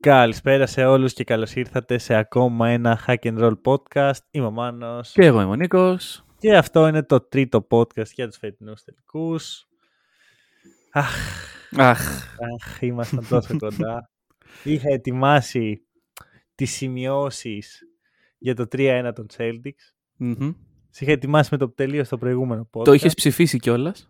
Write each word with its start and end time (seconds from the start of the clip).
Καλησπέρα 0.00 0.66
σε 0.66 0.84
όλους 0.84 1.12
και 1.12 1.24
καλώς 1.24 1.54
ήρθατε 1.54 1.98
σε 1.98 2.14
ακόμα 2.14 2.68
ένα 2.68 3.00
Hack 3.06 3.16
and 3.20 3.38
Roll 3.38 3.54
podcast. 3.64 4.18
Είμαι 4.30 4.46
ο 4.46 4.50
Μάνος 4.50 5.12
Και 5.12 5.24
εγώ 5.24 5.40
είμαι 5.40 5.50
ο 5.50 5.54
Νίκος. 5.54 6.24
και 6.38 6.56
αυτό 6.56 6.88
είναι 6.88 7.02
το 7.02 7.20
τρίτο 7.20 7.66
podcast 7.70 8.10
για 8.14 8.26
τους 8.28 8.36
φετινούς 8.36 8.82
τελικούς. 8.84 9.66
Αχ, 10.92 11.16
Αχ, 11.76 12.00
αχ, 12.54 12.80
ήμασταν 12.82 13.26
τόσο 13.28 13.56
κοντά. 13.64 14.10
Είχα 14.64 14.88
ετοιμάσει 14.92 15.86
τις 16.54 16.70
σημειώσεις 16.70 17.82
για 18.38 18.54
το 18.54 18.66
3-1 18.72 19.12
των 19.14 19.26
Celtics. 19.36 19.92
μμμ. 20.16 20.52
Σε 20.90 21.04
είχα 21.04 21.12
ετοιμάσει 21.12 21.48
με 21.52 21.58
το 21.58 21.68
τελείω 21.70 22.04
στο 22.04 22.18
προηγούμενο 22.18 22.68
podcast. 22.72 22.84
το 22.84 22.92
είχες 22.92 23.14
ψηφίσει 23.14 23.58
κιόλας; 23.58 24.08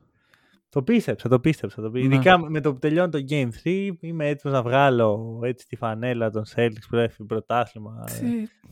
Το 0.70 0.82
πίστεψα, 0.82 1.28
το 1.28 1.40
πίστεψα. 1.40 1.82
Το 1.82 1.90
πίστεψα. 1.90 2.18
Ναι. 2.18 2.30
Ειδικά 2.34 2.50
με 2.50 2.60
το 2.60 2.72
που 2.72 2.78
τελειώνει 2.78 3.10
το 3.10 3.18
Game 3.28 3.48
3 3.64 3.90
είμαι 4.00 4.26
έτοιμος 4.28 4.56
να 4.56 4.62
βγάλω 4.62 5.40
έτσι 5.44 5.66
τη 5.66 5.76
φανέλα 5.76 6.30
των 6.30 6.42
Celtics 6.56 6.86
που 6.88 6.96
έφυγε 6.96 7.24
πρωτάθλημα 7.28 8.04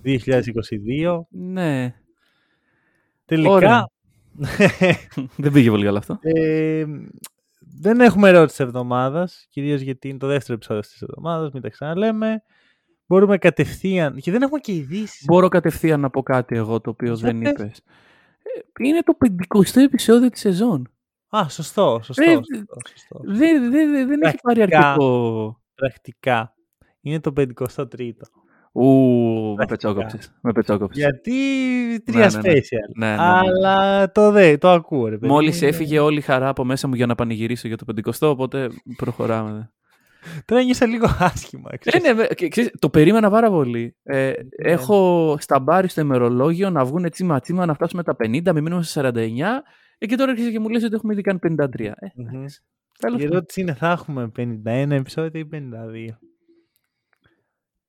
ε, 0.02 0.18
2022. 0.18 1.20
Ναι, 1.28 1.94
Τελικά 3.24 3.50
Ωραία. 3.50 3.88
δεν 5.36 5.52
πήγε 5.52 5.70
πολύ 5.70 5.84
καλά 5.84 5.98
αυτό. 5.98 6.18
ε, 6.22 6.84
δεν 7.58 8.00
έχουμε 8.00 8.28
ερώτηση 8.28 8.56
της 8.56 8.66
εβδομάδας, 8.66 9.46
κυρίως 9.50 9.80
γιατί 9.80 10.08
είναι 10.08 10.18
το 10.18 10.26
δεύτερο 10.26 10.54
επεισόδιο 10.54 10.82
της 10.82 11.02
εβδομάδας, 11.02 11.50
μην 11.52 11.62
τα 11.62 11.68
ξαναλέμε. 11.68 12.42
Μπορούμε 13.06 13.38
κατευθείαν, 13.38 14.16
και 14.16 14.30
δεν 14.30 14.42
έχουμε 14.42 14.58
και 14.60 14.72
ειδήσεις. 14.72 15.24
Μπορώ 15.26 15.48
κατευθείαν 15.48 16.00
να 16.00 16.10
πω 16.10 16.22
κάτι 16.22 16.56
εγώ 16.56 16.80
το 16.80 16.90
οποίο 16.90 17.12
Για 17.14 17.30
δεν 17.32 17.40
πες. 17.40 17.50
είπες. 17.52 17.78
Ε, 18.78 18.84
Είναι 18.84 19.00
το 19.02 19.16
50ο 19.18 19.80
επεισόδιο 19.84 20.30
της 20.30 20.40
σεζόν. 20.40 20.90
Α, 21.36 21.48
σωστό, 21.48 22.00
σωστό, 22.02 22.22
Ε, 22.22 22.26
σωστό, 22.34 22.74
σωστό. 22.90 23.20
Δεν, 23.24 23.70
δεν, 23.70 23.90
δεν, 23.92 24.08
δεν 24.08 24.20
έχει 24.22 24.36
πάρει 24.42 24.56
Πρακτικά. 24.58 24.88
αρκετό. 24.88 25.60
Πρακτικά. 25.74 26.54
Είναι 27.00 27.20
το 27.20 27.32
53ο. 27.36 28.10
Ου, 28.72 28.84
με 28.84 29.54
Πρακτικά. 29.54 29.66
πετσόκοψες. 29.66 30.34
Με 30.42 30.52
πετσόκοψες. 30.52 31.02
Γιατί 31.02 31.32
τρία 32.04 32.26
Ναι, 32.26 32.40
ναι, 32.40 32.52
ναι. 32.52 32.58
special. 32.58 32.96
Ναι, 32.96 33.06
ναι, 33.06 33.14
ναι. 33.14 33.22
Αλλά 33.22 34.10
το 34.12 34.30
δε, 34.30 34.56
το 34.58 34.70
ακούω 34.70 35.08
ρε 35.08 35.18
παιδί. 35.18 35.32
Μόλις 35.32 35.62
μου. 35.62 35.68
έφυγε 35.68 35.98
όλη 35.98 36.18
η 36.18 36.20
χαρά 36.20 36.48
από 36.48 36.64
μέσα 36.64 36.88
μου 36.88 36.94
για 36.94 37.06
να 37.06 37.14
πανηγυρίσω 37.14 37.68
για 37.68 37.76
το 37.76 37.84
50ο, 37.96 38.28
οπότε 38.28 38.68
προχωράμε. 38.96 39.70
Τώρα 40.44 40.62
νιώσα 40.62 40.86
λίγο 40.86 41.06
άσχημα. 41.18 41.68
Ε, 41.72 41.76
ξέρεις. 41.76 42.02
ναι, 42.02 42.12
βε- 42.14 42.34
και 42.34 42.48
ξέρεις, 42.48 42.70
το 42.78 42.90
περίμενα 42.90 43.30
πάρα 43.30 43.50
πολύ. 43.50 43.96
Ε, 44.02 44.32
έχω 44.56 45.36
στα 45.40 45.58
μπάρι 45.60 45.88
στο 45.88 46.00
ημερολόγιο 46.00 46.70
να 46.70 46.84
βγουν 46.84 47.10
τσίμα 47.10 47.40
τσίμα 47.40 47.66
να 47.66 47.74
φτάσουμε 47.74 48.02
τα 48.02 48.16
50, 48.18 48.52
μην 48.52 48.62
μείνουμε 48.62 48.82
στα 48.82 49.10
49 49.12 49.62
ε, 49.98 50.06
και 50.06 50.16
τώρα 50.16 50.30
έρχεσαι 50.30 50.50
και 50.50 50.58
μου 50.60 50.68
λες 50.68 50.82
ότι 50.84 50.94
έχουμε 50.94 51.12
ήδη 51.12 51.22
κάνει 51.22 51.38
53. 51.42 51.80
Ε, 51.80 51.92
Μμμ. 52.14 52.26
εντάξει. 52.28 52.60
Τέλος 52.98 53.18
Η 53.20 53.22
πάντων. 53.22 53.36
ερώτηση 53.36 53.60
είναι 53.60 53.74
θα 53.74 53.90
έχουμε 53.90 54.30
51 54.36 54.90
επεισόδια 54.90 55.40
ή 55.40 55.44
52. 55.52 56.18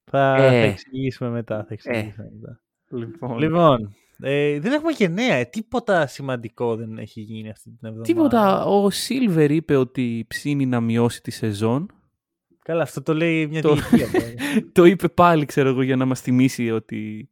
Θα, 0.04 0.36
Ε. 0.36 0.50
θα 0.50 0.56
εξηγήσουμε 0.56 1.30
μετά. 1.30 1.58
Θα 1.68 1.74
εξηγήσουμε 1.74 2.30
μετά. 2.34 2.62
Λοιπόν, 2.92 3.38
Λοιπόν, 3.38 3.96
ε, 4.20 4.60
δεν 4.60 4.74
έχουμε 4.74 4.92
και 4.92 5.08
νέα. 5.08 5.36
ε, 5.36 5.46
Τίποτα 5.46 6.08
σημαντικό 6.08 6.76
δεν 6.76 6.98
έχει 6.98 7.22
γίνει 7.22 7.50
αυτή 7.50 7.64
την 7.70 7.78
εβδομάδα. 7.88 8.02
τίποτα. 8.12 8.66
Ο 8.66 8.90
Σίλβερ 8.90 9.52
είπε 9.52 9.76
ότι 9.76 10.26
ψήνει 10.28 10.66
να 10.66 10.82
μειώσει 10.82 11.22
τη 11.22 11.32
σεζόν. 11.32 11.92
Καλά, 12.64 12.82
αυτό 12.82 13.02
το 13.02 13.14
λέει 13.14 13.48
μια 13.48 13.62
Το- 13.62 13.74
διετία 13.76 14.08
τώρα. 14.12 14.34
το 14.72 14.86
είπε 14.86 15.08
πάλι, 15.08 15.46
ξέρω 15.46 15.70
εγώ, 15.70 15.82
για 15.82 15.96
να 15.96 16.06
μας 16.06 16.22
θυμίσει 16.22 16.72
ότι... 16.72 17.30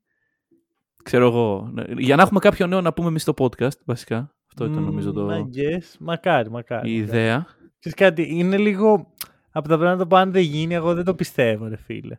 Ξέρω 1.03 1.25
εγώ. 1.27 1.73
Για 1.97 2.15
να 2.15 2.21
έχουμε 2.21 2.39
κάποιο 2.39 2.67
νέο 2.67 2.81
να 2.81 2.93
πούμε 2.93 3.07
εμείς 3.07 3.21
στο 3.21 3.33
podcast, 3.37 3.79
βασικά. 3.85 4.34
Αυτό 4.57 4.71
ήταν 4.71 4.83
νομίζω 4.83 5.09
Μμ, 5.09 5.15
το... 5.15 5.29
I 5.29 5.57
guess. 5.57 5.95
Μακάρι, 5.99 6.49
μακάρι. 6.49 6.89
η 6.89 6.93
μακάρι. 6.93 6.93
ιδέα. 6.93 7.45
Ξέρεις 7.79 7.97
κάτι, 7.97 8.37
είναι 8.37 8.57
λίγο 8.57 9.13
από 9.51 9.67
τα 9.67 9.77
πράγματα 9.77 10.07
που 10.07 10.15
αν 10.15 10.31
δεν 10.31 10.41
γίνει, 10.41 10.73
εγώ 10.73 10.93
δεν 10.93 11.03
το 11.05 11.15
πιστεύω, 11.15 11.67
ρε 11.67 11.75
φίλε. 11.77 12.17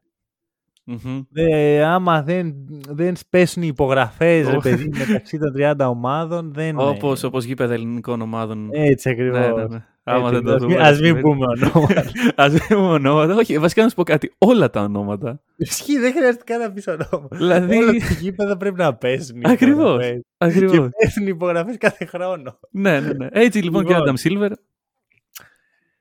Μμμ. 0.84 1.20
Δε, 1.30 1.84
άμα 1.84 2.22
δεν, 2.22 2.54
δεν 2.88 3.16
σπέσουν 3.16 3.62
οι 3.62 3.66
υπογραφές, 3.66 4.48
ρε 4.48 4.56
Ω. 4.56 4.60
παιδί, 4.60 4.88
μεταξύ 4.88 5.38
των 5.38 5.54
30 5.56 5.74
ομάδων, 5.78 6.52
δεν 6.52 6.78
Όπως, 6.78 7.22
όπως 7.22 7.44
γήπεδα 7.44 7.74
ελληνικών 7.74 8.20
ομάδων. 8.20 8.68
Έτσι 8.72 9.10
ακριβώς. 9.10 9.38
Ναι, 9.38 9.52
ναι, 9.52 9.66
ναι. 9.66 9.84
Άμα 10.08 10.30
δεν 10.30 10.42
το 10.44 10.52
ας, 10.52 10.60
δούμε. 10.62 10.74
μην, 10.74 10.82
ας 10.82 11.00
μην 11.00 11.12
δεν- 11.12 11.22
πούμε 11.22 11.46
ονόματα. 11.46 12.04
Ας 12.44 12.52
μην 12.52 12.60
πούμε 12.68 12.86
ονόματα. 12.88 13.34
Όχι, 13.34 13.58
βασικά 13.58 13.82
να 13.82 13.88
σου 13.88 13.94
πω 13.94 14.02
κάτι. 14.02 14.32
Όλα 14.38 14.70
τα 14.70 14.82
ονόματα. 14.82 15.40
Ισχύει, 15.56 15.98
δεν 15.98 16.12
χρειάζεται 16.12 16.44
καν 16.44 16.60
να 16.60 16.72
πεις 16.72 16.86
ονόματα. 16.86 17.36
Δηλαδή- 17.36 17.76
Όλα 17.76 17.92
τα 17.92 18.14
γήπεδα 18.20 18.56
πρέπει 18.56 18.76
να 18.78 18.94
παίζουν. 18.94 19.36
οι 19.40 19.42
Ακριβώς. 19.44 19.78
υπογραφές. 19.84 20.18
Και 20.20 20.24
Ακριβώς. 20.38 20.88
παίζουν 21.00 21.26
υπογραφές 21.26 21.76
κάθε 21.78 22.04
χρόνο. 22.04 22.58
ναι, 22.70 23.00
ναι, 23.00 23.12
ναι. 23.12 23.26
Έτσι 23.30 23.58
λοιπόν, 23.62 23.86
Λοιπόν. 23.86 24.04
και 24.04 24.10
Adam 24.10 24.28
Silver. 24.32 24.50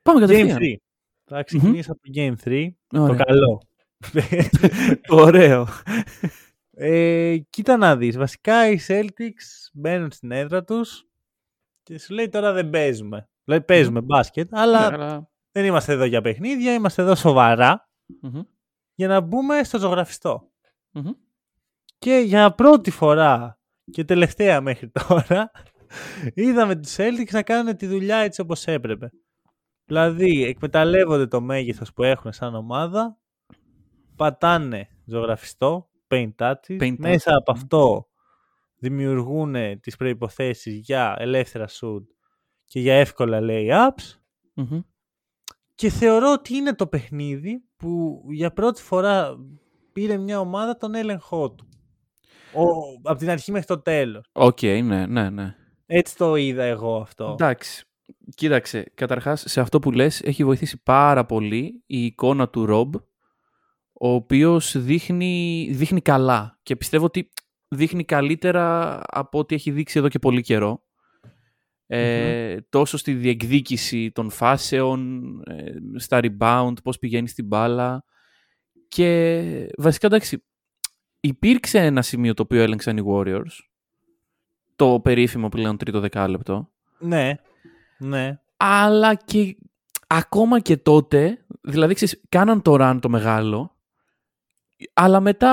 Πάμε 0.02 0.18
Game 0.24 0.28
κατευθείαν. 0.28 0.58
3. 0.60 0.76
Θα 1.24 1.42
ξεκινήσω 1.42 1.92
από 1.92 2.00
το 2.02 2.10
Game 2.14 2.34
3. 2.48 2.66
Το 2.86 3.02
Ωραία. 3.02 3.16
καλό. 3.24 3.62
Το 5.06 5.16
ωραίο. 5.26 5.66
ε, 6.74 7.36
κοίτα 7.50 7.76
να 7.76 7.96
δεις. 7.96 8.16
Βασικά 8.16 8.70
οι 8.70 8.78
Celtics 8.88 9.70
μπαίνουν 9.72 10.10
στην 10.10 10.30
έδρα 10.30 10.64
τους 10.64 11.06
και 11.82 11.98
σου 11.98 12.14
λέει 12.14 12.28
τώρα 12.28 12.52
δεν 12.52 12.70
παίζουμε. 12.70 13.28
Δηλαδή 13.46 13.64
παίζουμε 13.64 14.00
μπάσκετ, 14.00 14.48
αλλά 14.54 14.78
Ναι, 14.90 14.94
αλλά- 14.96 15.30
δεν 15.52 15.64
είμαστε 15.64 15.92
εδώ 15.92 16.04
για 16.04 16.20
παιχνίδια, 16.20 16.72
είμαστε 16.74 17.02
εδώ 17.02 17.14
σοβαρά 17.14 17.88
Μμμ, 18.22 18.40
για 18.94 19.08
να 19.08 19.20
μπούμε 19.20 19.62
στο 19.62 19.78
ζωγραφιστό. 19.78 20.50
μμμ. 20.90 21.10
Και 21.98 22.16
για 22.26 22.54
πρώτη 22.54 22.90
φορά 22.90 23.58
και 23.90 24.04
τελευταία 24.04 24.60
μέχρι 24.60 24.90
τώρα 25.08 25.50
είδαμε 26.34 26.76
τους 26.76 26.94
Celtics 26.98 27.30
να 27.30 27.42
κάνουν 27.42 27.76
τη 27.76 27.86
δουλειά 27.86 28.16
έτσι 28.16 28.40
όπως 28.40 28.64
έπρεπε. 28.66 29.10
Δηλαδή 29.84 30.44
εκμεταλλεύονται 30.44 31.26
το 31.26 31.40
μέγεθος 31.40 31.92
που 31.92 32.02
έχουν 32.02 32.32
σαν 32.32 32.54
ομάδα, 32.54 33.18
πατάνε 34.16 34.88
ζωγραφιστό, 35.04 35.90
paint 36.08 36.32
touches, 36.38 36.54
Paint 36.80 36.96
μέσα 36.98 37.30
touches, 37.30 37.36
από 37.38 37.52
μμ. 37.52 37.56
αυτό 37.56 38.06
δημιουργούν 38.76 39.80
τις 39.80 39.96
προϋποθέσεις 39.96 40.74
για 40.78 41.16
ελεύθερα 41.18 41.66
shoot 41.68 42.02
και 42.66 42.80
για 42.80 42.94
εύκολα 42.94 43.40
lay-ups 43.42 44.18
Μμμ. 44.54 44.80
και 45.74 45.88
θεωρώ 45.88 46.32
ότι 46.32 46.54
είναι 46.54 46.74
το 46.74 46.86
παιχνίδι 46.86 47.64
που 47.76 48.22
για 48.30 48.52
πρώτη 48.52 48.82
φορά 48.82 49.36
πήρε 49.92 50.16
μια 50.16 50.40
ομάδα 50.40 50.76
τον 50.76 50.94
έλεγχό 50.94 51.50
του. 51.50 51.68
Ο, 52.52 52.62
από 53.02 53.18
την 53.18 53.30
αρχή 53.30 53.52
μέχρι 53.52 53.66
το 53.66 53.80
τέλος. 53.80 54.28
Οκ, 54.32 54.62
ναι, 54.62 55.06
ναι, 55.06 55.30
ναι. 55.30 55.54
Έτσι 55.86 56.16
το 56.16 56.34
είδα 56.34 56.62
εγώ 56.62 56.96
αυτό. 56.96 57.30
Εντάξει. 57.30 57.84
Κοίταξε, 58.34 58.92
καταρχάς 58.94 59.44
σε 59.46 59.60
αυτό 59.60 59.78
που 59.78 59.90
λες 59.90 60.20
έχει 60.20 60.44
βοηθήσει 60.44 60.82
πάρα 60.82 61.26
πολύ 61.26 61.82
η 61.86 62.04
εικόνα 62.04 62.48
του 62.48 62.66
Ρομπ 62.66 62.94
ο 63.92 64.08
οποίος 64.08 64.78
δείχνει, 64.78 65.68
δείχνει 65.72 66.00
καλά 66.00 66.58
και 66.62 66.76
πιστεύω 66.76 67.04
ότι 67.04 67.28
δείχνει 67.68 68.04
καλύτερα 68.04 69.00
από 69.06 69.38
ό,τι 69.38 69.54
έχει 69.54 69.70
δείξει 69.70 69.98
εδώ 69.98 70.08
και 70.08 70.18
πολύ 70.18 70.42
καιρό. 70.42 70.85
Ε, 71.86 72.56
τόσο 72.68 72.96
στη 72.96 73.12
διεκδίκηση 73.12 74.10
των 74.10 74.30
φάσεων, 74.30 75.24
ε, 75.46 75.72
στα 75.96 76.20
rebound, 76.22 76.74
πώς 76.82 76.98
πηγαίνει 76.98 77.28
στην 77.28 77.46
μπάλα 77.46 78.04
και 78.88 79.68
βασικά 79.78 80.06
εντάξει 80.06 80.44
υπήρξε 81.20 81.78
ένα 81.78 82.02
σημείο 82.02 82.34
το 82.34 82.42
οποίο 82.42 82.62
έλεγξαν 82.62 82.96
οι 82.96 83.02
Warriors 83.06 83.58
το 84.76 85.00
περίφημο 85.00 85.48
πλέον 85.48 85.76
τρίτο 85.76 86.00
δεκάλεπτο 86.00 86.72
Ναι, 86.98 87.34
ναι. 87.98 88.40
αλλά 88.56 89.14
και 89.14 89.56
ακόμα 90.06 90.60
και 90.60 90.76
τότε, 90.76 91.44
δηλαδή 91.60 91.94
ξέρεις, 91.94 92.22
κάναν 92.28 92.62
το 92.62 92.76
run 92.80 92.98
το 93.00 93.08
μεγάλο, 93.08 93.76
αλλά 94.92 95.20
μετά 95.20 95.52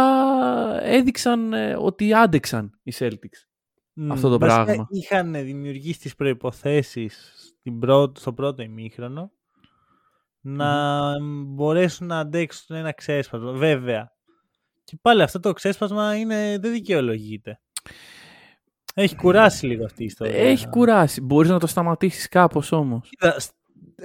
έδειξαν 0.81 1.53
ε, 1.53 1.75
ότι 1.75 2.13
άντεξαν 2.13 2.79
οι 2.83 2.93
Celtics. 2.95 3.52
Αυτό 4.09 4.29
το 4.29 4.37
Βασικά, 4.39 4.63
πράγμα. 4.63 4.87
Είχαν 4.89 5.33
δημιουργήσει 5.33 5.99
τις 5.99 6.15
προϋποθέσεις 6.15 7.33
στην 7.59 7.79
πρώτη, 7.79 8.19
στο 8.19 8.33
πρώτο 8.33 8.61
ημίχρονο 8.61 9.31
να 10.41 11.11
μπορέσουν 11.45 12.07
να 12.07 12.19
αντέξουν 12.19 12.75
ένα 12.75 12.91
ξέσπασμα. 12.93 13.51
Βέβαια. 13.51 14.11
Και 14.83 14.97
πάλι 15.01 15.21
αυτό 15.21 15.39
το 15.39 15.53
ξέσπασμα 15.53 16.15
είναι, 16.15 16.57
δεν 16.61 16.71
δικαιολογείται. 16.71 17.59
Έχει 18.93 19.15
κουράσει 19.15 19.65
λίγο 19.65 19.85
αυτή 19.85 20.03
η 20.03 20.05
ιστορία. 20.05 20.37
Έχει 20.37 20.69
κουράσει. 20.69 21.21
Μπορείς 21.21 21.49
να 21.49 21.59
το 21.59 21.67
σταματήσεις 21.67 22.27
κάπως 22.27 22.71
όμως. 22.71 23.09
Κοίτα, 23.09 23.35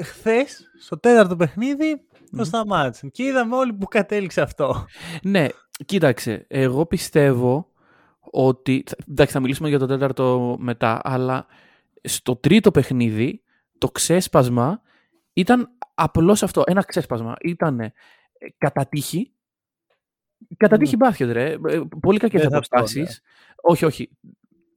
χθες, 0.03 0.71
στο 0.81 0.99
τέταρτο 0.99 1.37
παιχνίδι, 1.37 1.97
το 2.13 2.27
Μμμ. 2.33 2.43
σταμάτησαν. 2.43 3.11
Και 3.11 3.23
είδαμε 3.23 3.57
όλοι 3.57 3.73
που 3.73 3.87
κατέληξε 3.87 4.41
αυτό. 4.41 4.87
Ναι, 5.23 5.49
Κοίταξε, 5.85 6.45
εγώ 6.49 6.87
πιστεύω 6.87 7.68
ότι. 8.31 8.85
Εντάξει, 9.11 9.33
θα 9.33 9.41
μιλήσουμε 9.41 9.69
για 9.69 9.79
το 9.79 9.87
τέταρτο 9.87 10.57
μετά, 10.59 11.01
αλλά 11.05 11.47
στο 12.03 12.37
τρίτο 12.37 12.71
παιχνίδι 12.71 13.43
το 13.79 13.89
ξέσπασμα 13.91 14.81
ήταν 15.33 15.69
απλώς 15.95 16.43
αυτό. 16.43 16.63
Ένα 16.67 16.83
ξέσπασμα. 16.85 17.35
Ήταν 17.41 17.93
κατά 18.59 18.87
τύχη. 18.87 19.33
Κατά 20.57 20.77
τύχη 20.77 20.97
Ναι. 20.97 21.07
μπάσκετ, 21.07 21.31
ρε. 21.31 21.51
Ε, 21.53 21.81
Πολύ 22.01 22.19
κακές 22.19 22.41
Δεν 22.41 22.51
θα 22.51 22.59
πω, 22.61 22.77
ναι. 22.77 22.81
αποστάσεις. 22.81 23.21
Όχι, 23.63 23.85
όχι. 23.85 24.11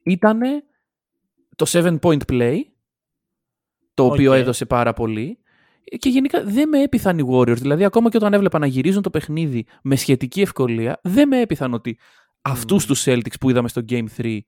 Ήτανε 0.03 0.63
το 1.55 1.65
7 1.71 1.99
point 2.01 2.21
play, 2.31 2.59
το 3.93 4.05
οποίο 4.05 4.31
Οκ. 4.31 4.37
έδωσε 4.37 4.65
πάρα 4.65 4.93
πολύ. 4.93 5.35
Και 5.97 6.09
γενικά 6.09 6.43
δεν 6.43 6.69
με 6.69 6.81
έπειθαν 6.81 7.17
οι 7.17 7.27
Warriors. 7.31 7.57
Δηλαδή, 7.57 7.83
ακόμα 7.83 8.09
και 8.09 8.17
όταν 8.17 8.33
έβλεπα 8.33 8.59
να 8.59 8.65
γυρίζουν 8.65 9.01
το 9.01 9.09
παιχνίδι 9.09 9.65
με 9.83 9.95
σχετική 9.95 10.41
ευκολία, 10.41 10.99
δεν 11.03 11.27
με 11.27 11.41
έπειθαν 11.41 11.73
ότι 11.73 11.97
αυτούς 12.41 12.83
Μμμ. 12.83 12.87
τους 12.89 13.03
Celtics 13.07 13.39
που 13.39 13.49
είδαμε 13.49 13.67
στο 13.67 13.81
Game 13.89 14.05
3 14.17 14.39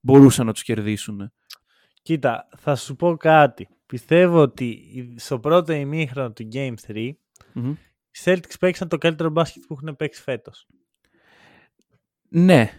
μπορούσαν 0.00 0.46
να 0.46 0.52
τους 0.52 0.62
κερδίσουν. 0.62 1.32
Κοίτα, 2.02 2.48
θα 2.56 2.74
σου 2.76 2.96
πω 2.96 3.16
κάτι. 3.16 3.68
Πιστεύω 3.86 4.40
ότι 4.40 4.78
στο 5.18 5.38
πρώτο 5.40 5.72
ημίχρονο 5.72 6.32
του 6.32 6.48
Game 6.52 6.74
3 6.86 7.10
Μμμ. 7.54 7.70
οι 7.70 7.76
Celtics 8.24 8.54
παίξαν 8.60 8.88
το 8.88 8.98
καλύτερο 8.98 9.30
μπάσκετ 9.30 9.62
που 9.66 9.74
έχουν 9.80 9.96
παίξει 9.96 10.22
φέτος. 10.22 10.66
Ναι. 12.28 12.70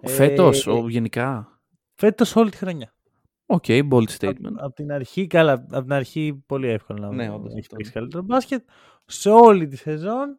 Ε, 0.00 0.08
Φέτος, 0.08 0.66
ο, 0.66 0.88
γενικά. 0.88 1.58
Φέτος 1.94 2.36
όλη 2.36 2.50
τη 2.50 2.56
χρονιά. 2.56 2.94
OK, 3.46 3.64
bold 3.68 3.82
Από, 3.90 4.12
statement. 4.18 4.54
από 4.56 4.74
την 4.74 4.92
αρχή, 4.92 5.26
καλά, 5.26 5.52
από 5.52 5.82
την 5.82 5.92
αρχή 5.92 6.42
πολύ 6.46 6.68
εύκολο 6.68 6.98
να 7.00 7.14
Ναι, 7.14 7.30
όντως, 7.30 7.50
έχει 7.52 7.60
αυτό 7.60 7.76
παίξει 7.76 7.90
είναι. 7.90 8.00
καλύτερο 8.00 8.22
μπάσκετ. 8.22 8.68
Σε 9.06 9.30
όλη 9.30 9.66
τη 9.68 9.76
σεζόν 9.76 10.38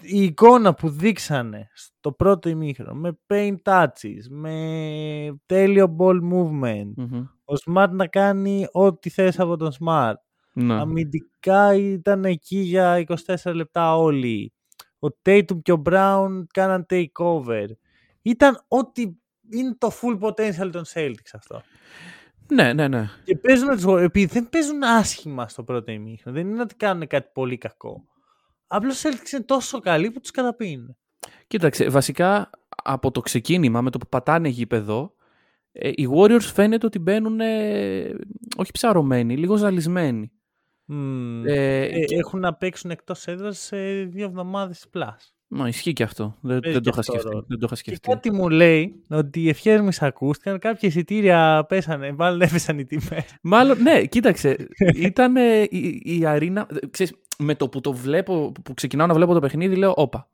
η 0.00 0.22
εικόνα 0.22 0.74
που 0.74 0.88
δείξανε 0.88 1.70
στο 1.72 2.12
πρώτο 2.12 2.48
ημίχρονο 2.48 2.94
με 2.94 3.18
paint 3.26 3.56
touches, 3.62 4.22
με 4.28 5.40
τέλειο 5.46 5.96
ball 5.98 6.20
movement, 6.32 6.92
Μμμ. 6.96 7.26
ο 7.44 7.54
Smart 7.66 7.88
να 7.90 8.06
κάνει 8.06 8.66
ό,τι 8.72 9.10
θες 9.10 9.38
από 9.38 9.56
τον 9.56 9.72
Smart. 9.80 10.14
Ναι. 10.52 10.74
Αμυντικά 10.74 11.74
ήταν 11.74 12.24
εκεί 12.24 12.58
για 12.58 13.04
24 13.26 13.52
λεπτά 13.54 13.96
όλοι. 13.96 14.52
Ο 14.98 15.08
Tatum 15.22 15.62
και 15.62 15.72
ο 15.72 15.82
Brown 15.84 16.42
κάναν 16.52 16.86
takeover. 16.90 17.66
Ήταν 18.22 18.64
ό,τι 18.68 19.02
είναι 19.50 19.74
το 19.78 19.90
full 20.00 20.18
potential 20.20 20.70
των 20.72 20.84
Celtics 20.94 21.30
αυτό. 21.34 21.62
Ναι, 22.48 22.72
ναι, 22.72 22.88
ναι. 22.88 23.08
Και 23.24 23.36
παίζουν 23.36 23.68
τους 23.68 23.84
Warriors, 23.86 24.02
επειδή 24.02 24.26
δεν 24.32 24.48
παίζουν 24.48 24.82
άσχημα 24.82 25.48
στο 25.48 25.64
πρώτο 25.64 25.92
ημίχρονο. 25.92 26.36
Δεν 26.36 26.48
είναι 26.48 26.60
ότι 26.60 26.74
κάνουν 26.74 27.06
κάτι 27.06 27.30
πολύ 27.32 27.58
κακό. 27.58 28.04
Απλώς 28.68 29.02
οι 29.02 29.08
Celtics 29.08 29.32
είναι 29.32 29.42
τόσο 29.42 29.80
καλοί 29.80 30.10
που 30.10 30.20
τους 30.20 30.30
καταπίνουν. 30.30 30.96
Κοίταξε, 31.46 31.88
βασικά 31.88 32.50
από 32.84 33.10
το 33.10 33.20
ξεκίνημα 33.20 33.80
με 33.80 33.90
το 33.90 33.98
που 33.98 34.08
πατάνε 34.08 34.48
γήπεδο, 34.48 35.14
ε, 35.72 35.88
οι 35.88 36.08
Warriors 36.16 36.40
φαίνεται 36.40 36.86
ότι 36.86 36.98
μπαίνουν 36.98 37.40
ε, 37.40 38.14
όχι 38.56 38.70
ψαρωμένοι, 38.72 39.36
λίγο 39.36 39.56
ζαλισμένοι. 39.56 40.30
Μμμ. 40.84 41.46
Ε, 41.46 41.82
Ε, 41.82 42.04
και- 42.04 42.16
Έχουν 42.16 42.40
να 42.40 42.54
παίξουν 42.54 42.90
εκτός 42.90 43.26
έδρας 43.26 43.58
σε 43.58 43.76
δύο 44.04 44.24
εβδομάδες 44.24 44.86
plus. 44.94 45.32
Μα 45.50 45.68
ισχύει 45.68 45.92
και 45.92 46.02
αυτό. 46.02 46.36
Δεν, 46.40 46.60
Παίζει 46.60 46.62
δεν, 46.62 46.72
το 46.72 46.80
και 46.80 46.88
είχα 46.88 46.98
αυτό 47.00 47.12
σκεφτεί, 47.12 47.28
ρόλο. 47.28 47.44
δεν 47.48 47.58
το 47.58 47.64
είχα 47.66 47.74
Και 47.74 47.80
σκεφτεί. 47.80 48.08
κάτι 48.08 48.32
μου 48.32 48.48
λέει 48.48 49.02
ότι 49.08 49.42
οι 49.42 49.48
ευχές 49.48 49.80
μου 49.80 49.88
ακούστηκαν, 50.00 50.58
κάποια 50.58 50.88
εισιτήρια 50.88 51.64
πέσανε, 51.68 52.12
μάλλον 52.12 52.40
έφεσαν 52.40 52.78
οι 52.78 52.84
τιμές. 52.84 53.34
Μάλλον, 53.42 53.82
ναι, 53.82 54.04
κοίταξε. 54.04 54.56
ήταν 54.94 55.36
ε, 55.36 55.62
η, 55.70 56.00
η 56.04 56.26
αρίνα. 56.26 56.66
ε, 56.82 56.86
Ξέρεις, 56.86 57.14
με 57.38 57.54
το 57.54 57.68
που 57.68 57.80
το 57.80 57.92
βλέπω, 57.92 58.52
που 58.64 58.74
ξεκινάω 58.74 59.06
να 59.06 59.14
βλέπω 59.14 59.32
το 59.34 59.40
παιχνίδι, 59.40 59.76
λέω: 59.76 59.92
Όπα. 59.96 60.28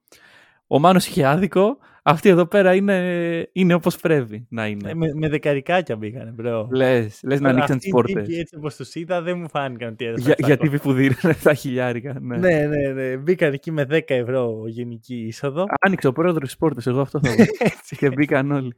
Ο 0.66 0.78
Μάνος 0.78 1.06
είχε 1.06 1.24
άδικο. 1.26 1.76
Αυτή 2.06 2.28
εδώ 2.28 2.46
πέρα 2.46 2.74
είναι, 2.74 3.48
είναι 3.52 3.74
όπως 3.74 3.96
πρέπει 3.96 4.46
να 4.50 4.66
είναι. 4.66 4.90
Ε, 4.90 4.94
με, 4.94 5.06
με 5.14 5.28
δεκαρικάκια 5.28 5.96
μπήκανε, 5.96 6.30
μπρο. 6.30 6.68
λες, 6.72 7.20
λες 7.24 7.40
να 7.40 7.48
ανοίξαν 7.48 7.76
Αυτοί 7.76 7.78
τις 7.78 7.86
οι 7.86 7.90
πόρτες. 7.90 8.26
τύποι 8.26 8.38
Έτσι 8.38 8.56
όπως 8.56 8.76
τους 8.76 8.94
είδα, 8.94 9.22
δεν 9.22 9.38
μου 9.38 9.48
φάνηκαν 9.48 9.92
ότι 9.92 10.04
έδωσαν 10.04 10.24
Για, 10.26 10.34
700. 10.34 10.46
γιατί 10.46 10.68
πιπουδήρανε 10.68 11.34
τα 11.42 11.54
χιλιάρικα. 11.54 12.16
Ναι. 12.20 12.36
Ναι, 12.36 12.66
ναι, 12.66 12.88
ναι. 12.92 13.16
Μπήκαν 13.16 13.52
εκεί 13.52 13.70
με 13.70 13.86
10 13.90 14.00
ευρώ 14.06 14.62
γενική 14.66 15.14
είσοδο. 15.14 15.64
Άνοιξε 15.80 16.06
ο 16.06 16.12
πρόεδρος 16.12 16.50
τη 16.50 16.56
πόρτα, 16.58 16.82
εγώ 16.90 17.00
αυτό 17.00 17.20
θα 17.22 17.28
πω. 17.36 17.96
και 17.96 18.10
μπήκαν 18.10 18.50
όλοι. 18.50 18.74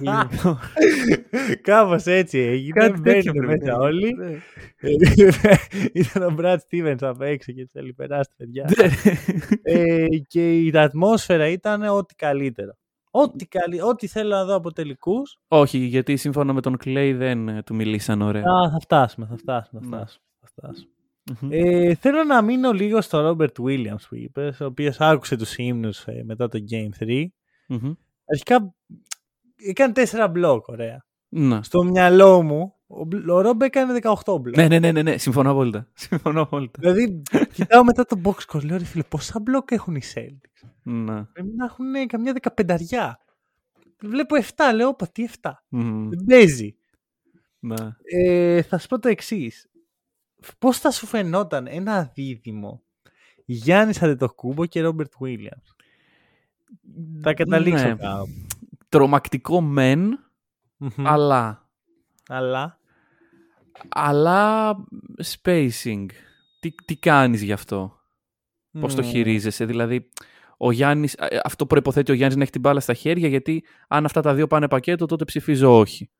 Λοιπόν, 0.00 0.58
Κάπως 1.62 2.04
έτσι 2.06 2.38
έγινε. 2.38 2.72
κάτι 2.80 3.00
τέτοιο 3.00 3.32
Μπαίνουν 3.32 3.46
πρέπει 3.46 3.64
μέσα 3.64 3.76
να 3.78 3.84
όλοι. 3.84 4.06
γίνει. 4.06 4.24
Ναι. 4.24 5.56
Ήταν 6.00 6.22
ο 6.22 6.34
Brad 6.38 6.56
Stevens 6.56 6.96
απ' 7.00 7.20
έξω 7.22 7.52
και 7.52 7.66
τους 7.72 7.94
περάσει 7.96 8.30
παιδιά. 8.36 8.70
Ναι. 8.76 8.88
ε, 9.62 10.06
και 10.28 10.62
η 10.62 10.72
ατμόσφαιρα 10.74 11.48
ήταν 11.48 11.82
ό,τι 11.82 12.14
καλύτερο. 12.14 12.72
Ό,τι, 13.10 13.46
καλύ... 13.46 13.82
ό,τι 13.82 14.06
θέλω 14.06 14.28
να 14.28 14.44
δω 14.44 14.54
από 14.54 14.72
τελικούς. 14.72 15.38
Όχι, 15.48 15.78
γιατί 15.78 16.16
σύμφωνα 16.16 16.52
με 16.52 16.60
τον 16.60 16.76
Clay 16.84 17.14
δεν 17.16 17.48
ε, 17.48 17.62
του 17.62 17.74
μιλήσαν 17.74 18.22
ωραία. 18.22 18.42
Α, 18.42 18.70
θα 18.70 18.78
φτάσουμε, 18.80 19.26
θα 19.30 19.36
φτάσουμε. 19.36 19.80
Θα 19.82 19.88
Ναι. 19.88 19.96
φτάσουμε, 19.96 20.24
θα 20.40 20.46
φτάσουμε. 20.46 20.90
Μμμ. 21.40 21.48
Ε, 21.52 21.94
θέλω 21.94 22.24
να 22.24 22.42
μείνω 22.42 22.72
λίγο 22.72 23.00
στο 23.00 23.28
Robert 23.38 23.62
Williams 23.64 24.02
που 24.08 24.14
είπες, 24.14 24.60
ο 24.60 24.64
οποίος 24.64 25.00
άκουσε 25.00 25.36
τους 25.36 25.56
ύμνου 25.56 25.90
ε, 26.04 26.22
μετά 26.24 26.48
το 26.48 26.58
Game 26.70 27.04
3. 27.04 27.24
Μμμ. 27.68 27.92
Αρχικά 28.30 28.74
έκανε 29.56 29.92
4 29.96 30.28
μπλοκ, 30.30 30.68
ωραία. 30.68 31.04
Ναι. 31.28 31.62
Στο 31.62 31.82
μυαλό 31.84 32.42
μου, 32.42 32.74
ο, 32.86 33.04
Μπλ- 33.04 33.28
ο 33.30 33.40
Ρόμπ 33.40 33.62
έκανε 33.62 33.98
18 34.24 34.40
μπλοκ. 34.40 34.56
Ναι, 34.56 34.68
ναι, 34.68 34.78
ναι, 34.78 34.92
ναι, 34.92 35.02
ναι, 35.02 35.16
συμφωνώ 35.18 35.50
απόλυτα. 35.50 35.88
Συμφωνώ 35.94 36.40
απόλυτα. 36.40 36.78
Δηλαδή, 36.80 37.22
κοιτάω 37.52 37.84
μετά 37.84 38.04
το 38.04 38.20
box 38.24 38.34
score, 38.46 38.64
λέω 38.64 38.76
ρε 38.76 38.84
φίλε, 38.84 39.02
πόσα 39.02 39.40
μπλοκ 39.40 39.70
έχουν 39.70 39.94
οι 39.94 40.00
Celtics; 40.14 40.68
Ναι. 40.82 41.24
Πρέπει 41.24 41.52
να 41.56 41.64
έχουν 41.64 42.06
καμιά 42.06 42.32
δεκαπενταριά. 42.32 43.18
Βλέπω 44.02 44.36
7, 44.56 44.74
λέω, 44.74 44.88
όπα, 44.88 45.08
τι 45.08 45.26
7. 45.40 45.50
Μμμ. 45.68 46.08
Δεν 46.08 46.24
παίζει. 46.26 46.76
Ναι. 47.58 47.96
Ε, 48.02 48.62
θα 48.62 48.78
σου 48.78 48.86
πω 48.88 48.98
το 48.98 49.08
εξής. 49.08 49.66
Πώς 50.58 50.78
θα 50.78 50.90
σου 50.90 51.06
φαινόταν 51.06 51.66
ένα 51.66 52.10
δίδυμο 52.14 52.82
Γιάννης 53.44 54.02
Αντετοκούμπο 54.02 54.66
και 54.66 54.80
Ρόμπερτ 54.80 55.12
Williams; 55.24 55.74
Θα 57.22 57.34
καταλήξω 57.34 57.84
Ναι. 57.88 57.94
κάπου. 57.94 58.28
Τρομακτικό 58.88 59.60
μεν, 59.60 60.18
Μμμ. 60.76 61.06
αλλά. 61.06 61.68
Αλλά 62.28 62.78
Αλλά 63.88 64.74
spacing. 65.42 66.06
Τι, 66.60 66.70
τι 66.84 66.96
κάνεις 66.96 67.42
γι' 67.42 67.52
αυτό; 67.52 68.00
Πώς 68.80 68.94
το 68.94 69.02
μ, 69.02 69.04
χειρίζεσαι; 69.04 69.64
Δηλαδή, 69.64 70.08
ο 70.56 70.70
Γιάννης, 70.72 71.14
ε, 71.14 71.38
αυτό 71.44 71.66
προϋποθέτει 71.66 72.10
ο 72.10 72.14
Γιάννης 72.14 72.36
να 72.36 72.42
έχει 72.42 72.52
την 72.52 72.60
μπάλα 72.60 72.80
στα 72.80 72.94
χέρια, 72.94 73.28
γιατί 73.28 73.64
αν 73.88 74.04
αυτά 74.04 74.20
τα 74.20 74.34
δύο 74.34 74.46
πάνε 74.46 74.68
πακέτο, 74.68 75.06
τότε 75.06 75.24
ψηφίζω 75.24 75.78
όχι. 75.78 76.10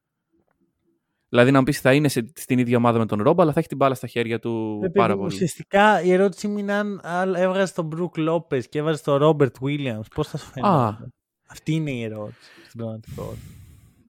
Δηλαδή, 1.28 1.50
να 1.50 1.58
μου 1.58 1.64
πεις 1.64 1.80
θα 1.80 1.94
είναι 1.94 2.08
σε, 2.08 2.32
στην 2.34 2.58
ίδια 2.58 2.76
ομάδα 2.76 2.98
με 2.98 3.06
τον 3.06 3.22
Ρόμπα, 3.22 3.42
αλλά 3.42 3.52
θα 3.52 3.58
έχει 3.58 3.68
την 3.68 3.76
μπάλα 3.76 3.94
στα 3.94 4.06
χέρια 4.06 4.38
του 4.38 4.78
ρε 4.82 4.90
πάρα 4.90 5.06
παιδί 5.06 5.18
μου, 5.18 5.22
πολύ. 5.24 5.34
Ουσιαστικά 5.34 6.02
η 6.02 6.12
ερώτηση 6.12 6.48
μου 6.48 6.58
είναι 6.58 6.72
αν 6.72 7.00
αν 7.02 7.34
έβγαζε 7.34 7.74
τον 7.74 7.84
Μπρουκ 7.84 8.16
Λόπες 8.16 8.68
και 8.68 8.78
έβαζε 8.78 9.02
τον 9.02 9.16
Ρόμπερτ 9.16 9.56
Williams, 9.60 10.06
πώς 10.14 10.28
θα 10.28 10.38
σου 10.38 10.46
φαινόταν. 10.46 11.12
Αυτή 11.48 11.72
είναι 11.72 11.90
η 11.90 12.02
ερώτηση 12.02 12.50
στην 12.66 12.78
πραγματικότητα. 12.78 13.46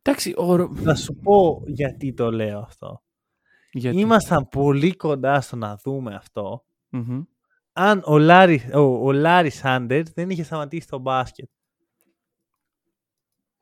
Εντάξει, 0.01 0.33
ο... 0.37 0.55
Ρο- 0.55 0.71
Θα 0.83 0.95
σου 0.95 1.15
πω 1.15 1.63
γιατί 1.65 2.13
το 2.13 2.31
λέω 2.31 2.59
αυτό. 2.59 3.01
γιατί... 3.71 3.99
Ήμασταν 3.99 4.47
πολύ 4.49 4.95
κοντά 4.95 5.41
στο 5.41 5.55
να 5.55 5.75
δούμε 5.83 6.15
αυτό 6.15 6.63
Μμμ. 6.89 7.21
αν 7.73 8.01
ο 8.05 8.17
Λάρι, 8.17 8.61
ο, 8.73 8.79
ο 8.79 9.11
Λάρι 9.11 9.49
Σάντερς 9.49 10.11
δεν 10.11 10.29
είχε 10.29 10.43
σταματήσει 10.43 10.87
το 10.87 10.99
μπάσκετ. 10.99 11.49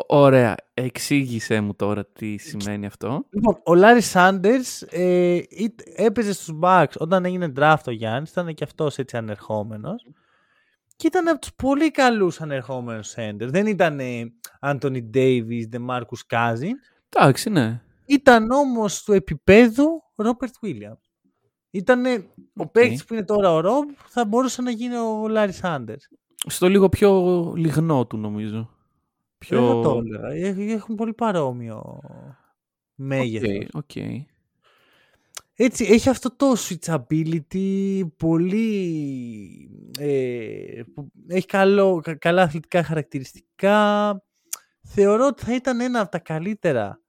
Ωραία. 0.05 0.55
Εξήγησέ 0.73 1.61
μου 1.61 1.75
τώρα 1.75 2.05
τι 2.05 2.37
σημαίνει 2.37 2.85
αυτό. 2.85 3.25
Λοιπόν, 3.29 3.59
ο 3.63 3.75
Λάρι 3.75 4.01
Σάντερς 4.01 4.81
ε, 4.81 5.33
είτε- 5.49 5.83
έπαιζε 5.95 6.33
στους 6.33 6.59
Bucks 6.61 6.93
όταν 6.97 7.25
έγινε 7.25 7.51
draft 7.55 7.83
ο 7.87 7.91
Γιάννης, 7.91 8.29
ήταν 8.31 8.53
και 8.53 8.63
αυτός 8.63 8.97
έτσι 8.97 9.17
ανερχόμενος. 9.17 10.07
Και 10.95 11.07
ήταν 11.07 11.27
από 11.27 11.39
τους 11.39 11.53
πολύ 11.55 11.91
καλούς 11.91 12.41
ανερχόμενους 12.41 13.13
center. 13.15 13.47
Δεν 13.47 13.67
ήταν 13.67 13.99
Άντονι 14.59 15.01
Ντέιβις, 15.03 15.67
Ντεμάρκους 15.67 16.17
Κάζινς. 16.27 16.75
Εντάξει, 17.09 17.49
ναι. 17.49 17.81
Ήταν 18.05 18.51
όμως 18.51 19.03
του 19.03 19.13
επίπεδου 19.13 20.03
Ρόμπερτ 20.15 20.53
Γουίλιαμς. 20.61 20.95
Ήταν 21.71 22.05
ο 22.05 22.11
Οκ. 22.55 22.67
παίκτης 22.71 23.05
που 23.05 23.13
είναι 23.13 23.23
τώρα 23.23 23.53
ο 23.53 23.59
Ρομπ, 23.59 23.89
θα 24.07 24.25
μπορούσε 24.25 24.61
να 24.61 24.71
γίνει 24.71 24.95
ο 24.95 25.27
Λάρι 25.27 25.51
Σάντερς. 25.51 26.07
Στο 26.47 26.69
λίγο 26.69 26.89
πιο 26.89 27.53
λιγνό 27.55 28.05
του, 28.07 28.17
νομίζω. 28.17 28.69
Πιο... 29.37 29.61
Δεν 29.67 29.67
θα 29.75 29.81
το 29.89 30.01
έλεγα. 30.05 30.47
Έχ- 30.47 30.71
Έχουν 30.71 30.95
πολύ 30.95 31.13
παρόμοιο 31.13 31.99
μέγεθος. 32.95 33.67
OK, 33.73 33.81
OK. 33.83 33.95
Έτσι, 35.59 35.83
έχει 35.85 36.09
αυτό 36.09 36.35
το 36.35 36.53
switchability, 36.57 38.01
πολύ... 38.17 39.69
Ε, 39.99 40.81
που 40.93 41.11
έχει 41.27 41.45
καλό, 41.45 41.99
κα- 42.03 42.15
καλά 42.15 42.41
αθλητικά 42.41 42.83
χαρακτηριστικά. 42.83 44.11
Θεωρώ 44.83 45.25
ότι 45.25 45.43
θα 45.43 45.55
ήταν 45.55 45.79
ένα 45.79 45.99
από 46.01 46.11
τα 46.11 46.19
καλύτερα 46.19 47.01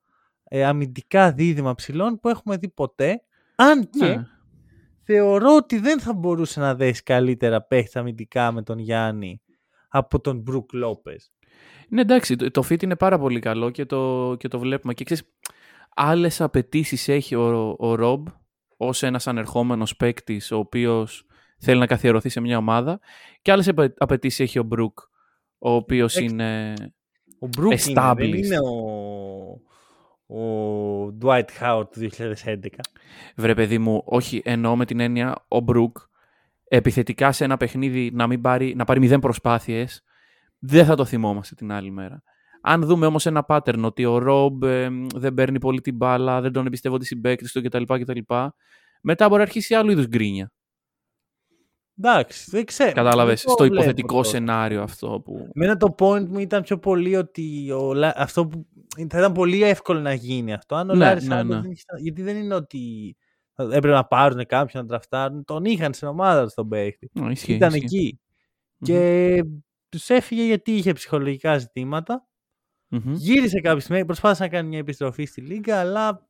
ε, 0.43 0.65
αμυντικά 0.65 1.31
δίδυμα 1.31 1.75
ψηλών 1.75 2.19
που 2.19 2.29
έχουμε 2.29 2.57
δει 2.57 2.69
ποτέ. 2.69 3.23
Αν 3.55 3.89
και 3.89 4.05
Ναι. 4.05 4.25
θεωρώ 5.03 5.55
ότι 5.55 5.79
δεν 5.79 5.99
θα 5.99 6.13
μπορούσε 6.13 6.59
να 6.59 6.75
δέσει 6.75 7.03
καλύτερα 7.03 7.61
παίχτη 7.61 7.99
αμυντικά 7.99 8.51
με 8.51 8.61
τον 8.63 8.79
Γιάννη 8.79 9.41
από 9.87 10.19
τον 10.21 10.39
Μπρουκ 10.39 10.73
Λόπες. 10.73 11.31
Ναι, 11.89 12.01
εντάξει, 12.01 12.35
το, 12.35 12.51
το 12.51 12.63
fit 12.69 12.83
είναι 12.83 12.95
πάρα 12.95 13.19
πολύ 13.19 13.39
καλό 13.39 13.69
και 13.69 13.85
το, 13.85 14.35
και 14.39 14.47
το 14.47 14.59
βλέπουμε. 14.59 14.93
Και 14.93 15.03
ξέρεις, 15.03 15.23
άλλες 15.95 16.41
απαιτήσεις 16.41 17.07
έχει 17.07 17.35
ο, 17.35 17.75
ο 17.79 17.95
Ρομπ 17.95 18.27
ως 18.77 19.03
ένας 19.03 19.27
ανερχόμενος 19.27 19.95
παίκτη 19.95 20.41
ο 20.51 20.55
οποίος 20.55 21.25
θέλει 21.59 21.79
να 21.79 21.85
καθιερωθεί 21.85 22.29
σε 22.29 22.39
μια 22.39 22.57
ομάδα 22.57 22.99
και 23.41 23.51
άλλες 23.51 23.71
απαιτήσεις 23.97 24.39
έχει 24.39 24.59
ο 24.59 24.63
Μπρουκ 24.63 24.99
ο 25.57 25.71
οποίος 25.71 26.15
είναι 26.15 26.73
Ο 27.39 27.47
Μπρουκ 27.47 27.71
είναι, 27.71 28.01
δεν 28.01 28.15
Established. 28.15 28.45
είναι 28.45 28.57
ο, 30.27 30.41
ο 30.41 31.17
Dwight 31.21 31.45
Howard 31.61 31.87
του 31.91 32.09
2011. 32.17 32.55
Βρε 33.35 33.53
παιδί 33.53 33.77
μου, 33.77 34.01
όχι 34.05 34.41
εννοώ 34.45 34.75
με 34.75 34.85
την 34.85 34.99
έννοια 34.99 35.45
ο 35.47 35.59
Μπρουκ 35.59 35.97
επιθετικά 36.67 37.31
σε 37.31 37.43
ένα 37.43 37.57
παιχνίδι 37.57 38.11
να, 38.13 38.27
μην 38.27 38.41
πάρει, 38.41 38.75
να 38.75 38.85
πάρει 38.85 38.99
μηδέν 38.99 39.19
προσπάθειες 39.19 40.03
δεν 40.59 40.85
θα 40.85 40.95
το 40.95 41.05
θυμόμαστε 41.05 41.55
την 41.55 41.71
άλλη 41.71 41.91
μέρα. 41.91 42.23
Αν 42.61 42.81
δούμε 42.81 43.05
όμως 43.05 43.25
ένα 43.25 43.45
pattern 43.47 43.81
ότι 43.83 44.05
ο 44.05 44.17
Ρομπ 44.17 44.63
ε, 44.63 44.89
δεν 45.15 45.33
παίρνει 45.33 45.59
πολύ 45.59 45.81
την 45.81 45.95
μπάλα, 45.95 46.41
δεν 46.41 46.51
τον 46.51 46.65
εμπιστεύονται 46.65 47.03
οι 47.03 47.07
συμπαίκτες 47.07 47.51
του 47.51 47.61
κτλ, 47.61 47.83
κτλ. 47.83 48.19
Μετά 49.01 49.25
μπορεί 49.27 49.37
να 49.37 49.43
αρχίσει 49.47 49.73
άλλου 49.75 49.91
είδους 49.91 50.07
γκρίνια. 50.07 50.51
Εντάξει, 52.01 52.49
δεν 52.51 52.65
ξέρω. 52.65 52.91
Κατάλαβες, 52.91 53.35
Δεν 53.37 53.45
το 53.45 53.51
στο 53.51 53.63
βλέπω 53.63 53.75
υποθετικό 53.75 54.13
τώρα. 54.15 54.23
σενάριο 54.27 54.81
αυτό 54.81 55.21
που... 55.25 55.49
Εμένα 55.53 55.77
το 55.77 55.95
point 55.99 56.25
μου 56.27 56.39
ήταν 56.39 56.61
πιο 56.61 56.77
πολύ 56.79 57.15
ότι 57.15 57.71
ο, 57.71 57.93
Λα- 57.93 58.13
αυτό 58.17 58.47
που 58.47 58.67
θα 59.09 59.17
ήταν 59.19 59.31
πολύ 59.31 59.63
εύκολο 59.63 59.99
να 59.99 60.13
γίνει 60.13 60.53
αυτό. 60.53 60.75
Αν 60.75 60.89
ο 60.89 60.93
Ναι, 60.93 60.99
Λάρης 60.99 61.27
ναι, 61.27 61.35
Σάντος 61.35 61.55
ναι. 61.55 61.61
δεν 61.61 61.71
είχε- 61.71 61.83
γιατί 62.01 62.21
δεν 62.21 62.35
είναι 62.37 62.53
ότι 62.55 63.15
έπρεπε 63.57 63.87
να 63.89 64.05
πάρουν 64.05 64.45
κάποιον 64.45 64.83
να 64.83 64.89
τραφτάρουν. 64.89 65.43
Τον 65.45 65.65
είχαν 65.65 65.93
στην 65.93 66.07
ομάδα 66.07 66.45
του 66.45 66.51
τον 66.55 66.67
παίχτη. 66.69 67.09
Α, 67.23 67.31
ισχύει, 67.31 67.53
ήταν 67.53 67.69
ισχύει. 67.73 67.85
εκεί. 67.85 68.19
Μμμ. 68.77 68.87
Και 68.87 69.43
τους 69.89 70.09
έφυγε 70.09 70.43
γιατί 70.43 70.71
είχε 70.71 70.93
ψυχολογικά 70.93 71.57
ζητήματα. 71.57 72.27
Μμμ. 72.87 73.13
Γύρισε 73.13 73.59
κάποια 73.59 73.79
στιγμή, 73.79 74.05
προσπάθησε 74.05 74.43
να 74.43 74.49
κάνει 74.49 74.67
μια 74.67 74.77
επιστροφή 74.79 75.25
στη 75.25 75.41
λίγα, 75.41 75.79
αλλά 75.79 76.27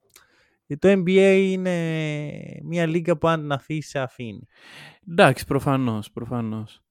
το 0.80 0.90
NBA 0.92 1.38
είναι 1.52 1.76
μια 2.64 2.86
λίγα 2.86 3.18
που 3.18 3.28
αν 3.28 3.40
την 3.42 3.52
αφήσει, 3.52 3.90
σε 3.90 4.00
αφήνει. 4.00 4.48
Εντάξει, 5.12 5.46
προφανώς, 5.46 6.12
προφανώς. 6.12 6.82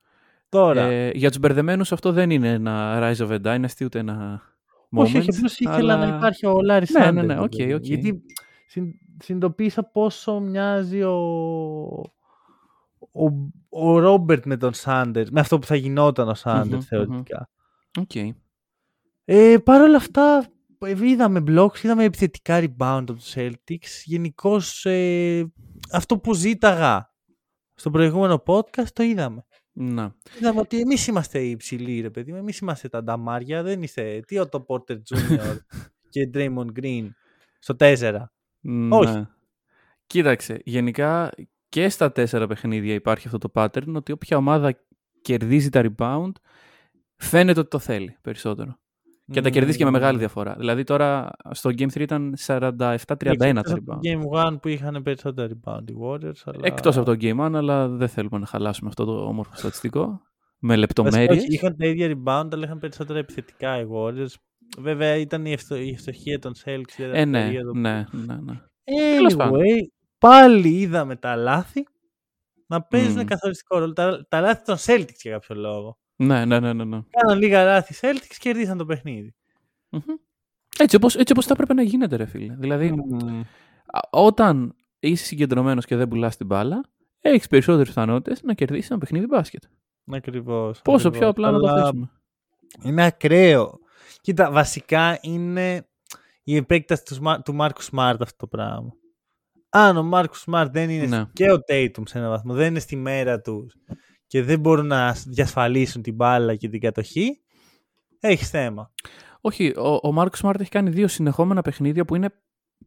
Τώρα, 0.48 0.80
Ε, 0.82 1.10
για 1.14 1.28
τους 1.28 1.38
μπερδεμένους 1.38 1.92
αυτό 1.92 2.12
δεν 2.12 2.30
είναι 2.30 2.48
ένα 2.52 2.98
rise 3.02 3.26
of 3.26 3.30
a 3.30 3.42
dynasty, 3.42 3.84
ούτε 3.84 3.98
ένα 3.98 4.42
moment. 4.96 5.02
όχι, 5.02 5.18
όχι, 5.18 5.28
απλώς 5.36 5.58
ήθελα 5.58 5.76
αλλά- 5.94 6.06
να 6.10 6.16
υπάρχει 6.16 6.46
ο 6.46 6.60
Λάρι 6.62 6.86
Ναι, 6.92 6.98
ναι, 6.98 7.04
Σάντερ. 7.06 7.24
ναι, 7.24 7.34
οκ, 7.40 7.52
οκ. 7.74 7.84
Γιατί 7.86 8.22
συν, 8.66 8.92
συνειδητοποίησα 9.22 9.82
πόσο 9.82 10.40
μοιάζει 10.40 11.02
ο, 11.02 11.16
ο, 13.12 13.24
ο 13.68 13.98
Ρόμπερτ 13.98 14.46
με 14.46 14.56
τον 14.56 14.74
Σάντερς, 14.74 15.30
με 15.30 15.40
αυτό 15.40 15.58
που 15.58 15.66
θα 15.66 15.74
γινόταν 15.74 16.28
ο 16.28 16.34
Σάντερς 16.34 16.70
Μμμ, 16.70 16.80
θεωρητικά. 16.80 17.48
Οκ. 18.00 18.14
Ε, 19.24 19.56
Παρ' 19.64 19.80
όλα 19.80 19.96
αυτά, 19.96 20.46
ε, 20.78 21.06
είδαμε 21.06 21.42
blocks, 21.46 21.82
είδαμε 21.82 22.04
επιθετικά 22.04 22.60
rebound 22.60 23.04
από 23.08 23.14
τους 23.14 23.32
Celtics. 23.34 24.02
Γενικώς 24.04 24.86
αυτό 25.92 26.18
που 26.18 26.34
ζήταγα 26.34 27.12
στο 27.74 27.90
προηγούμενο 27.90 28.42
podcast 28.46 28.88
το 28.92 29.02
είδαμε. 29.02 29.44
Να. 29.72 30.14
Είδαμε 30.38 30.60
ότι 30.60 30.80
εμείς 30.80 31.06
είμαστε 31.06 31.38
οι 31.38 31.50
υψηλοί, 31.50 32.00
ρε 32.00 32.10
παιδί 32.10 32.32
μου. 32.32 32.38
Εμείς 32.38 32.58
είμαστε 32.58 32.88
τα 32.88 33.02
νταμάρια. 33.02 33.62
Δεν 33.62 33.82
είστε. 33.82 34.20
Τι 34.26 34.38
Otto 34.38 34.64
Porter 34.68 34.94
Jr. 34.94 35.56
και 36.10 36.30
Draymond 36.34 36.80
Green 36.80 37.08
στο 37.58 37.74
4. 37.78 38.16
Όχι. 38.90 39.12
Ναι. 39.12 39.26
Κοίταξε, 40.06 40.60
γενικά 40.64 41.32
και 41.68 41.88
στα 41.88 42.12
τέσσερα 42.12 42.46
παιχνίδια 42.46 42.94
υπάρχει 42.94 43.26
αυτό 43.26 43.38
το 43.38 43.50
pattern 43.54 43.94
ότι 43.94 44.12
όποια 44.12 44.36
ομάδα 44.36 44.78
κερδίζει 45.22 45.68
τα 45.68 45.82
rebound 45.96 46.30
φαίνεται 47.16 47.60
ότι 47.60 47.68
το 47.68 47.78
θέλει 47.78 48.16
περισσότερο. 48.22 48.78
Και 49.30 49.40
τα 49.40 49.50
κερδίζει 49.50 49.76
και 49.78 49.84
με 49.84 49.90
μεγάλη 49.90 50.18
διαφορά. 50.18 50.54
Δηλαδή 50.58 50.84
τώρα 50.84 51.30
στο 51.50 51.70
Game 51.70 51.86
3 51.92 52.00
ήταν 52.00 52.34
47-31 52.46 52.70
τα 52.76 52.96
Το 53.06 53.76
rebound. 53.76 53.98
Game 54.42 54.52
1 54.52 54.60
που 54.62 54.68
είχαν 54.68 55.02
περισσότερα 55.02 55.48
rebound 55.48 55.90
οι 55.90 55.94
Warriors. 56.02 56.40
Αλλά... 56.44 56.60
Εκτός 56.62 56.96
από 56.96 57.06
το 57.14 57.16
Game 57.20 57.46
1, 57.46 57.50
αλλά 57.54 57.88
δεν 57.88 58.08
θέλουμε 58.08 58.38
να 58.38 58.46
χαλάσουμε 58.46 58.88
αυτό 58.88 59.04
το 59.04 59.12
όμορφο 59.12 59.52
στατιστικό. 59.56 60.06
Με 60.60 60.74
Βασικά, 60.74 60.76
λεπτομέρειες. 60.76 61.42
όχι, 61.42 61.52
Είχαν 61.54 61.76
τα 61.76 61.86
ίδια 61.86 62.06
rebound, 62.08 62.48
αλλά 62.52 62.64
είχαν 62.64 62.78
περισσότερα 62.78 63.18
επιθετικά 63.18 63.80
οι 63.80 63.84
Warriors. 63.94 64.32
Βέβαια 64.78 65.16
ήταν 65.16 65.44
η, 65.46 65.52
ευτο- 65.52 65.76
η 65.76 65.88
ευστοχία 65.90 66.38
των 66.38 66.52
Celtics. 66.64 66.94
για 66.96 67.10
Ε, 67.12 67.24
ναι, 67.24 67.44
περίοδο 67.44 67.72
που- 67.72 67.78
ναι, 67.78 68.04
ναι, 68.26 68.34
ναι. 68.44 68.60
Τέλος 69.16 69.36
πάντων. 69.36 69.60
Anyway, 69.60 69.86
πάλι 70.18 70.68
είδαμε 70.68 71.16
τα 71.16 71.36
λάθη 71.36 71.86
να 72.66 72.82
παίζουν 72.82 73.12
Μμμ. 73.18 73.24
καθοριστικό 73.24 73.78
ρόλο. 73.78 73.92
Τα, 73.92 74.26
τα 74.28 74.40
λάθη 74.40 74.64
των 74.64 74.76
Celtics 74.78 75.16
για 75.22 75.32
κάποιο 75.32 75.54
λόγο. 75.56 75.98
Ναι, 76.16 76.44
ναι, 76.44 76.60
ναι, 76.60 76.72
ναι, 76.72 76.84
ναι. 76.84 77.00
Κάναν 77.10 77.38
λίγα 77.38 77.64
λάθη 77.64 77.92
οι 77.92 77.96
Celtics 78.00 78.26
και 78.28 78.36
κερδίσαν 78.38 78.78
το 78.78 78.84
παιχνίδι. 78.84 79.34
Μμμ. 79.88 80.00
Έτσι 80.78 80.96
όπως, 80.96 81.16
έτσι 81.16 81.32
όπως 81.32 81.46
θα 81.46 81.52
έπρεπε 81.52 81.74
να 81.74 81.82
γίνεται, 81.82 82.16
ρε 82.16 82.26
φίλε. 82.26 82.54
Δηλαδή, 82.58 82.92
Μμμ. 82.92 83.40
α, 83.86 84.00
όταν 84.10 84.74
είσαι 84.98 85.24
συγκεντρωμένος 85.24 85.84
και 85.86 85.96
δεν 85.96 86.08
πουλάς 86.08 86.36
την 86.36 86.46
μπάλα, 86.46 86.80
έχεις 87.20 87.46
περισσότερες 87.46 87.88
πιθανότητες 87.88 88.42
να 88.42 88.54
κερδίσεις 88.54 88.90
ένα 88.90 88.98
παιχνίδι 88.98 89.26
μπάσκετ. 89.26 89.62
Ακριβώς. 90.10 90.82
Πόσο 90.82 91.08
ακριβώς. 91.08 91.18
πιο 91.18 91.28
απλά 91.28 91.50
να 91.50 91.58
το 91.58 91.66
Αλλά 91.68 91.82
θέσουμε. 91.82 92.10
Είναι 92.82 93.04
ακραίο. 93.04 93.78
Κοίτα, 94.20 94.50
βασικά 94.50 95.18
είναι 95.20 95.86
η 96.42 96.56
επέκταση 96.56 97.04
του, 97.04 97.14
Σμα- 97.14 97.42
του 97.42 97.54
Μάρκου 97.54 97.82
Σμαρτ 97.82 98.22
αυτό 98.22 98.36
το 98.36 98.46
πράγμα. 98.46 98.92
Αν 99.68 99.96
ο 99.96 100.02
Μάρκους 100.02 100.40
Σμαρτ 100.40 100.72
δεν 100.72 100.90
είναι 100.90 101.06
Ναι. 101.06 101.24
και 101.32 101.52
ο 101.52 101.58
Tatum 101.68 102.02
σε 102.04 102.18
έναν 102.18 102.30
βαθμό, 102.30 102.54
δεν 102.54 102.66
είναι 102.66 102.78
στη 102.78 102.96
μέρα 102.96 103.40
τους 103.40 103.74
και 104.26 104.42
δεν 104.42 104.60
μπορούν 104.60 104.86
να 104.86 105.12
διασφαλίσουν 105.26 106.02
την 106.02 106.14
μπάλα 106.14 106.54
και 106.56 106.68
την 106.68 106.80
κατοχή, 106.80 107.40
έχεις 108.20 108.50
θέμα. 108.50 108.92
Όχι, 109.40 109.72
ο, 109.78 109.98
ο 110.02 110.12
Μάρκο 110.12 110.36
Σμάρτ 110.36 110.60
έχει 110.60 110.70
κάνει 110.70 110.90
δύο 110.90 111.08
συνεχόμενα 111.08 111.62
παιχνίδια 111.62 112.04
που 112.04 112.14
είναι. 112.14 112.30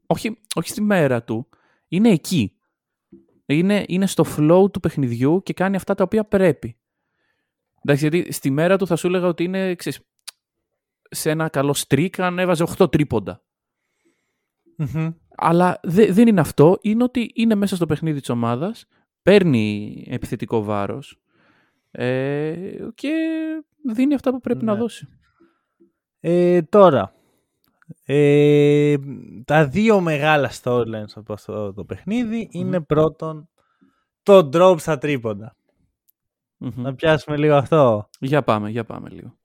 Όχι, 0.06 0.40
όχι 0.56 0.70
στη 0.70 0.82
μέρα 0.82 1.24
του. 1.24 1.50
Είναι 1.88 2.10
εκεί. 2.10 2.56
Είναι, 3.46 3.86
είναι 3.88 4.06
στο 4.08 4.26
flow 4.38 4.72
του 4.74 4.80
παιχνιδιού 4.80 5.42
και 5.44 5.54
κάνει 5.54 5.76
αυτά 5.76 5.94
τα 5.96 6.04
οποία 6.04 6.26
πρέπει. 6.26 6.78
Εντάξει, 7.84 8.08
γιατί 8.08 8.32
στη 8.32 8.50
μέρα 8.50 8.78
του 8.78 8.88
θα 8.88 8.96
σου 8.96 9.08
έλεγα 9.08 9.28
ότι 9.28 9.44
είναι 9.44 9.76
ξέρεις, 9.76 10.00
σε 11.10 11.30
ένα 11.30 11.50
καλό 11.50 11.76
streak 11.88 12.20
αν 12.20 12.40
έβαζε 12.40 12.66
8 12.78 12.92
τρίποντα. 12.92 13.44
Μμμ. 14.78 15.10
Αλλά 15.36 15.80
δε- 15.84 16.12
δεν 16.12 16.28
είναι 16.28 16.42
αυτό. 16.42 16.78
Είναι 16.82 17.04
ότι 17.04 17.32
είναι 17.36 17.56
μέσα 17.56 17.76
στο 17.76 17.86
παιχνίδι 17.86 18.20
της 18.20 18.30
ομάδας, 18.30 18.86
παίρνει 19.22 20.04
επιθετικό 20.10 20.64
βάρος 20.64 21.20
ε, 21.92 22.56
και 22.96 23.10
δίνει 23.94 24.14
αυτά 24.14 24.32
που 24.32 24.40
πρέπει 24.40 24.66
να 24.66 24.74
Ναι. 24.74 24.80
δώσει. 24.80 25.08
Ε, 26.20 26.62
τώρα, 26.62 27.14
ε, 28.06 28.96
τα 29.46 29.68
δύο 29.68 30.00
μεγάλα 30.02 30.52
storylines 30.62 31.12
από 31.16 31.34
αυτό 31.34 31.74
το 31.74 31.86
παιχνίδι 31.86 32.48
είναι 32.52 32.82
πρώτον 32.82 33.50
το 34.24 34.50
drop 34.54 34.76
στα 34.80 34.98
τρίποντα. 34.98 35.56
Μμμ. 36.58 36.72
Να 36.82 36.96
πιάσουμε 36.96 37.38
λίγο 37.38 37.56
αυτό. 37.56 38.10
Για 38.20 38.44
πάμε, 38.44 38.70
για 38.70 38.84
πάμε 38.86 39.10
λίγο. 39.10 39.36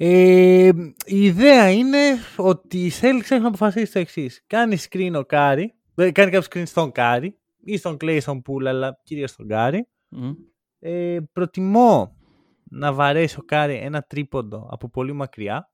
Ε, 0.00 0.70
η 1.04 1.24
ιδέα 1.24 1.70
είναι 1.70 1.98
ότι 2.36 2.78
οι 2.78 2.92
Celtics 3.00 3.30
έχουν 3.30 3.46
αποφασίσει 3.46 3.92
το 3.92 3.98
εξής. 3.98 4.44
Κάνεις 4.46 4.88
screen 4.90 5.12
ο 5.14 5.24
Κάρι, 5.24 5.74
ε, 5.94 6.10
κάνει 6.10 6.30
κάποιο 6.30 6.48
screen 6.52 6.66
στον 6.66 6.92
Κάρι 6.92 7.38
ή 7.64 7.76
στον 7.76 7.96
Clay 8.00 8.14
ή 8.14 8.20
στον 8.20 8.42
Πούλ, 8.42 8.66
αλλά 8.66 9.00
κυρίως 9.02 9.30
στον 9.30 9.48
Κάρι. 9.48 9.88
Μμ. 10.08 10.30
Ε, 10.78 11.18
προτιμώ 11.32 12.16
να 12.64 12.92
βαρέσει 12.92 13.38
ο 13.38 13.42
Κάρι 13.42 13.74
ένα 13.74 14.02
τρίποντο 14.02 14.68
από 14.70 14.88
πολύ 14.88 15.12
μακριά 15.12 15.70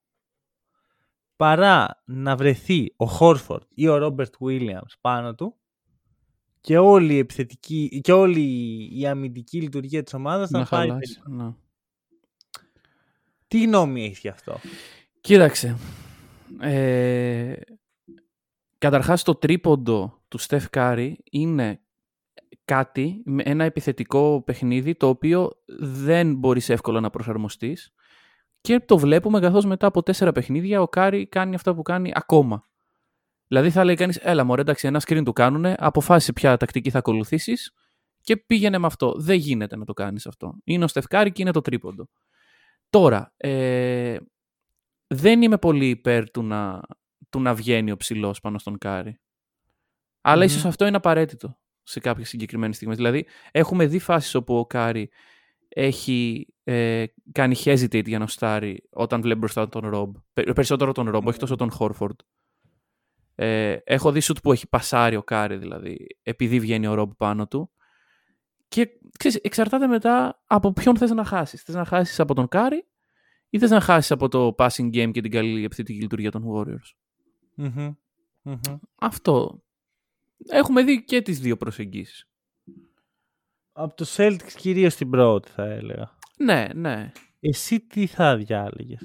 παρά 1.37 2.02
να 2.04 2.37
βρεθεί 2.37 2.95
ο 2.97 3.07
Χόρφορντ 3.07 3.62
ή 3.75 3.88
ο 3.88 3.97
Ρόμπερτ 3.97 4.35
Williams 4.40 4.95
πάνω 5.00 5.35
του 5.35 5.57
και 6.61 6.78
όλη 6.78 7.14
η 7.14 7.19
επιθετική 7.19 8.00
και 8.02 8.12
όλη 8.12 8.43
η 8.99 9.07
αμυντική 9.07 9.61
λειτουργία 9.61 10.02
της 10.02 10.14
ομάδας 10.14 10.50
να, 10.50 10.59
να 10.59 10.64
πάει 10.64 10.88
χαλάσει. 10.88 11.21
τελείως. 11.25 11.45
Ναι. 11.45 11.54
Τι 13.54 13.62
γνώμη 13.62 14.04
έχεις 14.04 14.18
γι' 14.18 14.28
αυτό; 14.28 14.61
Κοίταξε. 15.20 15.76
Ε, 16.61 17.52
καταρχάς 18.78 19.23
το 19.23 19.34
τρίποντο 19.34 20.23
του 20.28 20.38
Στεφ 20.38 20.70
Κάρι 20.70 21.18
είναι 21.30 21.80
κάτι, 22.64 23.23
με 23.25 23.42
ένα 23.46 23.64
επιθετικό 23.64 24.42
παιχνίδι 24.46 24.94
το 24.94 25.08
οποίο 25.08 25.50
δεν 25.78 26.34
μπορείς 26.34 26.68
εύκολα 26.68 27.00
να 27.00 27.11
προσαρμοστείς 27.11 27.92
και 28.61 28.80
το 28.80 28.99
βλέπουμε 28.99 29.40
καθώς 29.40 29.64
μετά 29.64 29.87
από 29.87 30.02
τέσσερα 30.02 30.32
παιχνίδια 30.32 30.80
ο 30.80 30.88
Κάρι 30.88 31.26
κάνει 31.26 31.54
αυτά 31.54 31.75
που 31.75 31.82
κάνει 31.82 32.12
ακόμα. 32.14 32.68
Δηλαδή 33.46 33.70
θα 33.70 33.84
λέει 33.84 33.94
κανείς, 33.94 34.16
έλα 34.16 34.44
μωρέ 34.44 34.61
εντάξει 34.61 34.87
ένα 34.87 35.02
screen 35.06 35.23
του 35.25 35.32
κάνουνε, 35.32 35.75
αποφάσισε 35.78 36.32
ποια 36.32 36.56
τακτική 36.56 36.90
θα 36.90 36.99
ακολουθήσεις 36.99 37.73
και 38.20 38.37
πήγαινε 38.37 38.78
με 38.78 38.87
αυτό. 38.87 39.14
Δεν 39.16 39.37
γίνεται 39.37 39.76
να 39.76 39.84
το 39.84 39.92
κάνεις 39.92 40.26
αυτό. 40.26 40.54
Είναι 40.64 40.84
ο 40.84 40.88
Στεφ 40.88 41.06
Κάρι 41.06 41.32
και 41.32 41.42
είναι 41.42 41.50
το 41.50 41.61
τρίποντο. 41.61 42.08
Τώρα, 42.94 43.32
ε, 43.36 44.16
δεν 45.06 45.42
είμαι 45.42 45.58
πολύ 45.58 45.88
υπέρ 45.88 46.30
του 46.30 46.42
να, 46.42 46.80
του 47.28 47.40
να 47.40 47.54
βγαίνει 47.54 47.90
ο 47.90 47.96
ψηλός 47.96 48.40
πάνω 48.40 48.58
στον 48.58 48.78
Κάρι. 48.78 49.20
Αλλά 50.20 50.36
Μμμ. 50.36 50.46
ίσως 50.46 50.64
αυτό 50.64 50.86
είναι 50.86 50.96
απαραίτητο. 50.96 51.58
σε 51.82 52.00
κάποιες 52.00 52.28
συγκεκριμένες 52.28 52.76
στιγμές. 52.76 52.96
Δηλαδή, 52.96 53.26
έχουμε 53.50 53.86
δει 53.86 53.98
φάσεις 53.98 54.34
όπου 54.34 54.56
ο 54.56 54.66
Κάρι 54.66 55.10
έχει 55.68 56.46
ε, 56.64 57.04
κάνει 57.32 57.56
hesitate 57.64 58.06
για 58.06 58.18
να 58.18 58.26
σουτάρει 58.26 58.88
όταν 58.90 59.20
βλέπει 59.20 59.38
μπροστά 59.38 59.68
τον 59.68 59.88
Ρομπ. 59.88 60.16
Περισσότερο 60.54 60.92
τον 60.92 61.10
Ρομπ, 61.10 61.26
όχι 61.26 61.38
τόσο 61.38 61.56
τον 61.56 61.70
Χόρφορντ. 61.70 62.20
Ε, 63.34 63.76
έχω 63.84 64.12
δει 64.12 64.20
σουτ 64.20 64.38
που 64.42 64.52
έχει 64.52 64.68
πασάρει 64.68 65.16
ο 65.16 65.22
Κάρι, 65.22 65.56
δηλαδή, 65.56 66.06
επειδή 66.22 66.60
βγαίνει 66.60 66.86
ο 66.86 66.94
Ρομπ 66.94 67.10
πάνω 67.16 67.46
του. 67.46 67.70
Και 68.68 68.88
ξέρεις, 69.18 69.37
εξαρτάται 69.37 69.87
μετά 69.87 70.42
από 70.47 70.73
ποιον 70.73 70.97
θες 70.97 71.11
να 71.11 71.25
χάσεις. 71.25 71.62
Θες 71.62 71.75
να 71.75 71.85
χάσεις 71.85 72.21
από 72.21 72.35
τον 72.35 72.49
Κάρι 72.49 72.87
ή 73.49 73.59
θες 73.59 73.71
να 73.71 73.80
χάσεις 73.80 74.11
από 74.11 74.28
το 74.28 74.54
passing 74.59 74.94
game 74.94 75.11
και 75.12 75.21
την 75.21 75.30
καλή 75.30 75.64
επιθετική 75.64 76.00
λειτουργία 76.00 76.30
των 76.30 76.44
Warriors; 76.47 76.94
Μμμ. 77.54 77.94
Μμμ. 78.42 78.59
Αυτό. 78.94 79.62
Έχουμε 80.49 80.83
δει 80.83 81.04
και 81.04 81.23
τις 81.23 81.40
δύο 81.40 81.56
προσεγγίσεις. 81.56 82.28
Από 83.73 83.94
το 83.94 84.06
Celtics 84.16 84.52
κυρίως 84.56 84.94
την 84.94 85.11
πρώτη 85.11 85.50
θα 85.50 85.64
έλεγα. 85.64 86.18
Ναι, 86.38 86.66
ναι. 86.75 87.12
Εσύ 87.40 87.80
τι 87.80 88.06
θα 88.06 88.37
διάλεγες; 88.37 89.00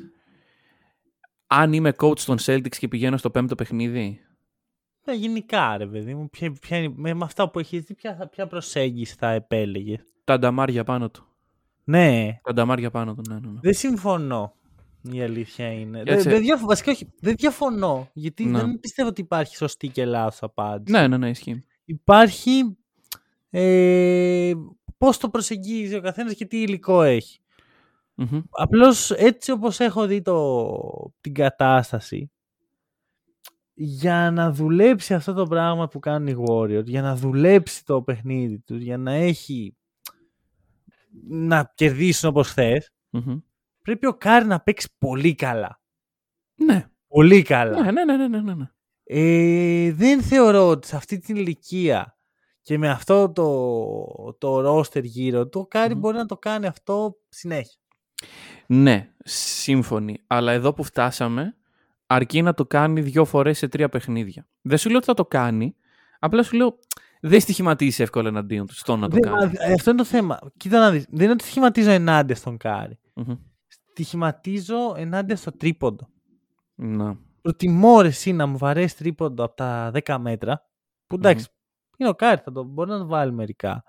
Αν 1.47 1.73
είμαι 1.73 1.93
coach 1.97 2.19
των 2.19 2.37
Celtics 2.41 2.77
και 2.77 2.87
πηγαίνω 2.87 3.17
στο 3.17 3.29
πέμπτο 3.31 3.55
παιχνίδι, 3.55 4.19
Ναι, 5.09 5.15
γενικά 5.15 5.77
ρε 5.77 5.87
παιδί 5.87 6.13
μου, 6.15 6.29
ποια, 6.29 6.51
ποια 6.61 6.77
είναι- 6.77 6.93
με, 6.97 7.13
με 7.13 7.23
αυτά 7.25 7.49
που 7.49 7.59
έχεις 7.59 7.83
δει, 7.83 7.93
ποια, 7.95 8.15
θα- 8.15 8.27
ποια 8.27 8.47
προσέγγιση 8.47 9.15
θα 9.19 9.29
επέλεγες; 9.31 9.99
τα 10.23 10.39
νταμάρια 10.39 10.83
πάνω 10.83 11.09
του. 11.09 11.23
Ναι, 11.83 12.39
Τα 12.43 12.53
νταμάρια 12.53 12.91
πάνω 12.91 13.15
του, 13.15 13.21
ναι, 13.29 13.33
ναι. 13.39 13.47
ναι. 13.47 13.59
δεν 13.61 13.73
συμφωνώ. 13.73 14.53
Η 15.11 15.21
αλήθεια 15.21 15.71
είναι. 15.71 15.97
Δεν, 16.03 16.05
Κάτσε. 16.13 16.29
δεν 16.29 16.41
διαφ- 16.41 16.65
βασικά 16.65 16.91
όχι, 16.91 17.07
δεν 17.19 17.35
διαφωνώ. 17.37 18.09
Γιατί 18.13 18.45
Ναι. 18.45 18.57
δεν 18.59 18.79
πιστεύω 18.79 19.09
ότι 19.09 19.21
υπάρχει 19.21 19.55
σωστή 19.55 19.87
και 19.87 20.05
λάθος 20.05 20.43
απάντηση. 20.43 20.97
Ναι, 20.97 21.07
ναι, 21.07 21.17
ναι, 21.17 21.29
ισχύει. 21.29 21.63
Υπάρχει 21.85 22.77
ε, 23.49 24.53
πώς 24.97 25.17
το 25.17 25.29
προσεγγίζει 25.29 25.95
ο 25.95 26.01
καθένας 26.01 26.33
και 26.33 26.45
τι 26.45 26.61
υλικό 26.61 27.01
έχει. 27.01 27.39
Μμμ. 28.15 28.41
Απλώς 28.49 29.11
έτσι 29.11 29.51
όπως 29.51 29.79
έχω 29.79 30.05
δει 30.05 30.21
το, 30.21 31.13
την 31.21 31.33
κατάσταση 31.33 32.31
για 33.81 34.31
να 34.31 34.51
δουλέψει 34.51 35.13
αυτό 35.13 35.33
το 35.33 35.45
πράγμα 35.45 35.87
που 35.87 35.99
κάνουν 35.99 36.27
οι 36.27 36.45
Warriors, 36.47 36.85
για 36.85 37.01
να 37.01 37.15
δουλέψει 37.15 37.85
το 37.85 38.01
παιχνίδι 38.01 38.59
τους, 38.59 38.81
για 38.81 38.97
να 38.97 39.11
έχει 39.11 39.77
να 41.27 41.71
κερδίσουν 41.75 42.29
όπως 42.29 42.53
θες, 42.53 42.91
Μμμ. 43.09 43.39
πρέπει 43.81 44.05
ο 44.05 44.13
Κάρι 44.13 44.45
να 44.45 44.59
παίξει 44.59 44.95
πολύ 44.97 45.35
καλά. 45.35 45.81
Ναι. 46.55 46.87
Πολύ 47.07 47.41
καλά. 47.41 47.81
Ναι, 47.83 47.91
ναι, 47.91 48.05
ναι, 48.05 48.17
ναι, 48.17 48.27
ναι, 48.27 48.41
ναι, 48.41 48.53
ναι. 48.53 48.65
Ε, 49.03 49.91
δεν 49.91 50.21
θεωρώ 50.21 50.67
ότι 50.67 50.87
σε 50.87 50.95
αυτή 50.95 51.19
την 51.19 51.35
ηλικία 51.35 52.17
και 52.61 52.77
με 52.77 52.89
αυτό 52.89 53.31
το, 53.31 54.35
το 54.37 54.77
roster 54.77 55.03
γύρω 55.03 55.47
του, 55.47 55.59
ο 55.59 55.67
Κάρι 55.67 55.93
Μμμ. 55.93 55.99
μπορεί 55.99 56.17
να 56.17 56.25
το 56.25 56.37
κάνει 56.37 56.67
αυτό 56.67 57.17
συνέχεια. 57.29 57.79
Ναι, 58.67 59.09
σύμφωνοι. 59.23 60.23
Αλλά 60.27 60.51
εδώ 60.51 60.73
που 60.73 60.83
φτάσαμε, 60.83 61.57
αρκεί 62.11 62.41
να 62.41 62.53
το 62.53 62.65
κάνει 62.65 63.01
δύο 63.01 63.25
φορές 63.25 63.57
σε 63.57 63.67
τρία 63.67 63.89
παιχνίδια. 63.89 64.47
Δεν 64.61 64.77
σου 64.77 64.87
λέω 64.89 64.97
ότι 64.97 65.05
θα 65.05 65.13
το 65.13 65.25
κάνει, 65.25 65.75
απλά 66.19 66.43
σου 66.43 66.55
λέω 66.55 66.79
δεν 67.21 67.39
στοιχηματίζει 67.39 68.03
εύκολα 68.03 68.27
εναντίον 68.27 68.65
του 68.67 68.73
στο 68.75 68.95
να 68.95 69.07
το 69.09 69.17
Δεν- 69.21 69.31
κάνει. 69.31 69.43
α, 69.57 69.73
αυτό 69.73 69.89
είναι 69.89 69.99
το 69.99 70.05
θέμα. 70.05 70.39
Κοίτα 70.57 70.79
να 70.79 70.91
δεις. 70.91 71.05
Δεν 71.09 71.21
είναι 71.23 71.31
ότι 71.31 71.43
στοιχηματίζω 71.43 71.89
ενάντια 71.91 72.35
στον 72.35 72.57
Κάρι. 72.57 72.99
Μμμ. 73.13 73.35
Στοιχηματίζω 73.67 74.93
ενάντια 74.97 75.35
στο 75.35 75.51
τρίποντο. 75.51 76.07
Να. 76.75 77.17
Προτιμώ 77.41 78.01
ρε 78.01 78.07
συ 78.07 78.33
να 78.33 78.45
μου 78.45 78.57
βαρέσει 78.57 78.97
τρίποντο 78.97 79.43
από 79.43 79.55
τα 79.55 79.91
10 80.05 80.17
μέτρα, 80.19 80.65
που 81.07 81.15
εντάξει, 81.15 81.47
είναι 81.97 82.09
ο 82.09 82.13
Κάρι, 82.15 82.41
θα 82.43 82.51
το, 82.51 82.63
μπορεί 82.63 82.89
να 82.89 82.97
το 82.97 83.05
βάλει 83.05 83.31
μερικά, 83.31 83.83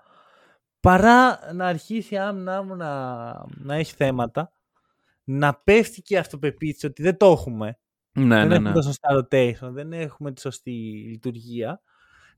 παρά 0.79 1.39
να 1.53 1.65
αρχίσει 1.65 2.13
η 2.13 2.17
άμυνά 2.17 2.63
μου 2.63 2.75
να, 2.75 3.15
να 3.57 3.75
έχει 3.75 3.93
θέματα, 3.93 4.51
να 5.23 5.53
πέφτει 5.55 6.01
και 6.01 6.13
η 6.13 6.17
αυτοπεποίθηση 6.17 6.85
ότι 6.85 7.01
δεν 7.01 7.17
το 7.17 7.25
έχουμε, 7.31 7.79
Ναι, 8.13 8.35
δεν 8.35 8.47
ναι, 8.47 8.55
έχουμε 8.55 8.69
ναι. 8.69 8.75
το 8.75 8.81
σωστά 8.81 9.09
rotation, 9.17 9.71
δεν 9.71 9.93
έχουμε 9.93 10.31
τη 10.31 10.41
σωστή 10.41 10.71
λειτουργία. 11.09 11.81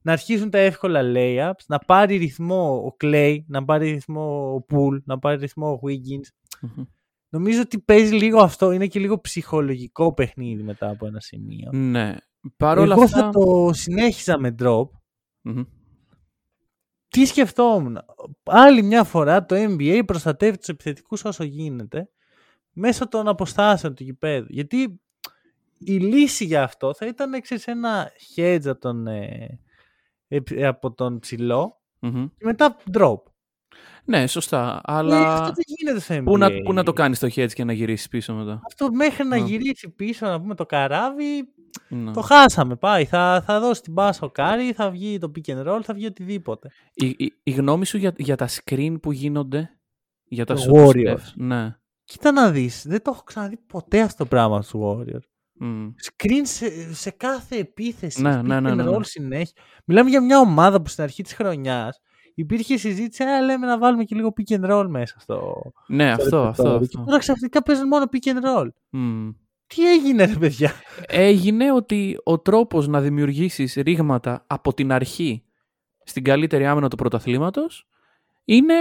Να 0.01 0.11
αρχίσουν 0.11 0.49
τα 0.49 0.57
εύκολα 0.57 1.01
layups, 1.03 1.65
να 1.67 1.79
πάρει 1.79 2.17
ρυθμό 2.17 2.85
ο 2.85 2.95
Clay, 3.03 3.37
να 3.47 3.65
πάρει 3.65 3.91
ρυθμό 3.91 4.55
ο 4.55 4.65
Pool, 4.73 5.01
να 5.03 5.19
πάρει 5.19 5.37
ρυθμό 5.37 5.71
ο 5.71 5.79
Wiggins. 5.83 6.27
Μμμ. 6.61 6.83
Νομίζω 7.29 7.61
ότι 7.61 7.79
παίζει 7.79 8.13
λίγο 8.13 8.39
αυτό, 8.39 8.71
είναι 8.71 8.87
και 8.87 8.99
λίγο 8.99 9.21
ψυχολογικό 9.21 10.13
παιχνίδι 10.13 10.63
μετά 10.63 10.89
από 10.89 11.05
ένα 11.05 11.19
σημείο. 11.19 11.69
Ναι. 11.71 12.15
Παρ' 12.57 12.77
όλα 12.77 12.93
Εγώ 12.93 13.03
αυτά... 13.03 13.19
θα 13.19 13.29
το 13.29 13.69
συνέχιζα 13.73 14.39
με 14.39 14.55
drop. 14.59 14.87
Μμμ. 15.41 15.63
Τι 17.07 17.25
σκεφτόμουν; 17.25 17.97
Άλλη 18.43 18.83
μια 18.83 19.03
φορά 19.03 19.45
το 19.45 19.55
NBA 19.57 20.01
προστατεύει 20.05 20.57
τους 20.57 20.67
επιθετικούς 20.67 21.23
όσο 21.25 21.43
γίνεται 21.43 22.09
μέσω 22.73 23.07
των 23.07 23.27
αποστάσεων 23.27 23.95
του 23.95 24.03
γηπέδου. 24.03 24.47
Γιατί 24.49 25.01
η 25.85 25.99
λύση 25.99 26.45
για 26.45 26.63
αυτό 26.63 26.93
θα 26.93 27.05
ήταν 27.05 27.41
ξέρεις, 27.41 27.67
ένα 27.67 28.11
hedge 28.35 28.65
από 28.67 28.79
τον, 28.79 29.07
ε, 29.07 29.59
επ- 30.27 30.63
από 30.63 30.93
τον 30.93 31.19
ψηλό 31.19 31.81
Μμμ. 31.99 32.25
και 32.37 32.45
μετά 32.45 32.77
drop. 32.93 33.17
Ναι, 34.05 34.27
σωστά. 34.27 34.75
Ε, 34.75 34.79
Αλλά 34.83 35.33
αυτό 35.33 35.45
δεν 35.53 35.63
γίνεται 35.65 35.99
στο 35.99 36.15
NBA. 36.15 36.21
πού 36.25 36.37
να, 36.37 36.49
πού 36.63 36.73
να 36.73 36.83
το 36.83 36.93
κάνεις 36.93 37.19
το 37.19 37.27
hedge 37.35 37.51
και 37.53 37.63
να 37.63 37.73
γυρίσεις 37.73 38.07
πίσω 38.07 38.33
μετά; 38.33 38.61
Αυτό 38.65 38.91
μέχρι 38.91 39.27
να 39.27 39.37
Ναι. 39.37 39.45
γυρίσει 39.45 39.89
πίσω 39.89 40.25
να 40.27 40.41
πούμε 40.41 40.55
το 40.55 40.65
καράβι 40.65 41.53
Ναι. 41.89 42.11
το 42.11 42.21
χάσαμε. 42.21 42.75
Πάει. 42.75 43.05
Θα, 43.05 43.43
θα 43.45 43.59
δώσει 43.59 43.81
την 43.81 43.93
πάσα 43.93 44.25
ο 44.25 44.29
Κάρι, 44.29 44.73
θα 44.73 44.89
βγει 44.91 45.17
το 45.17 45.31
pick 45.35 45.49
and 45.51 45.67
roll, 45.67 45.79
θα 45.83 45.93
βγει 45.93 46.05
οτιδήποτε. 46.05 46.69
Η, 46.93 47.05
η, 47.17 47.33
η 47.43 47.51
γνώμη 47.51 47.85
σου 47.85 47.97
για, 47.97 48.13
για 48.17 48.35
τα 48.35 48.47
screen 48.49 48.95
που 49.01 49.11
γίνονται 49.11 49.69
για 50.23 50.45
τα 50.45 50.53
Το 50.53 50.61
shoot 50.61 50.65
του 50.65 50.73
Warriors. 50.75 51.13
Steph. 51.13 51.33
Ναι. 51.35 51.75
Κοίτα 52.03 52.31
να 52.31 52.51
δεις, 52.51 52.83
δεν 52.87 53.01
το 53.01 53.11
έχω 53.13 53.23
ξαναδεί 53.23 53.57
ποτέ 53.57 54.01
αυτό 54.01 54.23
το 54.23 54.29
πράγμα 54.29 54.61
στους 54.61 54.79
Warriors. 54.83 55.27
Μμ. 55.53 55.87
Screen 56.11 56.41
σε, 56.43 56.93
σε 56.93 57.09
κάθε 57.11 57.57
επίθεση. 57.57 58.21
Ναι, 58.21 58.39
pick 58.39 58.43
ναι, 58.43 58.59
ναι, 58.59 58.71
and 58.71 58.75
ναι, 58.75 58.83
ναι. 58.83 58.95
roll 58.95 59.05
συνέχεια. 59.05 59.61
Μιλάμε 59.85 60.09
για 60.09 60.21
μια 60.21 60.39
ομάδα 60.39 60.81
που 60.81 60.89
στην 60.89 61.03
αρχή 61.03 61.23
της 61.23 61.33
χρονιάς 61.33 61.99
υπήρχε 62.35 62.77
συζήτηση, 62.77 63.23
«Α, 63.23 63.41
λέμε 63.41 63.65
να 63.67 63.77
βάλουμε 63.77 64.03
και 64.03 64.15
λίγο 64.15 64.33
pick 64.37 64.55
and 64.59 64.71
roll 64.71 64.85
μέσα 64.89 65.19
στο, 65.19 65.61
Ναι, 65.87 66.13
στο 66.13 66.23
αυτό, 66.23 66.37
αυτό. 66.37 66.63
ρεπερτόριο». 66.63 66.79
Και 66.87 66.93
αυτό. 66.97 67.03
τώρα 67.05 67.17
ξαφνικά 67.19 67.63
παίζουν 67.63 67.87
μόνο 67.87 68.05
pick 68.11 68.27
and 68.29 68.37
roll. 68.57 68.67
Μμ. 68.89 69.29
Τι 69.67 69.91
έγινε 69.93 70.25
ρε 70.25 70.33
παιδιά; 70.35 70.71
Έγινε 71.07 71.71
ότι 71.73 72.17
ο 72.23 72.39
τρόπος 72.39 72.87
να 72.87 73.01
δημιουργήσεις 73.01 73.73
ρήγματα 73.73 74.43
από 74.47 74.73
την 74.73 74.91
αρχή 74.91 75.43
στην 76.03 76.23
καλύτερη 76.23 76.65
άμυνα 76.65 76.87
του 76.89 76.95
πρωταθλήματος 76.95 77.87
είναι 78.45 78.73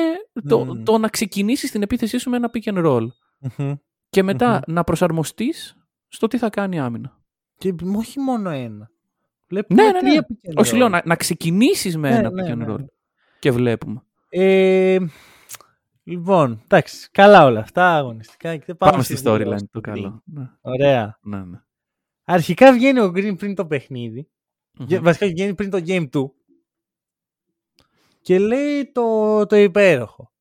το, 0.49 0.65
Μμμ. 0.65 0.83
το 0.83 0.99
να 0.99 1.09
ξεκινήσεις 1.09 1.71
την 1.71 1.83
επίθεσή 1.83 2.19
σου 2.19 2.31
με 2.31 2.37
ένα 2.37 2.51
pick 2.55 2.73
and 2.75 2.85
roll 2.87 3.07
και 4.11 4.23
μετα 4.23 4.63
να 4.67 4.85
προσαρμοστείς 4.85 5.77
στο 6.13 6.27
τι 6.27 6.39
θα 6.39 6.51
κάνει 6.51 6.77
η 6.77 6.79
άμυνα. 6.79 7.21
Και 7.59 7.75
όχι 7.97 8.21
μόνο 8.21 8.51
ένα. 8.51 8.91
Βλέπουμε 9.49 9.83
Ναι, 9.83 9.91
ναι, 9.91 10.01
ναι. 10.01 10.09
τρία 10.09 10.27
pick 10.29 10.51
and 10.51 10.55
Όχι 10.57 10.71
roll. 10.75 10.79
λέω 10.79 10.89
να, 10.89 11.03
να 11.05 11.17
ξεκινήσεις 11.17 11.97
με 11.97 12.11
Ναι, 12.11 12.17
ένα 12.17 12.31
ναι, 12.31 12.43
pick 12.43 12.53
and 12.53 12.57
ναι. 12.57 12.65
roll 12.69 12.85
και 13.39 13.51
βλέπουμε. 13.53 14.03
Ε, 14.29 14.99
λοιπόν, 16.03 16.61
εντάξει, 16.65 17.11
καλά 17.11 17.45
όλα 17.45 17.61
αυτά 17.61 17.97
αγωνιστικά. 17.97 18.57
Και 18.57 18.75
πάμε, 18.75 18.91
Πάμε 18.93 19.03
στη 19.03 19.17
στις 19.17 19.31
storyline 19.31 19.39
δηλώσεις 19.39 19.69
το 19.71 19.81
του 19.81 19.91
Green. 19.91 19.95
καλό. 19.95 20.23
Ναι, 20.25 20.51
Ωραία. 20.61 21.19
ναι, 21.23 21.45
ναι. 21.45 21.61
Αρχικά 22.25 22.73
βγαίνει 22.73 23.01
ο 23.01 23.07
Green 23.15 23.35
πριν 23.39 23.55
το 23.55 23.67
παιχνίδι. 23.67 24.29
Μμμ. 24.79 24.87
Γε- 24.87 25.01
Βασικά 25.03 25.27
βγαίνει 25.27 25.55
πριν 25.55 25.71
το 25.71 25.79
Game 25.87 26.09
2. 26.11 26.25
Και 28.21 28.39
λέει 28.39 28.91
το, 28.93 29.47
το 29.47 29.57
υπέροχο. 29.57 30.32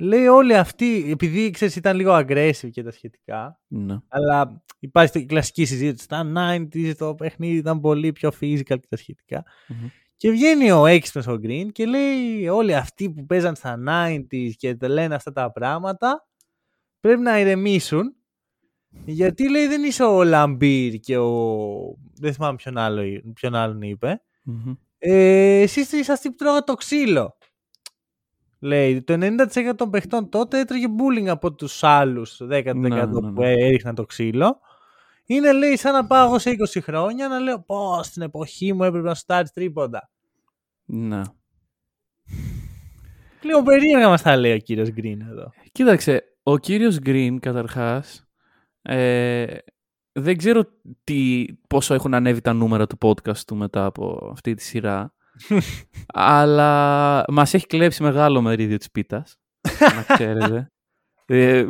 Λέει 0.00 0.26
όλοι 0.26 0.56
αυτοί, 0.56 1.10
επειδή 1.10 1.50
ξέρεις 1.50 1.76
ήταν 1.76 1.96
λίγο 1.96 2.16
aggressive 2.16 2.70
και 2.70 2.82
τα 2.82 2.90
σχετικά, 2.90 3.60
Ναι. 3.66 3.98
αλλά 4.08 4.62
υπάρχει 4.78 5.18
η 5.18 5.26
κλασική 5.26 5.64
συζήτηση, 5.64 6.04
στα 6.04 6.32
90s 6.36 6.92
το 6.98 7.14
παιχνίδι 7.14 7.56
ήταν 7.56 7.80
πολύ 7.80 8.12
πιο 8.12 8.30
physical 8.40 8.62
και 8.64 8.86
τα 8.88 8.96
σχετικά. 8.96 9.44
Μμμ. 9.68 9.88
Και 10.16 10.30
βγαίνει 10.30 10.70
ο 10.70 10.86
έξυπνος 10.86 11.26
ο 11.26 11.38
Green 11.42 11.66
και 11.72 11.86
λέει 11.86 12.48
όλοι 12.48 12.74
αυτοί 12.74 13.10
που 13.10 13.26
παίζαν 13.26 13.54
στα 13.54 13.78
90s 13.88 14.50
και 14.56 14.74
τα 14.74 14.88
λένε 14.88 15.14
αυτά 15.14 15.32
τα 15.32 15.52
πράγματα 15.52 16.28
πρέπει 17.00 17.20
να 17.20 17.40
ηρεμήσουν 17.40 18.14
γιατί 19.04 19.50
λέει 19.50 19.66
δεν 19.66 19.82
είσαι 19.84 20.02
ο 20.02 20.24
Λαμπύρ 20.24 20.94
και 20.94 21.18
ο... 21.18 21.96
δεν 22.14 22.32
θυμάμαι 22.32 22.56
ποιον, 22.56 22.78
άλλο, 22.78 23.02
ποιον 23.34 23.54
άλλον 23.54 23.82
είπε. 23.82 24.22
Μμμ. 24.44 24.74
Ε, 24.98 25.60
εσείς 25.60 25.92
είσαστε 25.92 26.12
αυτοί 26.12 26.28
που 26.28 26.34
τρώγατε 26.34 26.64
το 26.64 26.74
ξύλο. 26.74 27.36
Λέει, 28.62 29.02
το 29.02 29.14
90% 29.20 29.72
των 29.76 29.90
παιχτών 29.90 30.28
τότε 30.28 30.58
έτρωγε 30.58 30.86
bullying 30.86 31.26
από 31.26 31.52
τους 31.52 31.82
άλλους 31.84 32.40
10% 32.42 32.74
Ναι, 32.74 32.88
ναι, 32.88 33.04
ναι. 33.04 33.32
που 33.32 33.42
έριχναν 33.42 33.94
το 33.94 34.04
ξύλο. 34.04 34.60
Είναι 35.24 35.52
λέει 35.52 35.76
σαν 35.76 35.92
να 35.92 36.06
πάω 36.06 36.26
εγώ 36.26 36.38
σε 36.38 36.50
20 36.50 36.80
χρόνια 36.82 37.28
να 37.28 37.38
λέω 37.38 37.60
πω 37.60 38.02
στην 38.02 38.22
εποχή 38.22 38.72
μου 38.72 38.84
έπρεπε 38.84 39.08
να 39.08 39.14
στάρεις 39.14 39.50
τρίποντα. 39.52 40.10
Ναι. 40.84 41.20
Λίγο 43.42 43.62
περίεργα 43.62 44.08
μας 44.08 44.22
τα 44.22 44.36
λέει 44.36 44.52
ο 44.52 44.58
κύριος 44.58 44.90
Γκριν 44.90 45.20
εδώ. 45.20 45.52
Κοίταξε, 45.72 46.24
ο 46.42 46.58
κύριος 46.58 46.98
Green 47.04 47.36
καταρχάς 47.40 48.28
ε, 48.82 49.46
δεν 50.12 50.36
ξέρω 50.36 50.64
τι, 51.04 51.46
πόσο 51.68 51.94
έχουν 51.94 52.14
ανέβει 52.14 52.40
τα 52.40 52.52
νούμερα 52.52 52.86
του 52.86 52.98
podcast 53.00 53.38
του 53.46 53.56
μετά 53.56 53.84
από 53.84 54.28
αυτή 54.32 54.54
τη 54.54 54.62
σειρά 54.62 55.14
αλλά 56.06 57.24
μας 57.28 57.54
έχει 57.54 57.66
κλέψει 57.66 58.02
μεγάλο 58.02 58.40
μερίδιο 58.40 58.76
της 58.76 58.90
πίτας, 58.90 59.36
να 59.96 60.14
ξέρετε. 60.14 60.64
Ε, 61.32 61.58
ε, 61.58 61.66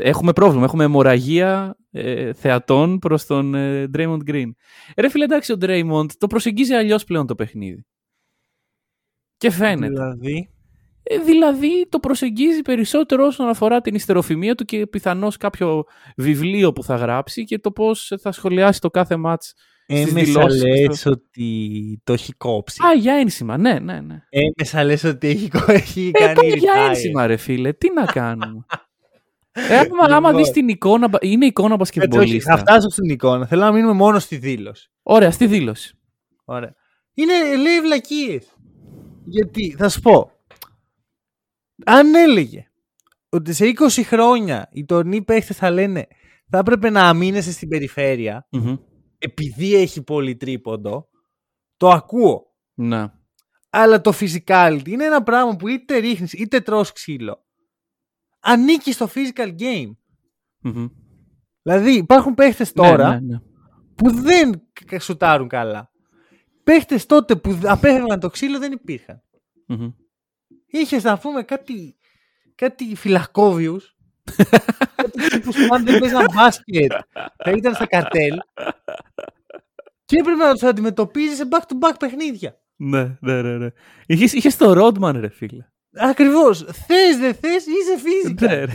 έχουμε 0.00 0.32
πρόβλημα, 0.32 0.64
έχουμε 0.64 0.84
αιμορραγία 0.84 1.76
ε, 1.90 2.32
θεατών 2.32 2.98
προς 2.98 3.26
τον 3.26 3.54
ε, 3.54 3.90
Draymond 3.94 4.30
Green. 4.30 4.50
Ρε 4.96 5.08
φίλε, 5.08 5.24
εντάξει, 5.24 5.52
ο 5.52 5.56
Draymond 5.60 6.06
το 6.18 6.26
προσεγγίζει 6.26 6.74
αλλιώς 6.74 7.04
πλέον 7.04 7.26
το 7.26 7.34
παιχνίδι. 7.34 7.86
Και 9.36 9.50
φαίνεται. 9.50 9.92
Δηλαδή, 9.92 10.50
Ε, 11.02 11.18
δηλαδή 11.18 11.86
το 11.88 11.98
προσεγγίζει 11.98 12.62
περισσότερο 12.62 13.26
όσον 13.26 13.48
αφορά 13.48 13.80
την 13.80 13.94
ιστεροφημία 13.94 14.54
του 14.54 14.64
και 14.64 14.86
πιθανώς 14.86 15.36
κάποιο 15.36 15.84
βιβλίο 16.16 16.72
που 16.72 16.82
θα 16.82 16.94
γράψει 16.96 17.44
και 17.44 17.58
το 17.58 17.72
πώς 17.72 18.12
θα 18.20 18.32
σχολιάσει 18.32 18.80
το 18.80 18.90
κάθε 18.90 19.16
μάτς 19.16 19.46
στις 19.46 19.54
έμεσα 19.94 20.14
δηλώσεις 20.24 20.62
λες 20.64 21.02
του. 21.02 21.10
ότι 21.14 22.00
το 22.04 22.12
έχει 22.12 22.32
κόψει. 22.32 22.78
Α, 22.86 22.94
για 22.94 23.14
ένσημα, 23.14 23.56
ναι, 23.56 23.78
ναι, 23.78 24.00
ναι. 24.00 24.22
Έμεσα 24.28 24.84
λες 24.84 25.04
ότι 25.04 25.28
έχει, 25.28 25.48
κο- 25.48 25.72
έχει 25.82 26.10
Ε, 26.14 26.18
κάνει 26.18 26.34
πάει 26.34 26.48
για 26.58 26.72
retire. 26.74 26.88
ένσημα 26.88 27.26
ρε 27.26 27.36
φίλε, 27.36 27.72
τι 27.72 27.92
να 27.92 28.04
κάνουμε. 28.04 28.64
Ε, 29.52 29.76
άμα, 29.78 30.04
άμα 30.16 30.16
Λοιπόν. 30.28 30.36
δεις 30.36 30.50
την 30.50 30.68
εικόνα, 30.68 31.08
είναι 31.20 31.46
εικόνα 31.46 31.76
Έτσι, 31.80 31.90
όχι, 31.98 32.00
θα 32.00 32.06
μπασκετμπολίστα. 32.06 32.56
φτάσω 32.56 32.88
στην 32.88 33.10
εικόνα. 33.10 33.46
Θέλω 33.46 33.62
να 33.62 33.72
μείνουμε 33.72 33.92
μόνο 33.92 34.18
στη 34.18 34.36
δήλωση. 34.36 34.90
Ωραία, 35.02 35.30
στη 35.30 35.46
δήλωση. 35.46 35.98
Ωραία. 36.44 36.74
Είναι, 37.14 37.32
λέει 37.56 37.80
βλακίες. 37.82 38.46
Γιατί, 39.24 39.74
θα 39.78 39.88
σου 39.88 40.00
πω. 40.00 40.30
Αν 41.86 42.14
έλεγε 42.14 42.66
ότι 43.28 43.52
σε 43.52 43.64
20 43.64 44.02
χρόνια 44.04 44.68
οι 44.72 44.84
τωρινοί 44.84 45.22
παίχτες 45.22 45.56
θα 45.56 45.70
λένε 45.70 46.06
θα 46.50 46.58
έπρεπε 46.58 46.90
να 46.90 47.08
αμήνεσαι 47.08 47.52
στην 47.52 47.68
περιφέρεια 47.68 48.46
Μμμ. 48.50 48.76
Επειδή 49.22 49.74
έχει 49.74 50.02
πολύ 50.02 50.36
τρίποντο, 50.36 51.08
το 51.76 51.88
ακούω. 51.90 52.46
Ναι. 52.74 53.06
Αλλά 53.70 54.00
το 54.00 54.12
physicality 54.20 54.88
είναι 54.88 55.04
ένα 55.04 55.22
πράγμα 55.22 55.56
που 55.56 55.68
είτε 55.68 55.96
ρίχνεις 55.96 56.32
είτε 56.32 56.60
τρως 56.60 56.92
ξύλο. 56.92 57.44
Ανήκει 58.40 58.92
στο 58.92 59.08
physical 59.14 59.54
game. 59.58 59.90
Μμμ. 60.58 60.86
Δηλαδή 61.62 61.92
υπάρχουν 61.96 62.34
παίχτες 62.34 62.72
τώρα 62.72 63.08
Ναι, 63.08 63.14
ναι, 63.20 63.26
ναι. 63.34 63.40
που 63.94 64.10
δεν 64.10 64.62
κα- 64.86 65.00
σουτάρουν 65.00 65.48
καλά. 65.48 65.90
Παίχτες 66.64 67.06
τότε 67.06 67.36
που 67.36 67.58
απέφευγαν 67.64 68.20
το 68.20 68.28
ξύλο 68.28 68.58
δεν 68.58 68.72
υπήρχαν. 68.72 69.22
Μμμ. 69.66 69.90
Είχες 70.66 71.02
να 71.02 71.18
πούμε 71.18 71.42
κάτι, 71.42 71.96
κάτι 72.54 72.94
φυλακόβιους. 72.96 73.96
Κάτι 74.94 75.28
τύπους 75.28 75.56
που 75.56 75.74
αν 75.74 75.84
δεν 75.84 75.98
παίζαν 75.98 76.26
μπάσκετ 76.34 76.92
θα 77.36 77.50
ήταν 77.50 77.74
στα 77.74 77.86
καρτέλ. 77.86 78.38
Και 80.04 80.16
έπρεπε 80.18 80.44
να 80.44 80.52
τους 80.52 80.62
αντιμετωπίζεις 80.62 81.36
σε 81.36 81.48
back-to-back 81.50 81.94
παιχνίδια. 81.98 82.60
Ναι, 82.76 83.16
ναι, 83.20 83.42
ναι, 83.42 83.56
ναι. 83.56 83.68
Είχες, 84.06 84.32
είχες 84.32 84.56
το 84.56 84.86
Rodman, 84.86 85.14
ρε 85.14 85.28
φίλε. 85.28 85.69
Ακριβώς. 85.94 86.58
Θες 86.62 87.16
δεν 87.18 87.34
θες 87.34 87.66
είσαι 87.66 87.98
φύσικα. 87.98 88.46
Ναι, 88.46 88.64
ρε. 88.64 88.72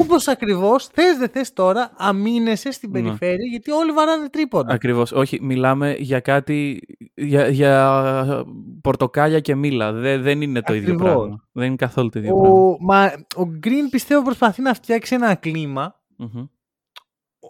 Όπως 0.00 0.28
ακριβώς 0.28 0.86
θες 0.86 1.16
δεν 1.18 1.28
θες 1.28 1.52
τώρα 1.52 1.92
αμήνεσαι 1.96 2.70
στην 2.70 2.90
Ναι. 2.90 3.00
περιφέρεια 3.02 3.46
γιατί 3.50 3.70
όλοι 3.70 3.92
βαράνε 3.92 4.28
τρίποντα. 4.28 4.74
Ακριβώς. 4.74 5.12
Όχι, 5.12 5.38
μιλάμε 5.42 5.94
για 5.98 6.20
κάτι, 6.20 6.80
για, 7.14 7.48
για 7.48 8.44
πορτοκάλια 8.80 9.40
και 9.40 9.54
μήλα. 9.54 9.92
Δε- 9.92 10.18
δεν 10.18 10.40
είναι 10.42 10.60
το 10.62 10.74
ίδιο 10.74 10.92
Ακριβώς. 10.94 11.14
πράγμα. 11.16 11.44
Δεν 11.52 11.66
είναι 11.66 11.76
καθόλου 11.76 12.08
το 12.08 12.18
ίδιο 12.18 12.34
πράγμα. 12.40 12.58
Ο, 12.60 12.76
μα, 12.80 13.04
ο 13.36 13.50
Green 13.64 13.88
πιστεύω 13.90 14.22
προσπαθεί 14.22 14.62
να 14.62 14.74
φτιάξει 14.74 15.14
ένα 15.14 15.34
κλίμα 15.34 15.94
Μμμ. 16.16 16.44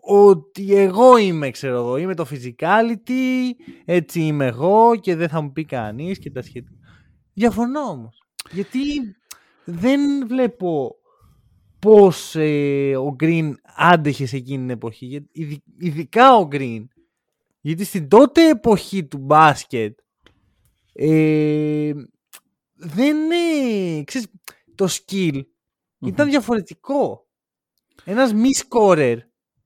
ότι 0.09 0.75
εγώ 0.75 1.17
είμαι, 1.19 1.51
ξέρω 1.51 1.77
εγώ, 1.77 1.97
είμαι 1.97 2.15
το 2.15 2.27
physicality, 2.31 3.51
έτσι 3.85 4.21
είμαι 4.21 4.47
εγώ 4.47 4.97
και 5.01 5.17
δεν 5.17 5.29
θα 5.29 5.41
μου 5.41 5.53
πει 5.53 5.65
κανείς 5.65 6.19
και 6.19 6.31
τα 6.31 6.43
σχετικά. 6.43 6.77
Διαφωνώ 7.33 7.81
όμως. 7.81 8.21
Γιατί 8.53 9.17
δεν 9.65 10.27
βλέπω 10.27 10.95
πώς 11.79 12.35
ε, 12.35 12.97
ο 12.97 13.17
Green 13.21 13.53
άντεχε 13.77 14.27
σε 14.27 14.37
εκείνη 14.37 14.59
την 14.59 14.71
εποχή. 14.71 15.07
Γιατί, 15.07 15.29
ειδι- 15.33 15.65
ειδικά 15.79 16.37
ο 16.37 16.49
Green. 16.53 16.85
Γιατί 17.61 17.85
στην 17.85 18.09
τότε 18.09 18.49
εποχή 18.49 19.05
του 19.05 19.19
μπάσκετ 19.19 19.99
ε, 20.93 21.93
δεν 22.75 23.17
είναι, 23.17 24.05
ξέρεις, 24.05 24.29
το 24.75 24.87
skill 24.91 25.33
Μμμ. 25.99 26.09
ήταν 26.09 26.29
διαφορετικό. 26.29 27.27
Ένας 28.05 28.33
μη 28.35 28.49
scorer 28.69 29.17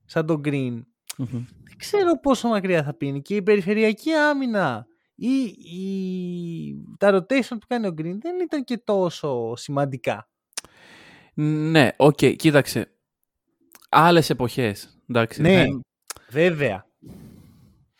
σαν 0.05 0.25
τον 0.25 0.41
Green 0.45 0.81
Μμμ. 1.17 1.27
δεν 1.63 1.77
ξέρω 1.77 2.19
πόσο 2.19 2.47
μακριά 2.47 2.83
θα 2.83 2.93
πίνει 2.93 3.21
και 3.21 3.35
η 3.35 3.41
περιφερειακή 3.41 4.11
άμυνα 4.13 4.85
ή 5.27 5.43
η... 5.77 6.75
τα 6.97 7.17
rotation 7.17 7.49
που 7.59 7.67
κάνει 7.67 7.87
ο 7.87 7.93
Green 7.97 8.15
δεν 8.21 8.39
ήταν 8.43 8.63
και 8.63 8.77
τόσο 8.83 9.53
σημαντικά. 9.55 10.29
Ναι, 11.33 11.89
οκ, 11.97 12.15
κοίταξε. 12.35 12.91
Άλλες 13.89 14.29
εποχές. 14.29 14.99
Εντάξει, 15.09 15.41
Ναι, 15.41 15.49
δεν- 15.63 15.81
βέβαια. 16.29 16.85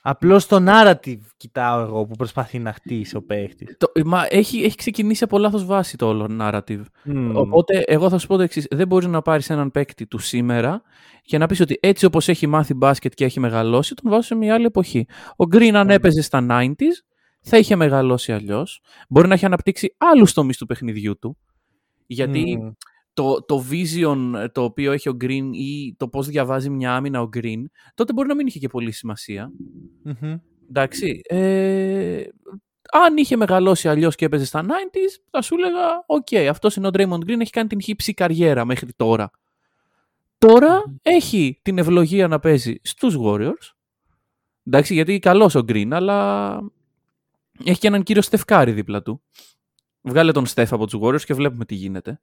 Απλώς 0.04 0.46
το 0.48 0.64
narrative 0.68 1.20
κοιτάω 1.38 1.80
εγώ 1.82 2.06
που 2.06 2.16
προσπαθεί 2.16 2.60
να 2.60 2.74
χτίσει 2.74 3.16
ο 3.16 3.22
παίχτης. 3.24 3.76
Το, 3.78 3.92
μα 4.06 4.26
έχει, 4.30 4.64
έχει 4.64 4.76
ξεκινήσει 4.76 5.24
από 5.24 5.38
λάθος 5.38 5.66
βάση 5.66 5.98
το 5.98 6.08
όλο 6.08 6.38
narrative. 6.42 6.82
Μμμ. 7.04 7.36
Οπότε, 7.38 7.84
εγώ 7.86 8.10
θα 8.10 8.18
σου 8.18 8.28
πω 8.28 8.36
το 8.38 8.42
εξής. 8.42 8.68
Δεν 8.70 8.88
μπορείς 8.88 9.08
να 9.08 9.22
πάρεις 9.22 9.50
έναν 9.50 9.72
παίκτη 9.72 10.08
του 10.08 10.18
σήμερα 10.18 10.82
και 11.22 11.38
να 11.38 11.46
πεις 11.48 11.60
ότι 11.60 11.78
έτσι 11.82 12.06
όπως 12.06 12.28
έχει 12.28 12.48
μάθει 12.48 12.74
μπάσκετ 12.74 13.14
και 13.14 13.26
έχει 13.26 13.40
μεγαλώσει, 13.40 13.94
τον 13.96 14.12
βάζω 14.12 14.22
σε 14.24 14.36
μια 14.36 14.54
άλλη 14.54 14.66
εποχή. 14.66 15.06
Ο 15.36 15.44
Green, 15.52 15.72
αν 15.74 15.88
Ναι. 15.88 15.94
έπαιζε 15.94 16.22
στα 16.22 16.46
90s, 16.50 17.04
θα 17.42 17.58
είχε 17.58 17.76
μεγαλώσει 17.76 18.32
αλλιώς. 18.32 18.82
Μπορεί 19.10 19.28
να 19.28 19.34
έχει 19.34 19.46
αναπτύξει 19.46 19.96
άλλους 19.98 20.34
τομείς 20.34 20.58
του 20.58 20.66
παιχνιδιού 20.66 21.20
του. 21.20 21.38
Γιατί 22.08 22.58
Μμμ. 22.58 22.72
το, 23.14 23.44
το 23.44 23.66
vision 23.72 24.48
το 24.52 24.64
οποίο 24.64 24.92
έχει 24.92 25.10
ο 25.10 25.18
Green 25.22 25.50
ή 25.54 25.96
το 25.98 26.08
πώς 26.08 26.28
διαβάζει 26.28 26.70
μια 26.70 26.96
άμυνα 26.96 27.22
ο 27.22 27.30
Green, 27.34 27.64
τότε 27.94 28.14
μπορεί 28.14 28.28
να 28.28 28.36
μην 28.36 28.48
είχε 28.48 28.60
και 28.60 28.68
πολύ 28.68 28.92
σημασία. 28.92 29.52
Μμμ. 30.04 30.38
Εντάξει. 30.70 31.22
Ε, 31.24 32.24
αν 32.92 33.18
είχε 33.18 33.36
μεγαλώσει 33.36 33.90
αλλιώς 33.90 34.16
και 34.16 34.26
έπαιζε 34.26 34.46
στα 34.46 34.66
90s, 34.66 35.24
θα 35.30 35.42
σου 35.42 35.56
έλεγα: 35.56 36.04
Οκ, 36.06 36.50
αυτός 36.50 36.76
είναι 36.76 36.88
ο 36.88 36.90
Draymond 36.94 37.30
Green, 37.30 37.40
έχει 37.40 37.52
κάνει 37.52 37.68
την 37.68 37.82
χύψη 37.82 38.14
καριέρα 38.14 38.66
μέχρι 38.66 38.94
τώρα. 38.96 39.32
Τώρα 40.38 40.84
έχει 41.02 41.60
την 41.62 41.78
ευλογία 41.78 42.28
να 42.28 42.40
παίζει 42.40 42.76
στους 42.82 43.16
Warriors. 43.24 43.74
Εντάξει, 44.64 44.94
γιατί 44.94 45.20
καλός 45.20 45.56
ο 45.56 45.60
Green, 45.68 45.88
αλλά 45.92 46.60
έχει 47.66 47.80
και 47.80 47.88
έναν 47.88 48.04
κύριο 48.04 48.22
Στεφκάρη 48.22 48.72
δίπλα 48.72 49.02
του. 49.02 49.22
Βγάλε 50.02 50.32
τον 50.32 50.46
Στεφ 50.46 50.74
από 50.74 50.88
τους 50.88 51.00
Warriors 51.02 51.22
και 51.22 51.34
βλέπουμε 51.34 51.66
τι 51.66 51.76
γίνεται. 51.76 52.22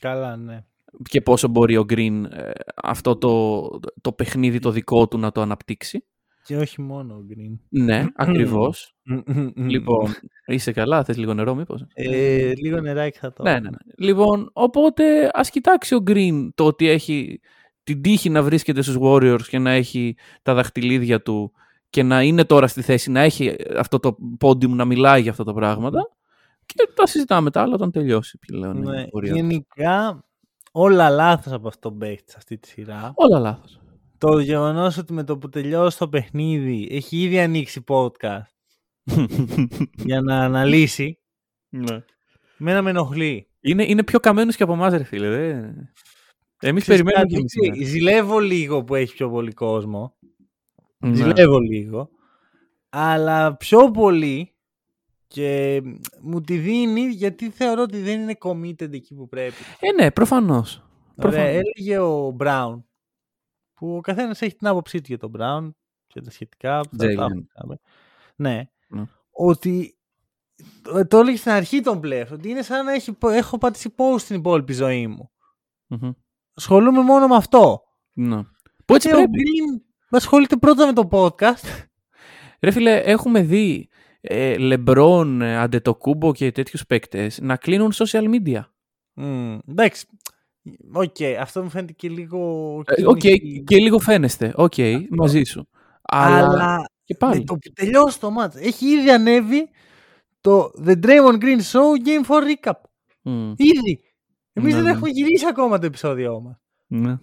Καλά, 0.00 0.36
ναι. 0.36 0.64
Και 1.08 1.20
πόσο 1.20 1.48
μπορεί 1.48 1.76
ο 1.76 1.84
Green 1.88 2.24
ε, 2.30 2.50
αυτό 2.74 3.16
το, 3.16 3.62
το 4.00 4.12
παιχνίδι 4.12 4.58
το 4.58 4.70
δικό 4.70 5.08
του 5.08 5.18
να 5.18 5.32
το 5.32 5.40
αναπτύξει. 5.40 6.04
Και 6.44 6.56
όχι 6.56 6.82
μόνο 6.82 7.14
ο 7.14 7.18
Green. 7.30 7.58
Ναι, 7.68 8.06
ακριβώς. 8.14 8.94
Μμμ. 9.02 9.50
Λοιπόν, 9.56 10.14
είσαι 10.46 10.72
καλά, 10.72 11.04
θες 11.04 11.16
λίγο 11.16 11.34
νερό 11.34 11.54
μήπως; 11.54 11.84
Ε, 11.94 12.52
λίγο 12.54 12.80
νεράκι 12.80 13.18
θα 13.18 13.32
το. 13.32 13.42
Ναι, 13.42 13.52
ναι, 13.52 13.70
ναι. 13.70 13.76
Λοιπόν, 13.98 14.50
οπότε 14.52 15.30
ας 15.32 15.50
κοιτάξει 15.50 15.94
ο 15.94 16.02
Green 16.06 16.48
το 16.54 16.64
ότι 16.64 16.88
έχει 16.88 17.40
την 17.82 18.02
τύχη 18.02 18.30
να 18.30 18.42
βρίσκεται 18.42 18.82
στους 18.82 18.96
Warriors 19.00 19.42
και 19.48 19.58
να 19.58 19.70
έχει 19.70 20.16
τα 20.42 20.54
δαχτυλίδια 20.54 21.22
του 21.22 21.52
και 21.96 22.02
να 22.02 22.22
είναι 22.22 22.44
τώρα 22.44 22.66
στη 22.66 22.82
θέση 22.82 23.10
να 23.10 23.20
έχει 23.20 23.56
αυτό 23.76 23.98
το 23.98 24.16
πόντιουμ 24.38 24.74
να 24.74 24.84
μιλάει 24.84 25.20
για 25.22 25.30
αυτά 25.30 25.44
τα 25.44 25.52
πράγματα 25.52 26.10
και 26.66 26.74
τα 26.94 27.06
συζητάμε 27.06 27.50
τα 27.50 27.62
άλλα 27.62 27.74
όταν 27.74 27.90
τελειώσει 27.90 28.38
πλέον. 28.38 28.76
η 28.76 28.80
Ναι, 28.80 29.06
πορεία 29.06 29.32
τους. 29.32 29.40
γενικά 29.40 30.24
όλα 30.72 31.10
λάθος 31.10 31.52
από 31.52 31.68
αυτόν 31.68 31.90
τον 31.90 31.98
παίχτη 32.00 32.30
σε 32.30 32.36
αυτή 32.38 32.58
τη 32.58 32.68
σειρά. 32.68 33.12
Όλα 33.14 33.38
λάθος. 33.38 33.80
Το 34.18 34.38
γεγονός 34.38 34.98
ότι 34.98 35.12
με 35.12 35.24
το 35.24 35.38
που 35.38 35.48
τελειώσει 35.48 35.98
το 35.98 36.08
παιχνίδι 36.08 36.88
έχει 36.90 37.22
ήδη 37.22 37.40
ανοίξει 37.40 37.84
podcast 37.88 38.40
για 40.08 40.20
να 40.20 40.40
αναλύσει, 40.40 41.18
ναι. 41.68 42.02
μένα 42.56 42.82
με 42.82 42.90
ενοχλεί. 42.90 43.48
είναι, 43.60 43.84
είναι 43.84 44.02
πιο 44.04 44.20
καμένος 44.20 44.56
και 44.56 44.62
από 44.62 44.72
εμάς 44.72 44.92
ρε 44.92 45.04
φίλε. 45.04 45.28
Δε. 45.28 45.50
Εμείς 46.60 46.82
Ξέρεις 46.82 47.02
περιμένουμε 47.02 47.12
κάτι, 47.12 47.44
και 47.44 47.66
εμείς. 47.68 47.80
οκ, 47.80 47.86
Ζηλεύω 47.88 48.38
λίγο 48.38 48.84
που 48.84 48.94
έχει 48.94 49.14
πιο 49.14 49.30
πολύ 49.30 49.52
κόσμο. 49.52 50.15
Ναι. 50.98 51.14
Ζηλεύω 51.14 51.58
λίγο. 51.58 52.10
Αλλά 52.88 53.56
πιο 53.56 53.90
πολύ 53.90 54.54
και 55.26 55.82
μου 56.20 56.40
τη 56.40 56.56
δίνει 56.58 57.00
γιατί 57.00 57.50
θεωρώ 57.50 57.82
ότι 57.82 58.00
δεν 58.00 58.20
είναι 58.20 58.36
committed 58.40 58.92
εκεί 58.92 59.14
που 59.14 59.28
πρέπει. 59.28 59.54
Ε, 59.80 59.92
ναι, 60.02 60.10
προφανώς. 60.10 60.76
Ωραία, 60.76 61.30
Προφανώς. 61.30 61.48
έλεγε 61.74 61.98
ο 61.98 62.30
Μπράουν 62.30 62.86
που 63.74 63.96
ο 63.96 64.00
καθένας 64.00 64.42
έχει 64.42 64.54
την 64.56 64.66
άποψή 64.66 64.98
του 64.98 65.04
για 65.08 65.18
τον 65.18 65.30
Μπράουν 65.30 65.76
και 66.06 66.20
τα 66.20 66.30
σχετικά. 66.30 66.80
που 66.80 66.96
θα 66.96 67.14
τα 67.14 67.26
Jalen. 67.26 67.44
πούμε. 67.60 67.78
Ναι. 68.36 68.68
Ναι. 68.88 69.04
Ότι 69.30 69.96
το, 70.82 71.06
το 71.06 71.18
έλεγε 71.18 71.36
στην 71.36 71.50
αρχή 71.50 71.80
τον 71.80 72.00
πλέφ, 72.00 72.32
ότι 72.32 72.48
είναι 72.48 72.62
σαν 72.62 72.84
να 72.84 72.92
έχει, 72.92 73.16
έχω 73.22 73.58
πατήσει 73.58 73.94
pause 73.96 74.18
στην 74.18 74.36
υπόλοιπη 74.36 74.72
ζωή 74.72 75.06
μου. 75.06 75.30
Μμμ. 75.86 76.10
Ασχολούμαι 76.54 77.02
μόνο 77.02 77.26
με 77.28 77.36
αυτό. 77.36 77.82
Ναι. 78.12 78.42
Που 78.84 78.94
έτσι 78.94 79.08
και 79.08 79.14
ο 79.14 79.18
πρέπει. 79.18 79.40
Green 80.10 80.16
ασχολείται 80.16 80.56
πρώτα 80.56 80.86
με 80.86 80.92
το 80.92 81.08
podcast. 81.10 81.84
Ρε 82.60 82.70
φίλε, 82.70 82.96
έχουμε 82.96 83.40
δει 83.42 83.88
ε, 84.20 84.56
Λεμπρόν, 84.58 85.40
ε, 85.42 85.56
Αντετοκούμπο 85.58 86.32
και 86.32 86.52
τέτοιους 86.52 86.86
παίκτες 86.86 87.38
να 87.40 87.56
κλείνουν 87.56 87.92
social 87.94 88.22
media. 88.34 88.60
Μμ, 89.14 89.58
εντάξει. 89.68 90.06
Οκ, 90.92 91.16
αυτό 91.40 91.62
μου 91.62 91.70
φαίνεται 91.70 91.92
και 91.92 92.08
λίγο. 92.08 92.82
Ε, 92.86 93.06
Οκ, 93.06 93.16
κίνηση. 93.18 93.62
και 93.66 93.76
λίγο 93.78 93.98
φαίνεστε. 93.98 94.52
Οκ, 94.56 94.74
μαζί 95.10 95.42
σου. 95.42 95.68
Αλλά, 96.02 96.36
Αλλά 96.36 96.90
και 97.04 97.14
πάλι. 97.14 97.38
με 97.38 97.44
το 97.44 97.54
που 97.54 97.70
τελειώσει 97.74 98.20
το 98.20 98.30
μάτς. 98.30 98.56
Έχει 98.56 98.86
ήδη 98.86 99.10
ανέβει 99.10 99.70
το 100.40 100.70
The 100.86 100.92
Draymond 101.04 101.38
Green 101.42 101.60
Show 101.72 102.06
Game 102.06 102.26
4 102.28 102.42
Recap. 102.42 102.72
Μμ, 103.22 103.52
Ήδη. 103.56 104.00
Εμείς 104.52 104.70
Ναι, 104.74 104.80
δεν 104.80 104.84
ναι. 104.84 104.90
έχουμε 104.90 105.08
γυρίσει 105.08 105.46
ακόμα 105.48 105.78
το 105.78 105.86
επεισόδιο 105.86 106.40
μας. 106.40 106.56
ναι. 106.86 107.18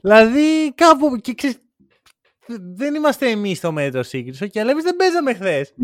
Δηλαδή 0.00 0.72
κάπου. 0.74 1.16
Και 1.16 1.34
ξέρεις, 1.34 1.56
δεν 2.74 2.94
είμαστε 2.94 3.30
εμείς 3.30 3.58
στο 3.58 3.72
μέτρο 3.72 4.02
σύγκριση. 4.02 4.44
Okay, 4.52 4.58
αλλά 4.58 4.70
εμείς 4.70 4.84
δεν 4.84 4.96
παίζαμε 4.96 5.34
χθες. 5.34 5.74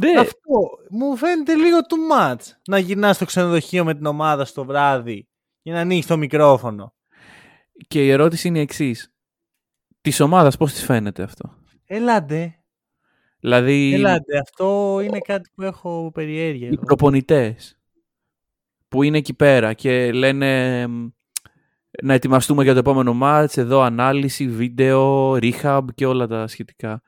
Ναι, 0.00 0.18
Αυτό 0.20 0.68
μου 0.90 1.16
φαίνεται 1.16 1.54
λίγο 1.54 1.78
too 1.78 2.18
much. 2.18 2.40
Να 2.68 2.78
γυρνάς 2.78 3.16
στο 3.16 3.24
ξενοδοχείο 3.24 3.84
με 3.84 3.94
την 3.94 4.06
ομάδα 4.06 4.44
στο 4.44 4.64
βράδυ 4.64 5.28
και 5.62 5.72
να 5.72 5.80
ανοίξεις 5.80 6.06
το 6.06 6.16
μικρόφωνο. 6.16 6.94
και 7.88 8.04
η 8.04 8.10
ερώτηση 8.10 8.48
είναι 8.48 8.58
η 8.58 8.62
εξής. 8.62 9.12
Της 10.00 10.20
ομάδας, 10.20 10.56
πώς 10.56 10.72
της 10.72 10.84
φαίνεται 10.84 11.22
αυτό; 11.22 11.54
Ελάτε. 11.86 12.54
Δηλαδή, 13.40 13.94
Ελάτε. 13.94 14.38
Αυτό 14.38 14.98
είναι 15.04 15.18
κάτι 15.18 15.50
που 15.54 15.62
έχω 15.62 16.10
περιέργεια. 16.14 16.68
οι 16.70 16.78
προπονητές 16.78 17.78
που 18.88 19.02
είναι 19.02 19.18
εκεί 19.18 19.34
πέρα 19.34 19.72
και 19.72 20.12
λένε 20.12 20.86
μ, 20.86 21.08
να 22.02 22.14
ετοιμαστούμε 22.14 22.62
για 22.62 22.72
το 22.72 22.78
επόμενο 22.78 23.14
μάτς, 23.14 23.56
εδώ 23.56 23.80
ανάλυση, 23.80 24.48
βίντεο, 24.48 25.32
rehab 25.32 25.82
και 25.94 26.06
όλα 26.06 26.26
τα 26.26 26.46
σχετικά. 26.46 27.02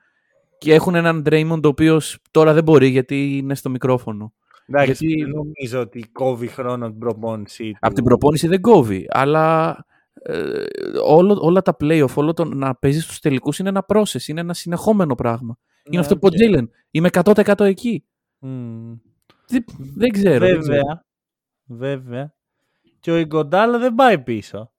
Και 0.57 0.73
έχουν 0.73 0.95
έναν 0.95 1.23
Draymond 1.29 1.63
ο 1.63 1.67
οποίος 1.67 2.17
τώρα 2.31 2.53
δεν 2.53 2.63
μπορεί 2.63 2.87
γιατί 2.87 3.37
είναι 3.37 3.55
στο 3.55 3.69
μικρόφωνο. 3.69 4.33
Εντάξει, 4.65 5.05
γιατί- 5.05 5.21
δεν 5.23 5.31
νομίζω 5.31 5.79
ότι 5.79 6.09
κόβει 6.11 6.47
χρόνο 6.47 6.89
την 6.89 6.99
προπόνηση 6.99 7.71
του. 7.71 7.77
Από 7.79 7.93
την 7.93 8.03
προπόνηση 8.03 8.47
δεν 8.47 8.61
κόβει, 8.61 9.05
αλλά 9.09 9.77
ε, 10.13 10.63
όλο, 11.03 11.37
όλα 11.41 11.61
τα 11.61 11.75
playoff, 11.79 12.13
όλο 12.15 12.33
το 12.33 12.45
να 12.45 12.75
παίζεις 12.75 13.03
στους 13.03 13.19
τελικούς 13.19 13.59
είναι 13.59 13.69
ένα 13.69 13.85
process, 13.93 14.27
είναι 14.27 14.39
ένα 14.39 14.53
συνεχόμενο 14.53 15.15
πράγμα. 15.15 15.57
Ναι, 15.57 15.81
είναι 15.91 15.99
αυτό 15.99 16.17
που 16.17 16.27
οκ. 16.27 16.33
ο 16.33 16.35
Jalen. 16.59 16.67
Είμαι 16.91 17.09
100% 17.11 17.59
εκεί. 17.59 18.05
Μμμ. 18.39 18.93
Δεν, 19.47 19.63
δεν 19.95 20.09
ξέρω. 20.09 20.45
δεν 20.45 20.59
ξέρω. 20.59 21.01
Βέβαια. 21.63 22.33
Βέβαια. 23.01 23.01
Και 23.01 23.11
ο 23.11 23.17
Ιγκοντάλα 23.17 23.77
δεν 23.79 23.95
πάει 23.95 24.19
πίσω. 24.19 24.71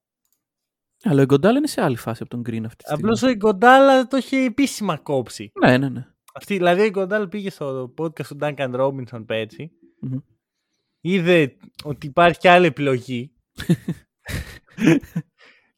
Αλλά 1.04 1.22
ο 1.22 1.24
Ιγκοντάλα 1.24 1.56
είναι 1.56 1.66
σε 1.66 1.82
άλλη 1.82 1.96
φάση 1.96 2.22
από 2.22 2.30
τον 2.30 2.40
Green 2.40 2.64
αυτή 2.64 2.76
τη 2.76 2.84
στιγμή. 2.84 3.02
Απλώς 3.02 3.22
ο 3.22 3.28
Ιγκοντάλα 3.28 4.06
το 4.06 4.16
είχε 4.16 4.44
επίσημα 4.44 4.96
κόψει. 4.96 5.52
Ναι, 5.64 5.78
ναι, 5.78 5.88
ναι. 5.88 6.06
Αυτή, 6.34 6.56
δηλαδή 6.56 6.80
ο 6.80 6.84
Ιγκοντάλα 6.84 7.28
πήγε 7.28 7.50
στο 7.50 7.94
podcast 7.98 8.26
του 8.26 8.36
Duncan 8.40 8.74
Robinson 8.80 9.24
πέρσι. 9.26 9.70
Μμμ. 10.00 10.18
Είδε 11.00 11.56
ότι 11.84 12.06
υπάρχει 12.06 12.38
και 12.38 12.50
άλλη 12.50 12.66
επιλογή. 12.66 13.32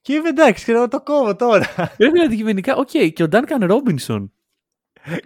και 0.00 0.14
είπε 0.14 0.28
εντάξει, 0.28 0.64
ξέρω, 0.64 0.88
το 0.88 1.02
κόβω 1.02 1.36
τώρα. 1.36 1.66
Πρέπει 1.96 2.20
αντικειμενικά, 2.20 2.76
οκ, 2.76 2.88
και 3.14 3.22
ο 3.22 3.26
Duncan 3.30 3.70
Robinson. 3.70 4.28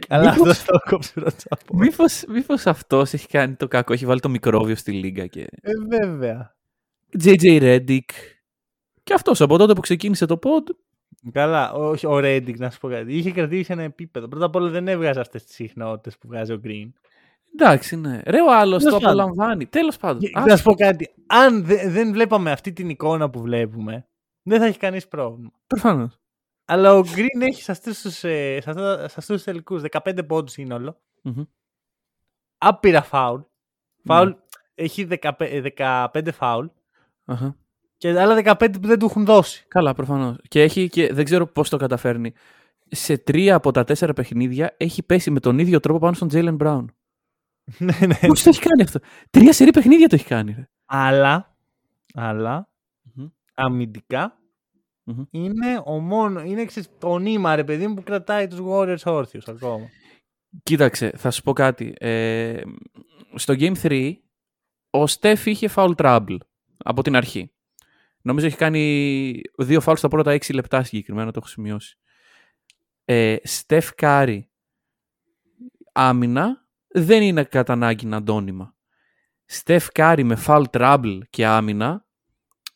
Αλλά 0.09 0.33
Μήπως- 0.33 0.49
αυτός 0.51 0.65
το 0.65 0.79
κόψε 0.91 1.13
πρώτα 1.13 1.37
απ' 1.49 1.75
όλα. 1.75 1.85
Μήπως, 1.85 2.25
μήπως 2.29 2.67
αυτός 2.67 3.13
έχει 3.13 3.27
κάνει 3.27 3.55
το 3.55 3.69
κακό, 3.69 3.93
έχει 3.93 4.07
βάλει 4.07 4.21
το 4.21 4.29
μικρόβιο 4.29 4.77
στη 4.77 4.93
λίγκα 4.93 5.27
και... 5.27 5.41
Ε, 5.61 5.73
βέβαια. 5.89 6.57
JJ 7.23 7.61
Reddick. 7.63 8.09
Και 9.03 9.15
αυτός 9.15 9.41
από 9.41 9.57
τότε 9.59 9.73
που 9.73 9.81
ξεκίνησε 9.81 10.27
το 10.27 10.39
pod, 10.43 10.63
Καλά, 11.33 11.73
όχι 11.73 12.07
ο 12.07 12.19
Ρέντικ 12.19 12.59
να 12.59 12.71
σου 12.71 12.81
πω 12.81 12.89
κάτι. 12.89 13.17
Είχε 13.17 13.31
κρατήσει 13.33 13.73
ένα 13.73 13.83
επίπεδο. 13.83 14.29
Πρώτα 14.29 14.45
απ' 14.45 14.55
όλα 14.55 14.69
δεν 14.71 14.89
έβγαζε 14.89 15.21
αυτές 15.21 15.45
τις 15.45 15.55
συχνότητες 15.55 16.19
που 16.19 16.29
βγάζει 16.29 16.53
ο 16.53 16.61
Green. 16.65 16.89
εντάξει, 17.55 17.97
ναι. 17.97 18.21
Ρε 18.27 18.41
ο 18.41 18.53
άλλος 18.55 18.83
Τέλος 18.85 18.99
το 19.01 19.07
πάντων. 19.07 19.21
απολαμβάνει. 19.21 19.67
Τέλος 19.67 19.97
πάντων. 19.97 20.21
Και 20.21 20.31
Ας- 20.35 20.45
Να 20.47 20.57
σου 20.57 20.63
πω 20.63 20.75
κάτι. 20.75 21.11
Αν 21.27 21.65
δε- 21.65 21.89
δεν 21.91 22.13
βλέπαμε 22.13 22.51
αυτή 22.51 22.73
την 22.73 22.89
εικόνα 22.89 23.31
που 23.31 23.41
βλέπουμε, 23.41 24.07
δεν 24.43 24.59
θα 24.61 24.67
έχει 24.67 24.79
κανείς 24.79 25.09
πρόβλημα. 25.09 25.51
Προφανώς. 25.67 26.19
Αλλά 26.65 26.95
ο 26.95 27.01
Green 27.01 27.41
έχει 27.49 27.63
σε 27.63 27.73
αυτούς 27.73 28.01
τους 28.01 28.25
ε, 28.25 28.61
σε 28.61 28.71
αυτά- 28.71 28.99
σε 28.99 29.05
αυτούς 29.19 29.27
τους 29.27 29.45
τελικούς 29.45 29.83
15 29.83 30.23
πόντους 30.27 30.53
σύνολο. 30.53 31.01
Μμμ. 31.23 31.43
Άπειρα 32.59 33.03
φάουλ. 33.03 33.41
Φάουλ 34.05 34.29
Ναι. 34.29 34.35
έχει 34.75 35.05
15, 35.05 35.61
15 35.61 36.33
φάουλ. 36.33 36.67
Αχα. 37.29 37.57
Και 37.97 38.21
άλλα 38.21 38.57
15 38.59 38.69
που 38.81 38.87
δεν 38.87 38.99
του 38.99 39.05
έχουν 39.07 39.25
δώσει. 39.25 39.65
Καλά, 39.69 39.95
προφανώς. 39.95 40.37
Και 40.49 40.63
έχει 40.63 40.89
και 40.89 41.13
δεν 41.13 41.25
ξέρω 41.25 41.47
πώς 41.47 41.69
το 41.69 41.77
καταφέρνει. 41.77 42.33
Σε 42.91 43.19
τρία 43.19 43.55
από 43.55 43.71
τα 43.71 43.85
τέσσερα 43.85 44.13
παιχνίδια 44.13 44.75
έχει 44.77 45.03
πέσει 45.03 45.31
με 45.31 45.41
τον 45.41 45.59
ίδιο 45.59 45.81
τρόπο 45.81 45.99
πάνω 45.99 46.15
στον 46.15 46.29
Jalen 46.33 46.57
Brown. 46.67 46.85
ναι, 47.79 48.07
ναι. 48.07 48.15
Πώς 48.27 48.43
το 48.43 48.49
έχει 48.49 48.61
κάνει 48.61 48.83
αυτό; 48.83 48.99
Τρία 49.31 49.53
σερή 49.53 49.71
παιχνίδια 49.71 50.09
το 50.09 50.15
έχει 50.15 50.25
κάνει. 50.25 50.53
Ρε. 50.53 50.69
Αλλά, 50.85 51.57
αλλά 52.15 52.69
Μμμ. 53.15 53.27
αμυντικά 53.55 54.39
Μμμ. 55.05 55.25
είναι 55.31 55.83
ο 55.85 55.99
μόνο, 55.99 56.41
είναι 56.41 56.65
ξέρεις, 56.65 56.89
το 56.99 57.19
νήμα 57.19 57.57
ρε 57.57 57.65
παιδί 57.65 57.87
μου 57.87 57.95
που 57.95 58.03
κρατάει 58.03 58.47
τους 58.47 58.59
Warriors 58.69 59.03
όρθιους 59.05 59.49
ακόμα. 59.49 59.87
Κοίταξε, 60.63 61.13
θα 61.17 61.31
σου 61.31 61.43
πω 61.43 61.53
κάτι. 61.53 61.95
Ε, 61.99 62.61
στο 63.35 63.55
Game 63.59 63.75
3, 63.83 64.13
ο 64.91 65.07
Στεφ 65.07 65.47
είχε 65.47 65.69
foul 65.75 65.95
trouble 65.97 66.37
από 66.79 67.03
την 67.03 67.17
αρχή. 67.17 67.53
Νομίζω 68.23 68.47
έχει 68.47 68.57
κάνει 68.57 69.41
δύο 69.59 69.83
foul 69.85 69.95
στα 69.97 70.09
πρώτα 70.09 70.33
6 70.33 70.55
λεπτά 70.55 70.83
συγκεκριμένα, 70.83 71.31
το 71.31 71.39
έχω 71.43 71.49
σημειώσει. 71.49 71.99
Ε, 73.05 73.37
Στεφ 73.43 73.95
Κάρι, 73.95 74.51
άμυνα, 75.93 76.67
δεν 76.89 77.23
είναι 77.23 77.45
κατά 77.45 77.73
ανάγκη 77.73 78.09
αντώνυμα. 78.13 78.75
Στεφ 79.45 79.93
Κάρι 79.93 80.25
με 80.25 80.43
foul 80.47 80.65
trouble 80.71 81.19
και 81.31 81.47
άμυνα, 81.47 82.07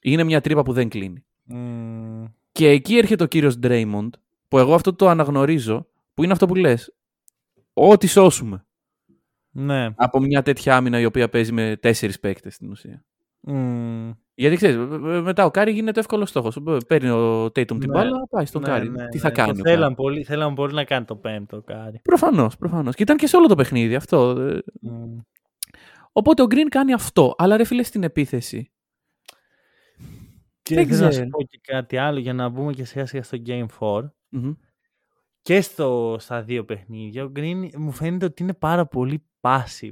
είναι 0.01 0.25
μια 0.25 0.41
τρύπα 0.41 0.63
που 0.63 0.73
δεν 0.73 0.89
κλείνει. 0.89 1.25
Μμμ. 1.43 2.25
Και 2.53 2.69
εκεί 2.69 2.97
έρχεται 2.97 3.25
ο 3.25 3.27
κύριος 3.27 3.59
Draymond, 3.63 4.11
που 4.49 4.59
εγώ 4.59 4.75
αυτό 4.75 4.95
το 4.95 5.09
αναγνωρίζω, 5.09 5.87
που 6.15 6.23
είναι 6.23 6.33
αυτό 6.33 6.47
που 6.47 6.55
λες. 6.55 6.95
Ό,τι 7.73 8.07
σώσουμε. 8.07 8.67
Ναι. 9.51 9.91
Από 9.97 10.21
μια 10.21 10.43
τέτοια 10.43 10.77
άμυνα 10.77 11.01
η 11.01 11.05
οποία 11.05 11.29
παίζει 11.29 11.53
με 11.53 11.77
τέσσερις 11.77 12.21
παίκτες 12.21 12.55
στην 12.55 12.71
ουσία. 12.71 13.05
Μμμ. 13.43 14.11
Γιατί 14.35 14.57
ξέρεις, 14.57 14.77
ε, 14.77 14.81
ε, 14.81 15.21
μετά 15.21 15.45
ο 15.45 15.51
Κάρι 15.51 15.73
γίνεται 15.73 16.01
εύκολος 16.01 16.29
στόχος. 16.29 16.59
Παίρνει 16.87 17.09
ο 17.11 17.45
Tatum 17.45 17.67
την 17.67 17.77
Ναι. 17.79 17.87
μπάλα, 17.87 18.27
πάει 18.31 18.47
στον 18.47 18.63
Ναι, 18.63 18.69
Κάρι. 18.69 18.89
ναι, 18.91 19.09
Τι 19.09 19.17
ναι. 19.17 19.21
θα 19.23 19.29
Το 19.29 19.35
κάνει. 19.35 19.51
ο 19.51 19.55
Θέλαν 19.63 19.81
Κάρι. 19.81 19.95
πολύ, 19.95 20.25
θέλαν 20.25 20.55
πολύ 20.55 20.75
να 20.75 20.85
κάνει 20.85 21.05
το 21.05 21.17
πέμπτο 21.17 21.63
κάρι. 21.63 22.01
Προφανώς, 22.03 22.57
προφανώς. 22.57 22.95
Και 22.95 23.03
ήταν 23.03 23.17
και 23.17 23.27
σε 23.27 23.37
όλο 23.37 23.47
το 23.47 23.55
παιχνίδι 23.55 23.95
αυτό. 23.95 24.31
ε. 24.41 24.63
Μμμ. 24.81 25.19
Οπότε 26.13 26.43
ο 26.43 26.47
Green 26.51 26.67
κάνει 26.69 26.93
αυτό. 26.93 27.35
Αλλά 27.39 27.57
ρε 27.57 27.65
φίλε 27.65 27.83
στην 27.83 28.03
επίθεση. 28.03 28.73
Και 30.63 30.75
Δεν 30.75 30.87
θέλω 30.87 30.99
να 31.01 31.05
σου 31.07 31.11
ξέρω. 31.11 31.29
πω 31.29 31.43
και 31.43 31.61
κάτι 31.63 31.97
άλλο 31.97 32.19
για 32.19 32.33
να 32.33 32.49
μπούμε 32.49 32.73
και 32.73 32.85
σιγά 32.85 33.07
σιγά 33.07 33.23
στο 33.23 33.39
Game 33.47 33.67
4. 33.79 34.03
Μμμ. 34.29 34.53
Και 35.43 35.61
στο, 35.61 36.17
στα 36.19 36.43
δύο 36.43 36.65
παιχνίδια, 36.65 37.25
ο 37.25 37.33
Green 37.37 37.71
μου 37.77 37.91
φαίνεται 37.93 38.25
ότι 38.25 38.43
είναι 38.43 38.55
πάρα 38.55 38.87
πολύ 38.87 39.25
passive. 39.41 39.91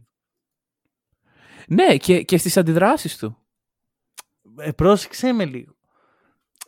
Ναι, 1.68 1.96
και, 1.96 2.22
και 2.22 2.38
στις 2.38 2.56
αντιδράσεις 2.56 3.18
του. 3.18 3.36
Ε, 4.60 4.72
πρόσεξε 4.72 5.32
με 5.32 5.44
λίγο. 5.44 5.74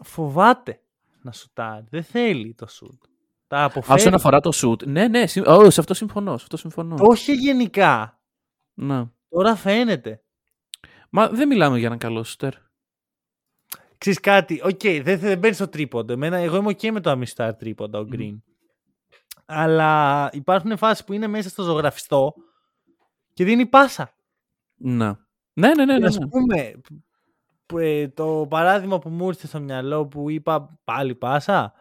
Φοβάται 0.02 0.80
να 1.22 1.32
σουτάρει. 1.32 1.86
Δεν 1.90 2.02
θέλει 2.02 2.54
το 2.54 2.66
σουτ. 2.66 3.02
Τα 3.46 3.64
αποφέρει. 3.64 4.00
Όσον 4.00 4.14
αφορά 4.14 4.40
το 4.40 4.50
shoot. 4.54 4.86
Ναι, 4.86 5.08
ναι, 5.08 5.26
συμ... 5.26 5.42
Ω, 5.46 5.70
σε 5.70 5.80
αυτό 5.80 5.94
συμφωνώ. 5.94 6.36
Σε 6.36 6.42
αυτό 6.42 6.56
συμφωνώ. 6.56 6.96
Όχι 6.98 7.32
γενικά. 7.32 8.20
Ναι. 8.74 9.04
Τώρα 9.28 9.54
φαίνεται. 9.56 10.22
Μα 11.10 11.28
δεν 11.28 11.48
μιλάμε 11.48 11.78
για 11.78 11.86
έναν 11.86 11.98
καλό 11.98 12.24
σούτερ. 12.24 12.52
Ξέρεις 13.98 14.20
κάτι, 14.20 14.60
οκ, 14.64 14.80
δεν, 15.02 15.18
δεν 15.18 15.38
μπαίνει 15.38 15.54
στο 15.54 15.68
τρίποντο. 15.68 16.12
Εμένα, 16.12 16.36
εγώ 16.36 16.56
είμαι 16.56 16.70
ok 16.70 16.90
με 16.90 17.00
το 17.00 17.10
να 17.10 17.18
μη 17.18 17.26
σουτάρει 17.26 17.56
τρίποντα, 17.56 17.98
ο 17.98 18.02
Μμμ. 18.02 18.10
Green. 18.12 18.36
Αλλά 19.44 20.30
υπάρχουν 20.32 20.76
φάσεις 20.76 21.04
που 21.04 21.12
είναι 21.12 21.26
μέσα 21.26 21.48
στο 21.48 21.62
ζωγραφιστό 21.62 22.34
και 23.32 23.44
δίνει 23.44 23.66
πάσα. 23.66 24.14
Ναι. 24.76 25.12
Ναι, 25.52 25.74
ναι, 25.74 25.84
ναι. 25.84 25.92
Και 25.92 25.98
ναι, 25.98 26.06
ας 26.06 26.18
ναι. 26.18 26.28
πούμε, 26.28 26.70
που, 26.82 26.94
ε, 26.94 27.02
το 28.14 28.46
παράδειγμα 28.50 28.98
που 28.98 29.08
μου 29.08 29.26
ήρθε 29.28 29.46
στο 29.46 29.60
μυαλό 29.60 30.06
που 30.06 30.30
είπα 30.30 30.78
πάλι 30.84 31.14
πάσα, 31.14 31.72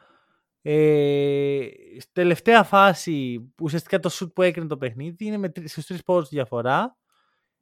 ε, 0.61 1.59
στη 1.99 2.11
τελευταία 2.11 2.63
φάση 2.63 3.39
που 3.55 3.63
ουσιαστικά 3.63 3.99
το 3.99 4.09
σουτ 4.09 4.33
που 4.33 4.41
έκρινε 4.41 4.67
το 4.67 4.77
παιχνίδι 4.77 5.25
είναι 5.25 5.37
με 5.37 5.49
τρι- 5.49 5.67
στους 5.69 5.85
τρεις 5.85 6.03
πόντους 6.03 6.29
διαφορά. 6.29 6.95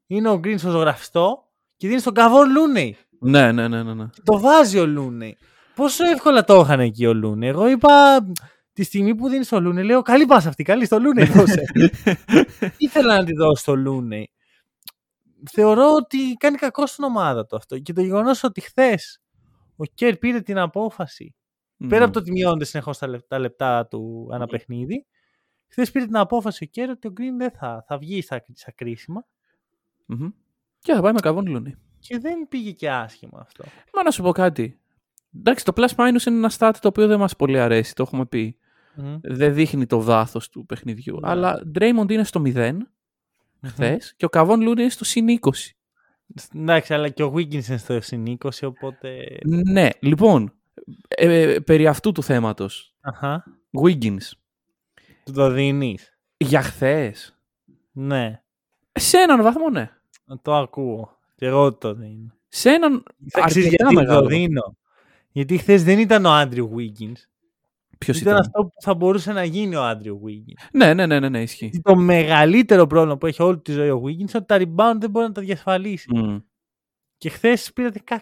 Είναι 0.07 0.29
ο 0.29 0.33
Green 0.33 0.55
στο 0.57 0.69
ζωγραφιστό 0.69 1.43
και 1.77 1.87
δίνει 1.87 1.99
στον 1.99 2.13
Καβόν 2.13 2.51
Λούνεϊ. 2.51 2.97
Ναι, 3.19 3.51
ναι, 3.51 3.67
ναι, 3.67 3.83
ναι, 3.83 3.93
ναι. 3.93 4.05
Το 4.23 4.39
βάζει 4.39 4.79
ο 4.79 4.85
Λούνεϊ. 4.85 5.37
Πόσο 5.75 6.05
εύκολα 6.05 6.43
το 6.43 6.59
είχαν 6.59 6.79
εκεί 6.79 7.05
ο 7.05 7.13
Λούνεϊ. 7.13 7.49
Εγώ 7.49 7.67
είπα 7.69 8.25
τη 8.73 8.83
στιγμή 8.83 9.15
που 9.15 9.29
δίνεις 9.29 9.45
στο 9.45 9.59
Λούνεϊ, 9.61 9.83
λέω 9.83 10.01
καλή 10.01 10.25
πάσα 10.25 10.49
αυτή, 10.49 10.63
καλή 10.63 10.85
στο 10.85 10.99
Λούνεϊ 10.99 11.25
δώσε. 11.25 11.63
Ήθελα 12.77 13.17
να 13.17 13.23
τη 13.25 13.33
δώσω 13.33 13.61
στο 13.61 13.75
Λούνεϊ. 13.75 14.29
Θεωρώ 15.51 15.93
ότι 15.93 16.33
κάνει 16.37 16.57
κακό 16.57 16.85
στην 16.85 17.03
ομάδα 17.03 17.45
του 17.45 17.55
αυτό. 17.55 17.79
Και 17.79 17.93
το 17.93 18.01
γεγονός 18.01 18.43
ότι 18.43 18.61
χθες 18.61 19.21
ο 19.75 19.85
Κέρ 19.85 20.17
πήρε 20.17 20.41
την 20.41 20.57
απόφαση, 20.57 21.35
πέρα 21.87 22.03
από 22.03 22.13
το 22.13 22.19
ότι 22.19 22.31
μειώνεται 22.31 22.65
συνεχώς 22.65 22.97
τα, 22.97 23.07
λεπ- 23.07 23.27
τα 23.27 23.39
λεπτά 23.39 23.87
του 23.87 24.29
ανά 24.31 24.47
παιχνίδι, 24.47 25.05
Χθες 25.71 25.91
πήρε 25.91 26.05
την 26.05 26.17
απόφαση 26.17 26.63
ο 26.63 26.67
Κέρο 26.67 26.91
ότι 26.91 27.07
ο 27.07 27.13
Green 27.17 27.37
δεν 27.37 27.51
θα, 27.51 27.83
θα 27.87 27.97
βγει 27.97 28.21
στα, 28.21 28.43
στα 28.53 28.71
κρίσιμα 28.71 29.25
Μμμ. 30.05 30.29
Και 30.79 30.93
θα 30.93 31.01
πάει 31.01 31.13
με 31.13 31.19
καβόν 31.19 31.45
Λούνι. 31.47 31.75
και 31.99 32.19
δεν 32.19 32.47
πήγε 32.47 32.71
και 32.71 32.91
άσχημα 32.91 33.39
αυτό. 33.39 33.63
Μα 33.93 34.03
να 34.03 34.11
σου 34.11 34.21
πω 34.23 34.31
κάτι. 34.31 34.79
Εντάξει, 35.35 35.65
το 35.65 35.71
plus 35.75 35.87
minus 35.95 36.25
είναι 36.25 36.37
ένα 36.37 36.51
stat 36.57 36.73
το 36.81 36.87
οποίο 36.87 37.07
δεν 37.07 37.19
μας 37.19 37.35
πολύ 37.35 37.59
αρέσει, 37.59 37.95
το 37.95 38.03
έχουμε 38.03 38.25
πει. 38.25 38.57
Μμμ. 38.95 39.17
Δεν 39.21 39.53
δείχνει 39.53 39.85
το 39.85 40.01
βάθος 40.01 40.49
του 40.49 40.65
παιχνιδιού. 40.65 41.19
Ναι. 41.19 41.29
Αλλά 41.29 41.61
Draymond 41.79 42.11
είναι 42.11 42.23
στο 42.23 42.41
0 42.45 42.77
χθες 43.65 44.13
και 44.17 44.25
ο 44.25 44.29
καβόν 44.29 44.61
Λούνι 44.61 44.81
είναι 44.81 44.89
στο 44.89 45.05
συν 45.05 45.27
20. 45.41 45.49
Εντάξει, 46.55 46.93
αλλά 46.93 47.09
και 47.09 47.23
ο 47.23 47.33
Wiggins 47.35 47.65
είναι 47.67 47.77
στο 47.77 48.01
συν 48.01 48.37
20, 48.43 48.49
οπότε. 48.63 49.37
Ναι, 49.45 49.89
λοιπόν, 49.99 50.53
ε, 51.07 51.57
περί 51.65 51.87
αυτού 51.87 52.11
του 52.11 52.23
θέματος. 52.23 52.95
Αχα. 53.01 53.43
Wiggins, 53.83 54.31
Του 55.25 55.31
το 55.31 55.51
δίνεις. 55.51 56.17
για 56.37 56.61
χθες. 56.61 57.37
Ναι, 57.91 58.41
Σε 58.91 59.17
έναν 59.17 59.41
βαθμό, 59.43 59.69
ναι. 59.69 59.89
το 60.41 60.55
ακούω. 60.55 61.17
Και 61.35 61.45
εγώ 61.45 61.73
το 61.73 61.93
δίνω. 61.93 62.33
Σε 62.47 62.69
έναν 62.69 63.03
Θα 63.29 63.41
ξέρεις 63.45 63.67
αρκετά 63.67 63.83
γιατί 63.89 63.95
μεγάλο. 64.05 64.21
το 64.21 64.27
δίνω; 64.27 64.77
Γιατί 65.31 65.57
χθες 65.57 65.83
δεν 65.83 65.99
ήταν 65.99 66.25
ο 66.25 66.31
Άντριου 66.31 66.71
Wiggins. 66.77 67.15
Ποιος 67.99 68.19
Ήταν 68.21 68.33
ήταν; 68.33 68.45
αυτό 68.45 68.61
που 68.63 68.81
θα 68.81 68.93
μπορούσε 68.93 69.31
να 69.33 69.43
γίνει 69.43 69.75
ο 69.75 69.83
Άντριου 69.83 70.21
Wiggins. 70.25 70.67
Ναι, 70.73 70.93
ναι, 70.93 71.05
ναι, 71.05 71.19
ναι, 71.19 71.29
ναι, 71.29 71.41
ισχύει. 71.41 71.79
Το 71.83 71.95
μεγαλύτερο 71.95 72.87
πρόβλημα 72.87 73.17
που 73.17 73.25
έχει 73.25 73.41
όλη 73.41 73.59
τη 73.59 73.71
ζωή 73.71 73.89
ο 73.89 74.01
Wiggins 74.05 74.19
είναι 74.19 74.29
ότι 74.35 74.45
τα 74.45 74.57
rebound 74.57 74.99
δεν 74.99 75.09
μπορεί 75.09 75.25
να 75.27 75.31
τα 75.31 75.41
διασφαλίσει. 75.41 76.15
Μμ. 76.15 76.37
Και 77.17 77.29
χθες 77.29 77.73
πήρε 77.73 77.89
16. 78.07 78.15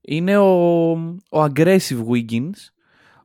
είναι 0.00 0.36
ο, 0.36 0.90
ο 1.30 1.42
aggressive 1.44 2.04
Wiggins. 2.12 2.56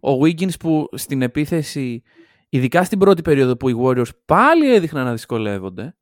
Ο 0.02 0.20
Wiggins 0.24 0.60
που 0.60 0.88
στην 0.96 1.22
επίθεση, 1.22 2.02
ειδικά 2.50 2.84
στην 2.84 3.00
πρώτη 3.00 3.22
περίοδο 3.22 3.58
που 3.58 3.70
οι 3.70 3.76
Warriors 3.84 4.10
πάλι 4.26 4.74
έδειχναν 4.74 5.06
να 5.06 5.12
δυσκολεύονται, 5.12 5.96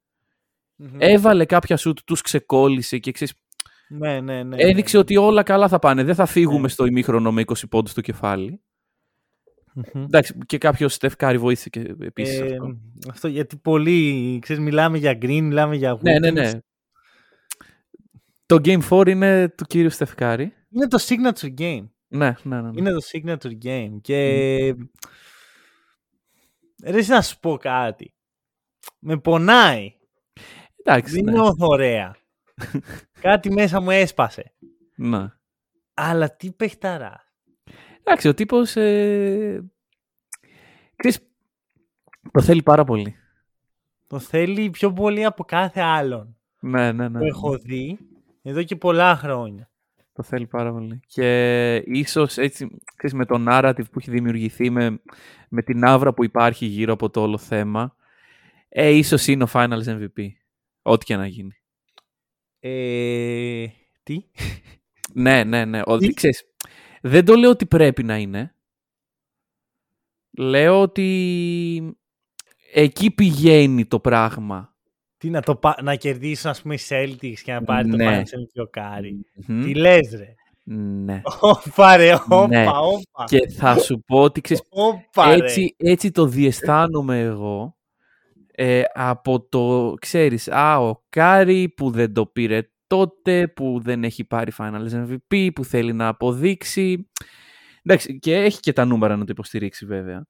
έβαλε 0.97 1.45
κάποια 1.45 1.77
σουτ, 1.77 1.97
τους 2.05 2.21
ξεκόλλησε 2.21 2.97
και 2.97 3.11
ξέρεις, 3.11 3.33
Ναι, 3.89 4.19
ναι, 4.21 4.43
ναι. 4.43 4.55
έδειξε 4.59 4.95
ναι. 4.95 5.01
ότι 5.01 5.17
όλα 5.17 5.43
καλά 5.43 5.67
θα 5.67 5.79
πάνε. 5.79 6.03
Δεν 6.03 6.15
θα 6.15 6.25
φύγουμε 6.25 6.61
Ναι. 6.61 6.67
στο 6.67 6.85
ημίχρονο 6.85 7.31
με 7.31 7.41
20 7.45 7.53
πόντους 7.69 7.91
στο 7.91 8.01
κεφάλι. 8.01 8.61
Μμμ. 9.73 10.03
Εντάξει, 10.03 10.37
και 10.45 10.57
κάποιος 10.57 10.93
Στεφκάρη 10.93 11.37
βοήθησε 11.37 11.69
και 11.69 11.95
επίσης 11.99 12.39
Ε, 12.39 12.43
αυτό. 12.43 12.77
αυτό 13.09 13.27
γιατί 13.27 13.57
πολλοί, 13.57 14.39
ξέρεις, 14.41 14.63
μιλάμε 14.63 14.97
για 14.97 15.11
Green, 15.11 15.41
μιλάμε 15.41 15.75
για 15.75 15.97
Ναι, 16.01 16.19
ναι, 16.19 16.29
Wiggins. 16.29 16.33
ναι. 16.33 16.51
Το 18.45 18.55
Game 18.63 18.81
4 18.89 19.07
είναι 19.07 19.49
του 19.49 19.65
κύριου 19.65 19.89
Στεφκάρη. 19.89 20.53
Είναι 20.69 20.87
το 20.87 20.97
signature 21.01 21.53
game. 21.59 21.87
Ναι, 22.07 22.35
ναι, 22.43 22.61
ναι. 22.61 22.61
ναι. 22.61 22.69
Είναι 22.75 22.91
το 22.91 22.99
signature 23.11 23.63
game. 23.65 23.97
Και... 24.01 24.15
Ρε, 26.83 26.97
εσύ 26.97 27.09
να 27.09 27.21
σου 27.21 27.39
πω 27.39 27.57
κάτι. 27.57 28.13
Με 28.99 29.17
πονάει. 29.19 29.93
Εντάξει, 30.83 31.13
Δεν 31.13 31.23
ναι. 31.23 31.31
νιώθω 31.31 31.67
ωραία. 31.67 32.15
κάτι 33.21 33.51
μέσα 33.51 33.79
μου 33.81 33.89
έσπασε. 33.89 34.53
ναι. 34.95 35.27
Αλλά 35.93 36.35
τι 36.35 36.51
παιχταρά. 36.51 37.22
Εντάξει, 38.03 38.27
ο 38.27 38.33
τύπος... 38.33 38.75
Ε... 38.75 39.63
Ξέρεις, 40.95 41.19
το 42.31 42.41
θέλει 42.41 42.63
πάρα 42.63 42.83
πολύ. 42.83 43.15
Το 44.07 44.19
θέλει 44.19 44.69
πιο 44.69 44.93
πολύ 44.93 45.25
από 45.25 45.43
κάθε 45.43 45.81
άλλον 45.81 46.37
Ναι, 46.59 46.91
ναι, 46.91 47.07
ναι. 47.07 47.19
που 47.19 47.25
έχω 47.25 47.57
δει 47.57 47.99
εδώ 48.41 48.63
και 48.63 48.75
πολλά 48.75 49.15
χρόνια. 49.15 49.69
Το 50.13 50.23
θέλει 50.23 50.47
πάρα 50.47 50.71
πολύ. 50.71 50.99
Και 51.07 51.75
ίσως 51.75 52.37
έτσι, 52.37 52.77
ξέρεις, 52.95 53.15
με 53.15 53.25
το 53.25 53.45
narrative 53.49 53.91
που 53.91 53.99
έχει 53.99 54.11
δημιουργηθεί, 54.11 54.69
με, 54.69 55.01
με 55.49 55.61
την 55.61 55.83
άβρα 55.83 56.13
που 56.13 56.23
υπάρχει 56.23 56.65
γύρω 56.65 56.93
από 56.93 57.09
το 57.09 57.21
όλο 57.21 57.37
θέμα, 57.37 57.95
ε, 58.69 58.89
ίσως 58.89 59.27
είναι 59.27 59.43
ο 59.43 59.47
Finals 59.53 59.85
MVP. 59.85 60.27
Ό,τι 60.81 61.05
και 61.05 61.15
να 61.15 61.27
γίνει. 61.27 61.55
Ε, 62.59 63.65
τι; 64.03 64.23
Ναι, 65.13 65.43
ναι, 65.43 65.65
ναι. 65.65 65.81
Ο, 65.85 65.97
Τι; 65.97 66.13
ξέρεις, 66.13 66.52
δεν 67.05 67.25
το 67.25 67.35
λέω 67.35 67.49
ότι 67.49 67.65
πρέπει 67.65 68.03
να 68.03 68.17
είναι. 68.17 68.55
Λέω 70.37 70.81
ότι 70.81 71.97
εκεί 72.73 73.11
πηγαίνει 73.11 73.85
το 73.85 73.99
πράγμα. 73.99 74.75
Τι 75.17 75.29
να, 75.29 75.41
το, 75.41 75.55
πα- 75.55 75.81
να 75.81 75.95
κερδίσουν 75.95 76.49
ας 76.49 76.61
πούμε 76.61 76.73
οι 76.73 76.79
Celtics 76.89 77.39
και 77.43 77.53
να 77.53 77.63
πάρει 77.63 77.89
το 77.89 77.95
Ναι. 77.95 78.21
Finals 78.21 78.21
MVP 78.59 78.63
ο 78.63 78.67
Κάρι. 78.67 79.25
Μμμ. 79.47 79.63
Τι 79.63 79.73
λες 79.75 80.11
ρε. 80.17 80.33
Ναι. 80.75 81.21
Όπα 81.39 81.95
ρε, 81.95 82.13
όπα, 82.13 82.47
Ναι. 82.47 82.65
όπα. 82.67 83.23
Και 83.25 83.47
θα 83.49 83.77
σου 83.79 84.03
πω 84.05 84.21
ότι 84.21 84.41
ξέρεις, 84.41 84.63
Όπα 84.69 85.35
ρε. 85.35 85.43
έτσι, 85.43 85.75
έτσι 85.77 86.11
το 86.11 86.25
διαισθάνομαι 86.25 87.19
εγώ 87.19 87.77
ε, 88.55 88.81
από 88.93 89.41
το, 89.41 89.93
ξέρεις, 90.01 90.47
α, 90.47 90.79
ο 90.79 91.03
Κάρι 91.09 91.69
που 91.69 91.91
δεν 91.91 92.13
το 92.13 92.25
πήρε 92.25 92.69
τότε, 92.93 93.47
που 93.47 93.79
δεν 93.83 94.03
έχει 94.03 94.23
πάρει 94.25 94.51
Finals 94.57 94.89
MVP, 95.29 95.49
που 95.55 95.63
θέλει 95.65 95.93
να 95.93 96.07
αποδείξει. 96.07 97.09
Εντάξει, 97.83 98.19
και 98.19 98.35
έχει 98.35 98.59
και 98.59 98.73
τα 98.73 98.85
νούμερα 98.85 99.15
να 99.15 99.21
το 99.25 99.31
υποστηρίξει 99.31 99.85
βέβαια. 99.85 100.25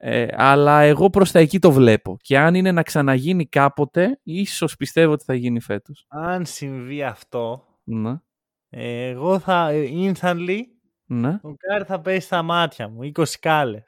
Ε, 0.00 0.26
αλλά 0.32 0.80
εγώ 0.80 1.10
προς 1.10 1.30
τα 1.30 1.38
εκεί 1.38 1.58
το 1.58 1.70
βλέπω. 1.72 2.16
Και 2.20 2.38
αν 2.38 2.54
είναι 2.54 2.72
να 2.72 2.82
ξαναγίνει 2.82 3.46
κάποτε, 3.46 4.20
ίσως 4.22 4.76
πιστεύω 4.76 5.12
ότι 5.12 5.24
θα 5.24 5.34
γίνει 5.34 5.60
φέτος. 5.60 6.04
Αν 6.08 6.44
συμβεί 6.46 7.02
αυτό, 7.02 7.64
Ναι, 7.84 8.20
ε, 8.68 9.08
εγώ 9.08 9.38
θα 9.38 9.68
ε, 9.70 9.88
instantly 9.92 10.58
ναι. 11.06 11.38
ο 11.42 11.54
Κάρι 11.56 11.84
θα 11.84 12.00
πέσει 12.00 12.26
στα 12.26 12.42
μάτια 12.42 12.88
μου. 12.88 13.10
20 13.14 13.24
κάλε. 13.40 13.82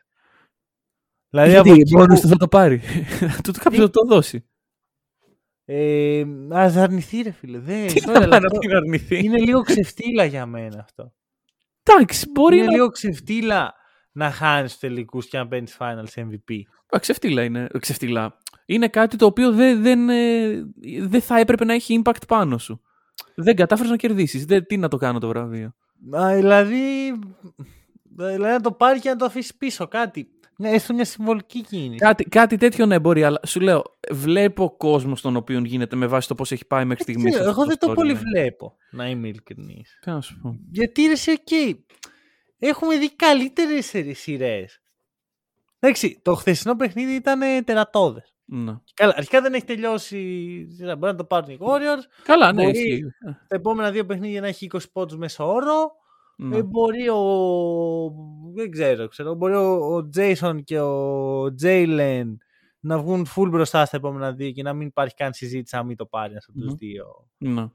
Δηλαδή 1.28 1.50
Γιατί 1.50 1.70
από 1.70 1.80
εκεί 1.80 1.96
μόνος 1.96 2.14
που- 2.20 2.26
του 2.26 2.28
θα 2.28 2.36
το 2.36 2.48
πάρει. 2.48 2.80
του 3.44 3.52
κάποιος 3.52 3.84
θα 3.84 3.90
το 3.90 4.04
δώσει. 4.06 4.49
Ε, 5.72 6.24
ας 6.50 6.76
αρνηθεί 6.76 7.20
ρε 7.22 7.30
φίλε. 7.30 7.58
Δεν, 7.58 7.86
Τι 7.86 7.94
sorry, 7.96 8.00
θα 8.04 8.12
αλλά 8.12 8.28
πάει 8.28 8.40
να 8.40 8.46
αυτό 8.46 8.58
την 8.58 8.74
αρνηθεί; 8.74 9.24
Είναι 9.24 9.38
λίγο 9.38 9.60
ξεφτύλα 9.62 10.24
για 10.24 10.46
μένα 10.46 10.80
αυτό. 10.80 11.12
Εντάξει, 11.82 12.26
μπορεί 12.30 12.56
είναι 12.56 12.66
να 12.66 12.72
λίγο 12.72 12.88
ξεφτύλα 12.88 13.74
να 14.12 14.30
χάνεις 14.30 14.70
τους 14.70 14.80
τελικούς 14.80 15.28
και 15.28 15.38
να 15.38 15.48
παίρνεις 15.48 15.76
finals 15.78 16.14
MVP. 16.20 16.54
Α, 16.96 16.98
ξεφτύλα 16.98 17.42
είναι. 17.44 17.68
ε, 17.72 17.78
Ξεφτύλα. 17.78 18.36
Είναι 18.66 18.88
κάτι 18.88 19.16
το 19.16 19.26
οποίο 19.26 19.52
δεν, 19.52 19.82
δεν, 19.82 20.08
ε, 20.08 20.62
δεν 21.00 21.20
θα 21.20 21.38
έπρεπε 21.38 21.64
να 21.64 21.74
έχει 21.74 22.02
impact 22.04 22.26
πάνω 22.28 22.58
σου. 22.58 22.80
Δεν 23.34 23.56
κατάφερες 23.56 23.90
να 23.90 23.96
κερδίσεις. 23.96 24.44
Τι 24.66 24.76
να 24.76 24.88
το 24.88 24.96
κάνω 24.96 25.18
το 25.18 25.28
βραβείο; 25.28 25.74
Α, 26.16 26.34
δηλαδή, 26.34 27.12
δηλαδή 28.04 28.52
να 28.52 28.60
το 28.60 28.72
πάρεις 28.72 29.00
και 29.02 29.08
να 29.08 29.16
το 29.16 29.24
αφήσεις 29.24 29.54
πίσω 29.56 29.88
κάτι. 29.88 30.28
Ναι, 30.60 30.70
έστω 30.70 30.94
μια 30.94 31.04
συμβολική 31.04 31.60
κίνηση. 31.62 31.96
Κάτι, 31.96 32.24
κάτι 32.24 32.56
τέτοιο 32.56 32.86
ναι 32.86 32.98
μπορεί, 32.98 33.24
αλλά 33.24 33.40
σου 33.46 33.60
λέω, 33.60 33.82
βλέπω 34.10 34.74
κόσμο 34.76 35.14
τον 35.22 35.36
οποίο 35.36 35.58
γίνεται 35.58 35.96
με 35.96 36.06
βάση 36.06 36.28
το 36.28 36.34
πώς 36.34 36.52
έχει 36.52 36.66
πάει 36.66 36.84
μέχρι 36.84 37.02
στιγμής. 37.02 37.34
Ξέρω, 37.34 37.48
εγώ 37.48 37.64
δεν 37.64 37.78
το 37.78 37.92
πολύ 37.92 38.14
βλέπω, 38.14 38.76
να 38.90 39.08
είμαι 39.08 39.28
ειλικρινής. 39.28 39.98
Τι 40.00 40.10
να 40.10 40.20
σου 40.20 40.38
πω. 40.42 40.58
Γιατί 40.70 41.06
ρε 41.06 41.14
σε 41.14 41.30
οκ. 41.30 41.78
Έχουμε 42.58 42.96
δει 42.98 43.14
καλύτερες 43.16 43.92
σειρές. 44.12 44.80
Εντάξει, 45.78 46.20
το 46.22 46.34
χθεσινό 46.34 46.76
παιχνίδι 46.76 47.12
ήταν 47.14 47.64
τερατώδες. 47.64 48.34
Ναι. 48.44 48.72
Καλά, 48.94 49.14
αρχικά 49.16 49.40
δεν 49.40 49.54
έχει 49.54 49.64
τελειώσει. 49.64 50.18
η 50.18 50.74
σειρά. 50.74 50.96
Μπορεί 50.96 51.12
να 51.12 51.18
το 51.18 51.24
πάρουν 51.24 51.50
οι 51.50 51.58
Warriors. 51.60 52.04
Καλά, 52.24 52.52
ναι, 52.52 52.62
Μπορεί- 52.62 52.76
ισχύει. 52.76 53.02
Τα 53.48 53.56
επόμενα 53.56 53.90
δύο 53.90 54.06
παιχνίδια 54.06 54.40
να 54.40 54.46
έχει 54.46 54.64
20 54.72 54.78
πόντους 54.92 55.16
μέσο 55.16 55.52
όρο. 55.52 55.92
Ναι. 56.42 56.56
Ε, 56.56 56.62
μπορεί 56.62 57.08
ο. 57.08 57.18
Δεν 58.54 58.70
ξέρω, 58.70 59.08
ξέρω. 59.08 59.34
Μπορεί 59.34 59.54
ο, 59.54 59.96
ο 59.96 60.08
Jason 60.16 60.58
και 60.64 60.80
ο 60.80 61.44
Jalen 61.62 62.24
να 62.80 62.98
βγουν 62.98 63.26
full 63.36 63.48
μπροστά 63.50 63.84
στα 63.84 63.96
επόμενα 63.96 64.32
δύο 64.32 64.50
και 64.50 64.62
να 64.62 64.72
μην 64.72 64.86
υπάρχει 64.86 65.14
καν 65.14 65.32
συζήτηση 65.32 65.76
αν 65.76 65.86
μην 65.86 65.96
το 65.96 66.06
πάρει 66.06 66.30
ένας 66.32 66.46
από 66.48 66.58
τους 66.58 66.68
Μμμ. 66.70 66.76
δύο. 66.76 67.06
Ναι. 67.38 67.66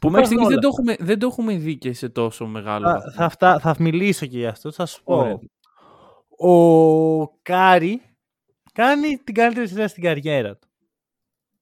Που 0.00 0.10
μέχρι 0.10 0.26
στιγμής 0.26 0.46
όλα. 0.46 0.54
δεν 0.54 0.60
το, 0.62 0.68
έχουμε, 0.68 0.96
δεν 1.06 1.18
το 1.18 1.26
έχουμε 1.26 1.56
δει 1.56 1.76
και 1.78 1.92
σε 1.92 2.08
τόσο 2.08 2.46
μεγάλο 2.46 2.86
Θα, 2.86 2.92
βαθμό. 2.92 3.10
θα, 3.12 3.24
αυτά- 3.24 3.58
θα 3.60 3.76
μιλήσω 3.78 4.26
και 4.26 4.38
για 4.38 4.48
αυτό. 4.50 4.72
Θα 4.72 4.86
σου 4.86 5.02
πω. 5.02 5.14
Ωραία. 5.16 5.38
Ο 6.40 7.28
Κάρι 7.42 8.00
κάνει 8.72 9.16
την 9.24 9.34
καλύτερη 9.34 9.68
σειρά 9.68 9.88
στην 9.88 10.02
καριέρα 10.02 10.56
του. 10.56 10.68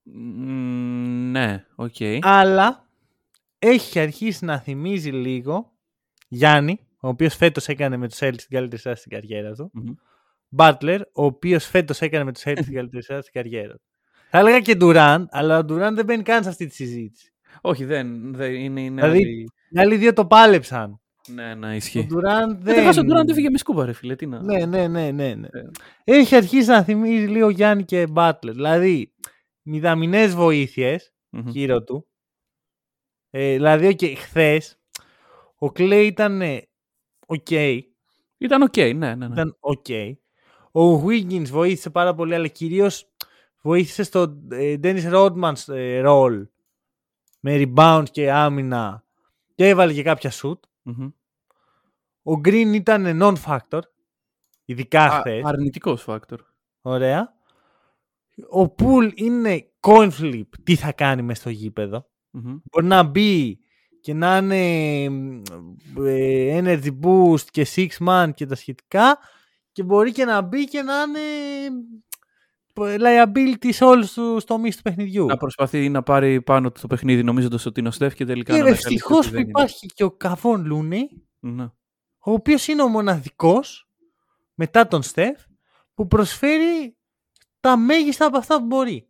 Μ, 0.02 1.30
ναι, 1.30 1.64
οκ. 1.74 1.94
Αλλά 2.20 2.88
έχει 3.58 3.98
αρχίσει 4.00 4.44
να 4.44 4.58
θυμίζει 4.58 5.10
λίγο 5.10 5.72
Γιάννη, 6.28 6.80
ο 7.00 7.08
οποίος 7.08 7.34
φέτος 7.34 7.68
έκανε 7.68 7.96
με 7.96 8.08
τους 8.08 8.18
Celtics 8.20 8.36
την 8.36 8.48
καλύτερη 8.50 8.80
σειρά 8.82 8.94
στην 8.94 9.10
καριέρα 9.10 9.52
του. 9.52 9.70
Μμμ. 9.72 9.94
Butler, 10.56 11.00
ο 11.12 11.24
οποίος 11.24 11.64
φέτος 11.66 12.00
έκανε 12.00 12.24
με 12.24 12.32
τους 12.32 12.42
Celtics 12.46 12.64
την 12.64 12.74
καλύτερη 12.74 13.02
σειρά 13.02 13.20
στην 13.20 13.32
καριέρα 13.32 13.72
του. 13.74 13.82
Θα 14.30 14.38
έλεγα 14.38 14.60
και 14.60 14.76
Durant, 14.80 15.24
αλλά 15.30 15.58
ο 15.58 15.60
Durant 15.60 15.92
δεν 15.94 16.04
μπαίνει 16.04 16.22
καν 16.22 16.42
σε 16.42 16.48
αυτή 16.48 16.66
τη 16.66 16.74
συζήτηση. 16.74 17.32
Όχι, 17.60 17.84
δεν, 17.84 18.34
δεν 18.34 18.54
είναι. 18.54 18.80
είναι 18.80 19.00
Δηλαδή, 19.00 19.18
άλλη- 19.24 19.44
Οι 19.70 19.78
άλλοι 19.80 19.96
δύο 19.96 20.12
το 20.12 20.26
πάλεψαν. 20.26 21.00
Ναι, 21.28 21.54
ναι, 21.54 21.66
Ο 21.66 21.70
ισχύει. 21.72 22.06
Durant 22.10 22.48
Δεν 22.48 22.74
δεν... 22.74 22.84
χάσω 22.84 23.04
τώρα 23.04 23.20
αν 23.20 23.26
δεν 23.26 23.34
φύγε 23.34 23.50
με 23.50 23.58
σκούπα, 23.58 23.84
ρε 23.84 23.92
φίλε. 23.92 24.16
Τι 24.16 24.26
να. 24.26 24.42
Ναι, 24.42 24.66
ναι, 24.66 24.86
ναι, 24.88 25.10
ναι, 25.10 25.34
ναι. 25.34 25.48
Ε. 26.04 26.18
Έχει 26.18 26.36
αρχίσει 26.36 26.68
να 26.68 26.82
θυμίζει 26.82 27.26
λίγο 27.26 27.50
Γιάννη 27.50 27.84
και 27.84 28.06
Butler. 28.14 28.34
Δηλαδή, 28.42 29.12
μηδαμινές 29.62 30.34
βοήθειες 30.34 31.12
Μμμ. 31.30 31.48
γύρω 31.48 31.82
του. 31.82 32.06
Ε, 33.30 33.52
δηλαδή, 33.52 33.96
okay, 33.98 34.14
χθες 34.16 34.78
ο 35.58 35.66
Clay 35.66 36.02
ήταν 36.06 36.42
οκ. 37.26 37.50
Ήταν 38.38 38.62
οκ, 38.62 38.76
ναι, 38.76 38.92
ναι. 38.92 39.14
ναι. 39.14 39.26
Ήταν 39.26 39.56
οκ. 39.60 39.86
Ο 40.72 41.04
Wiggins 41.06 41.46
βοήθησε 41.48 41.90
πάρα 41.90 42.14
πολύ, 42.14 42.34
αλλά 42.34 42.46
κυρίως 42.46 43.10
βοήθησε 43.62 44.02
στο 44.02 44.42
ε, 44.50 44.76
Dennis 44.82 45.12
Rodman 45.12 45.52
ε, 45.66 46.02
role 46.06 46.46
με 47.40 47.62
rebound 47.64 48.04
και 48.10 48.32
άμυνα 48.32 49.04
και 49.54 49.68
έβαλε 49.68 49.92
και 49.92 50.02
κάποια 50.02 50.32
σουτ. 50.32 50.58
Μμμ. 50.82 51.10
Ο 52.22 52.40
Green 52.44 52.72
ήταν 52.74 53.18
non-factor, 53.22 53.80
ειδικά 54.64 55.04
Α, 55.04 55.18
χθες. 55.18 55.44
αρνητικός 55.44 56.04
factor. 56.06 56.38
Ωραία. 56.80 57.34
Ο 58.50 58.74
Pool 58.78 59.10
είναι 59.14 59.70
coin 59.80 60.10
flip. 60.20 60.48
Τι 60.62 60.76
θα 60.76 60.92
κάνει 60.92 61.22
μέσα 61.22 61.40
στο 61.40 61.50
γήπεδο. 61.50 62.06
Μμμ. 62.30 62.56
Μπορεί 62.70 62.86
να 62.86 63.02
μπει 63.02 63.58
και 64.06 64.14
να 64.14 64.36
είναι 64.36 65.02
ε, 66.06 66.60
energy 66.62 66.90
boost 67.02 67.44
και 67.50 67.66
six 67.74 67.88
man 68.08 68.30
και 68.34 68.46
τα 68.46 68.54
σχετικά 68.54 69.18
και 69.72 69.82
μπορεί 69.82 70.12
και 70.12 70.24
να 70.24 70.40
μπει 70.40 70.64
και 70.64 70.82
να 70.82 70.94
είναι 71.02 71.18
ε, 72.74 72.96
liability 72.98 73.68
σε 73.72 73.84
όλους 73.84 74.12
τους 74.12 74.44
τομείς 74.44 74.76
του 74.76 74.82
παιχνιδιού. 74.82 75.26
Να 75.26 75.36
προσπαθεί 75.36 75.88
να 75.88 76.02
πάρει 76.02 76.42
πάνω 76.42 76.72
του 76.72 76.80
το 76.80 76.86
παιχνίδι 76.86 77.22
νομίζοντας 77.22 77.66
ότι 77.66 77.80
είναι 77.80 77.88
ο 77.88 77.92
Στεφ 77.92 78.14
και 78.14 78.24
τελικά 78.24 78.52
Και 78.52 78.58
να 78.58 78.64
ανακαλύψει 78.66 78.94
ευτυχώ 78.94 79.16
ότι 79.16 79.26
που 79.26 79.32
δεν 79.32 79.40
είναι. 79.40 79.50
υπάρχει 79.50 79.86
και 79.86 80.04
ο 80.04 80.10
Καβόν 80.10 80.64
Λούνι, 80.64 81.08
Ναι. 81.40 81.64
ο 82.18 82.32
οποίος 82.32 82.68
είναι 82.68 82.82
ο 82.82 82.88
μοναδικός 82.88 83.88
μετά 84.54 84.86
τον 84.86 85.02
Στεφ 85.02 85.42
που 85.94 86.06
προσφέρει 86.06 86.96
τα 87.60 87.76
μέγιστα 87.76 88.26
από 88.26 88.38
αυτά 88.38 88.58
που 88.58 88.66
μπορεί. 88.66 89.05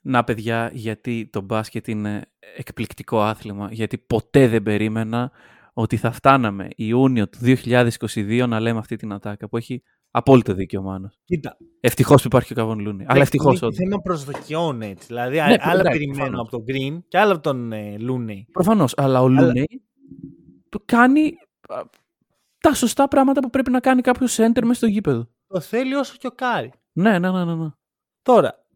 Να 0.00 0.24
παιδιά, 0.24 0.70
γιατί 0.72 1.28
το 1.32 1.40
μπάσκετ 1.40 1.88
είναι 1.88 2.22
εκπληκτικό 2.56 3.20
άθλημα. 3.22 3.68
Γιατί 3.72 3.98
ποτέ 3.98 4.48
δεν 4.48 4.62
περίμενα 4.62 5.30
ότι 5.72 5.96
θα 5.96 6.10
φτάναμε 6.10 6.68
Ιούνιο 6.76 7.28
του 7.28 7.38
2022 7.42 8.44
να 8.48 8.60
λέμε 8.60 8.78
αυτή 8.78 8.96
την 8.96 9.12
ατάκα 9.12 9.48
που 9.48 9.56
έχει 9.56 9.82
απόλυτο 10.10 10.54
δίκιο 10.54 10.80
ο 10.80 10.82
Μάνος. 10.82 11.18
Κοίτα, 11.24 11.56
Ευτυχώς 11.80 12.20
που 12.22 12.26
υπάρχει 12.26 12.46
και 12.46 12.60
ο 12.60 12.62
Καβόν 12.62 12.78
Λούνι. 12.78 13.04
Αλλά 13.08 13.20
ευτυχώς 13.20 13.48
είναι 13.50 13.58
και 13.58 13.64
όντως. 13.64 13.76
θέμα 13.78 13.98
προσδοκιών 14.02 14.82
έτσι. 14.82 15.06
Δηλαδή, 15.06 15.36
Ναι, 15.36 15.42
άλλα 15.60 15.80
εντάξει, 15.80 15.98
περιμένω 15.98 16.16
προφανώς. 16.18 16.40
από 16.40 16.50
τον 16.50 16.64
Green 16.68 16.98
και 17.08 17.18
άλλα 17.18 17.32
από 17.32 17.42
τον 17.42 17.72
ε, 17.72 17.96
Looney. 18.00 18.42
Προφανώς. 18.52 18.92
Αλλά 18.96 19.22
ο 19.22 19.28
Λούνι 19.28 19.64
το 20.68 20.80
κάνει 20.84 21.32
α, 21.68 21.80
τα 22.60 22.74
σωστά 22.74 23.08
πράγματα 23.08 23.40
που 23.40 23.50
πρέπει 23.50 23.70
να 23.70 23.80
κάνει 23.80 24.00
κάποιος 24.00 24.36
center 24.40 24.60
μέσα 24.62 24.74
στο 24.74 24.86
γήπεδο. 24.86 25.28
Το 25.46 25.60
θέλει 25.60 25.94
όσο 25.94 26.14
και 26.18 26.26
ο 26.26 26.30
Κάρι. 26.30 26.72
Ναι, 26.92 27.18
ναι, 27.18 27.30
ναι, 27.30 27.44
ναι. 27.44 27.54
ναι. 27.54 27.68
Τώρα, 28.22 28.66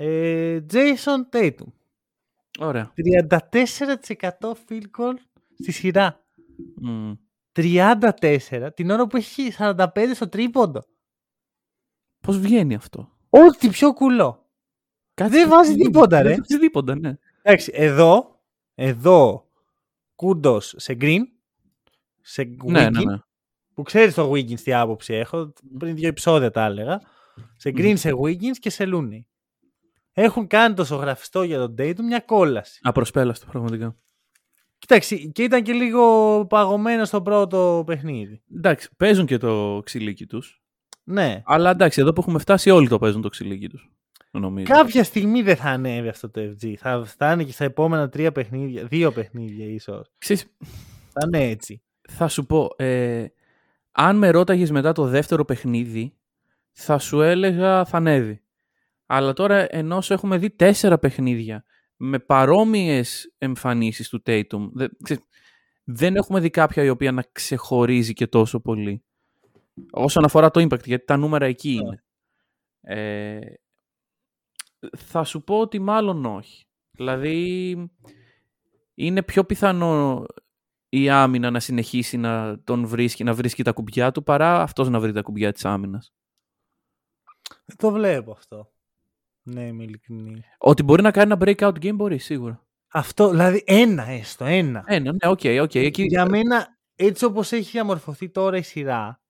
ε, 0.00 0.60
Jayson 0.72 1.36
Tatum. 1.36 1.66
Ωραία. 2.60 2.92
34% 3.40 3.50
field 4.68 4.86
goal 4.98 5.14
στη 5.58 5.72
σειρά. 5.72 6.24
Μμ. 6.80 7.12
34 7.52 8.68
την 8.74 8.90
ώρα 8.90 9.06
που 9.06 9.16
έχει 9.16 9.52
45 9.58 9.86
στο 10.14 10.28
τρίποντο. 10.28 10.80
Πώς 12.20 12.38
βγαίνει 12.38 12.74
αυτό; 12.74 13.10
Ό,τι 13.28 13.68
πιο 13.68 13.92
κουλό. 13.92 14.50
Κάτσε 15.14 15.32
Δεν 15.36 15.42
και- 15.44 15.50
βάζει 15.50 15.74
τίποτα, 15.74 16.22
ρε. 16.22 16.28
Δεν 16.28 16.38
βάζει 16.38 16.58
τίποτα, 16.58 16.98
ναι. 16.98 17.16
Εντάξει, 17.42 17.70
εδώ, 17.74 18.40
εδώ, 18.74 19.48
kudos 20.14 20.74
σε 20.76 20.96
Green, 21.00 21.20
σε 22.20 22.42
Wiggins, 22.42 22.70
Ναι, 22.70 22.90
ναι, 22.90 23.04
ναι. 23.04 23.18
που 23.74 23.82
ξέρεις 23.82 24.14
το 24.14 24.30
Wiggins 24.30 24.60
τι 24.60 24.72
άποψη 24.74 25.14
έχω, 25.14 25.52
πριν 25.78 25.94
δύο 25.94 26.08
επεισόδια 26.08 26.50
τα 26.50 26.64
έλεγα, 26.64 27.00
σε 27.56 27.70
green, 27.74 27.94
σε 27.96 28.10
Wiggins 28.22 28.56
και 28.58 28.70
σε 28.70 28.84
Looney. 28.86 29.20
Έχουν 30.20 30.46
κάνει 30.46 30.74
το 30.74 30.84
ζωγραφιστό 30.84 31.42
για 31.42 31.58
τον 31.58 31.74
Dayton 31.78 32.00
μια 32.02 32.20
κόλαση. 32.20 32.80
Απροσπέλαστο, 32.82 33.46
πραγματικά. 33.50 33.96
Κοίταξε, 34.78 35.16
και 35.16 35.42
ήταν 35.42 35.62
και 35.62 35.72
λίγο 35.72 36.46
παγωμένο 36.46 37.04
στο 37.04 37.22
πρώτο 37.22 37.82
παιχνίδι. 37.86 38.42
Εντάξει, 38.56 38.88
παίζουν 38.96 39.26
και 39.26 39.36
το 39.38 39.80
ξυλίκι 39.84 40.26
τους. 40.26 40.62
Ναι. 41.04 41.42
Αλλά 41.44 41.70
εντάξει, 41.70 42.00
εδώ 42.00 42.12
που 42.12 42.20
έχουμε 42.20 42.38
φτάσει, 42.38 42.70
όλοι 42.70 42.88
το 42.88 42.98
παίζουν 42.98 43.22
το 43.22 43.28
ξυλίκι 43.28 43.68
τους. 43.68 43.90
Νομίζω. 44.30 44.72
Κάποια 44.72 45.04
στιγμή 45.04 45.42
δεν 45.42 45.56
θα 45.56 45.68
ανέβει 45.68 46.08
αυτό 46.08 46.30
το 46.30 46.40
FG. 46.40 46.74
Θα 46.74 47.04
φτάνει 47.04 47.44
και 47.44 47.52
στα 47.52 47.64
επόμενα 47.64 48.08
τρία 48.08 48.32
παιχνίδια, 48.32 48.84
δύο 48.84 49.12
παιχνίδια 49.12 49.66
ίσως. 49.66 50.10
Ξέρεις, 50.18 50.46
Θα 51.12 51.20
είναι 51.26 51.48
έτσι. 51.48 51.82
θα 52.08 52.28
σου 52.28 52.46
πω, 52.46 52.68
ε, 52.76 53.26
αν 53.92 54.16
με 54.16 54.30
ρώταγες 54.30 54.70
μετά 54.70 54.92
το 54.92 55.04
δεύτερο 55.04 55.44
παιχνίδι, 55.44 56.14
θα 56.72 56.98
σου 56.98 57.20
έλεγα 57.20 57.84
θα 57.84 57.96
ανέβει. 57.96 58.42
Αλλά 59.10 59.32
τώρα 59.32 59.66
ενώ 59.74 60.00
σου 60.00 60.12
έχουμε 60.12 60.38
δει 60.38 60.50
τέσσερα 60.50 60.98
παιχνίδια 60.98 61.64
με 61.96 62.18
παρόμοιες 62.18 63.34
εμφανίσεις 63.38 64.08
του 64.08 64.22
Tatum, 64.26 64.70
δεν, 64.72 64.90
ξέρεις, 65.02 65.24
δεν 65.84 66.16
έχουμε 66.16 66.40
δει 66.40 66.50
κάποια 66.50 66.82
η 66.82 66.88
οποία 66.88 67.12
να 67.12 67.22
ξεχωρίζει 67.32 68.12
και 68.12 68.26
τόσο 68.26 68.60
πολύ. 68.60 69.02
Όσον 69.90 70.24
αφορά 70.24 70.50
το 70.50 70.60
impact, 70.60 70.84
γιατί 70.84 71.04
τα 71.04 71.16
νούμερα 71.16 71.46
εκεί 71.46 71.72
είναι. 71.72 72.04
Ε, 72.80 73.38
θα 74.96 75.24
σου 75.24 75.42
πω 75.42 75.60
ότι 75.60 75.78
μάλλον 75.78 76.24
όχι. 76.24 76.66
Δηλαδή, 76.90 77.76
είναι 78.94 79.22
πιο 79.22 79.44
πιθανό 79.44 80.24
η 80.88 81.10
άμυνα 81.10 81.50
να 81.50 81.60
συνεχίσει 81.60 82.16
να 82.16 82.62
τον 82.64 82.86
βρίσκει, 82.86 83.24
να 83.24 83.34
βρίσκει 83.34 83.62
τα 83.62 83.72
κουμπιά 83.72 84.10
του, 84.10 84.22
παρά 84.22 84.62
αυτός 84.62 84.88
να 84.88 85.00
βρει 85.00 85.12
τα 85.12 85.22
κουμπιά 85.22 85.52
της 85.52 85.64
άμυνας. 85.64 86.12
Δεν 87.64 87.76
το 87.76 87.90
βλέπω 87.90 88.32
αυτό. 88.32 88.72
Ναι, 89.52 89.66
είμαι 89.66 89.84
ειλικρινής. 89.84 90.40
Ότι 90.58 90.82
μπορεί 90.82 91.02
να 91.02 91.10
κάνει 91.10 91.32
ένα 91.32 91.44
breakout 91.44 91.84
game 91.84 91.94
μπορεί, 91.94 92.18
σίγουρα. 92.18 92.66
Αυτό, 92.88 93.28
δηλαδή 93.30 93.62
ένα 93.66 94.08
έστω, 94.08 94.44
ένα. 94.44 94.84
Ένα, 94.86 95.12
ναι, 95.12 95.30
οκ, 95.30 95.40
οκ. 95.62 95.74
Εκεί... 95.74 96.02
Για 96.02 96.26
μένα, 96.28 96.78
έτσι 96.96 97.24
όπως 97.24 97.52
έχει 97.52 97.70
διαμορφωθεί 97.70 98.28
τώρα 98.28 98.56
η 98.56 98.62
σειρά, 98.62 99.20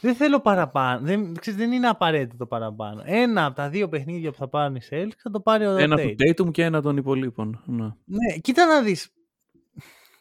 δεν 0.00 0.14
θέλω 0.14 0.40
παραπάνω. 0.40 1.06
Δεν, 1.06 1.34
ξέρεις, 1.34 1.60
δεν 1.60 1.72
είναι 1.72 1.88
απαραίτητο 1.88 2.46
παραπάνω. 2.46 3.02
Ένα 3.04 3.44
από 3.44 3.56
τα 3.56 3.68
δύο 3.68 3.88
παιχνίδια 3.88 4.30
που 4.30 4.36
θα 4.36 4.48
πάρουν 4.48 4.74
οι 4.74 4.80
Celtics 4.90 5.18
θα 5.18 5.30
το 5.30 5.40
πάρει 5.40 5.66
ο 5.66 5.76
Ένα 5.76 5.96
Tatum. 5.98 6.14
του 6.16 6.44
Tatum 6.44 6.50
και 6.52 6.62
ένα 6.64 6.82
των 6.82 6.96
υπολοίπων. 6.96 7.62
Ναι. 7.66 7.84
Ναι, 8.04 8.38
κοίτα 8.40 8.66
να 8.66 8.82
δεις. 8.82 9.12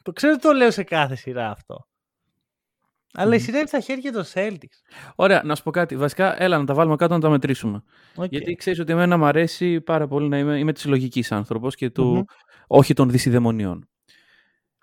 Το 0.01 0.12
ξέρω 0.12 0.34
ότι 0.34 0.41
το 0.41 0.51
λέω 0.51 0.72
σε 0.72 0.84
κάθε 0.84 1.16
σειρά 1.16 1.49
αυτό. 1.49 1.88
Αλλά 3.16 3.36
η 3.36 3.39
σειρά 3.39 3.57
είναι 3.57 3.68
στα 3.68 3.80
χέρια 3.80 4.11
των 4.11 4.24
Celtics. 4.34 4.78
Ωραία, 5.16 5.41
να 5.45 5.55
σου 5.55 5.64
πω 5.64 5.72
κάτι. 5.72 5.95
Βασικά, 5.95 6.41
έλα 6.43 6.57
να 6.57 6.66
τα 6.66 6.74
βάλουμε 6.74 6.95
κάτω 6.95 7.14
να 7.14 7.20
τα 7.20 7.30
μετρήσουμε. 7.30 7.84
Οκ. 8.16 8.26
Γιατί 8.30 8.53
ξέρεις 8.55 8.80
ότι 8.80 8.91
εμένα 8.91 9.18
μου 9.18 9.26
αρέσει 9.26 9.82
πάρα 9.82 10.07
πολύ 10.07 10.28
να 10.28 10.38
είμαι, 10.38 10.57
είμαι 10.59 10.74
της 10.74 10.86
λογικής 10.86 11.32
άνθρωπος 11.32 11.76
και 11.76 11.89
του, 11.89 12.03
Μμμ. 12.05 12.22
όχι 12.68 12.93
των 12.93 13.09
δεισιδαιμονιών. 13.10 13.88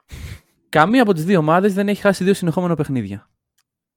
Καμία 0.68 1.02
από 1.02 1.12
τις 1.12 1.24
δύο 1.24 1.38
ομάδες 1.38 1.74
δεν 1.74 1.88
έχει 1.88 2.00
χάσει 2.00 2.24
δύο 2.24 2.34
συνεχόμενα 2.34 2.74
παιχνίδια. 2.74 3.28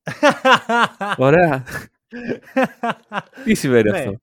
Ωραία. 1.17 1.63
Τι 3.43 3.53
σημαίνει 3.53 3.89
Ναι. 3.89 3.97
αυτό; 3.97 4.15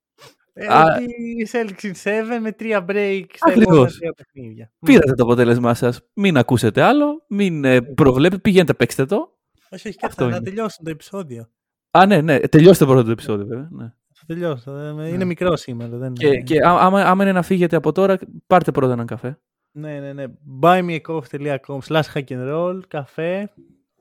Ε, 0.53 0.67
Α. 0.67 0.85
ότι 0.95 1.05
η 1.39 1.49
Celtics 1.53 1.83
είναι 1.85 2.37
7 2.37 2.41
με 2.41 2.53
τρία 2.53 2.85
break 2.89 3.25
στα 3.35 3.49
Ακριβώς. 3.49 3.67
επόμενα 3.75 3.91
τρία 3.99 4.13
παιχνίδια. 4.17 4.73
Πήρατε 4.81 5.15
το 5.15 5.23
αποτέλεσμά 5.23 5.75
σας. 5.75 6.01
Μην 6.15 6.37
ακούσετε 6.37 6.83
άλλο. 6.83 7.25
Μην 7.29 7.65
ε, 7.65 7.81
προβλέπετε. 7.83 8.41
Πηγαίνετε, 8.41 8.75
παίξτε 8.75 9.05
το. 9.07 9.39
Όχι, 9.73 9.89
όχι, 9.89 9.99
Αυτό 10.03 10.07
κάτσε 10.07 10.25
να 10.25 10.37
είναι. 10.37 10.41
τελειώσουν 10.45 10.85
το 10.85 10.91
επεισόδιο. 10.91 11.51
Α, 11.91 12.07
ναι, 12.07 12.21
ναι. 12.21 12.39
Τελειώστε 12.41 12.85
πρώτο 12.85 13.05
το 13.05 13.11
επεισόδιο, 13.11 13.47
βέβαια. 13.47 13.69
Ναι. 13.73 13.93
Θα 14.15 14.25
τελειώσω. 14.27 14.77
ε, 14.77 15.09
Είναι 15.09 15.25
μικρό 15.25 15.57
σήμερα. 15.57 15.97
Δεν 15.97 16.13
Και, 16.13 16.27
είναι. 16.27 16.41
και 16.43 16.59
α- 16.67 16.77
άμα, 16.81 17.03
άμα 17.03 17.23
είναι 17.23 17.33
να 17.33 17.43
φύγετε 17.43 17.77
από 17.77 17.93
τώρα, 17.93 18.19
πάρτε 18.47 18.71
πρώτα 18.73 18.93
έναν 18.93 19.07
καφέ. 19.07 19.39
Ναι, 19.73 20.01
ναι, 20.01 20.13
ναι. 20.13 20.25
buymeacoffee.com 20.63 21.79
slash 21.87 22.03
hack 22.15 22.25
and 22.29 22.51
roll, 22.55 22.81
καφέ. 22.89 23.53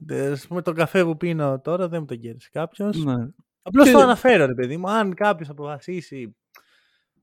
Ε, 0.08 0.28
Ας 0.32 0.48
πούμε, 0.48 0.62
το 0.62 0.72
καφέ 0.74 1.04
που 1.04 1.18
πίνω 1.18 1.60
τώρα 1.60 1.88
δεν 1.88 2.00
μου 2.00 2.06
τον 2.06 2.20
κέρδισε 2.20 2.50
κάποιος. 2.52 3.04
Ναι. 3.04 3.28
Απλώς 3.62 3.86
Και- 3.86 3.92
το 3.92 4.00
αναφέρω, 4.00 4.46
ρε 4.46 4.54
παιδί 4.54 4.78
μου. 4.78 4.90
Αν 4.90 5.14
κάποιος 5.14 5.50
αποφασίσει 5.50 6.36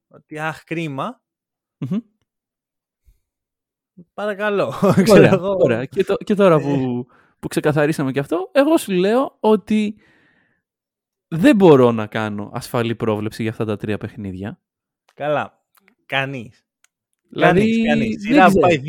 ότι 0.09 0.39
αχ, 0.39 0.65
κρίμα, 0.65 1.23
Μμμ. 1.79 1.99
παρακαλώ. 4.15 4.73
Ξέρω 5.03 5.13
Ωραία, 5.19 5.33
εγώ. 5.33 5.57
ωραία. 5.59 5.85
Και, 5.85 6.05
το- 6.05 6.17
και 6.17 6.35
τώρα 6.35 6.61
που, 6.61 7.07
που 7.39 7.49
ξεκαθαρίσαμε 7.49 8.13
και 8.13 8.19
αυτό, 8.19 8.51
εγώ 8.53 8.77
σου 8.77 8.93
λέω 8.93 9.37
ότι 9.41 9.97
δεν 11.29 11.57
μπορώ 11.57 11.93
να 11.93 12.07
κάνω 12.07 12.51
ασφαλή 12.55 12.95
πρόβλεψη 12.95 13.43
για 13.43 13.51
αυτά 13.51 13.65
τα 13.65 13.77
τρία 13.77 13.99
παιχνίδια. 13.99 14.61
Καλά. 15.15 15.65
Κανείς. 16.07 16.65
Δηλαδή, 17.29 17.61
Κανείς, 17.61 17.87
κανείς. 17.87 18.09
δεν 18.23 18.33
Σειρά 18.33 18.45
που 18.45 18.49
ξέρω. 18.49 18.67
πάει 18.67 18.81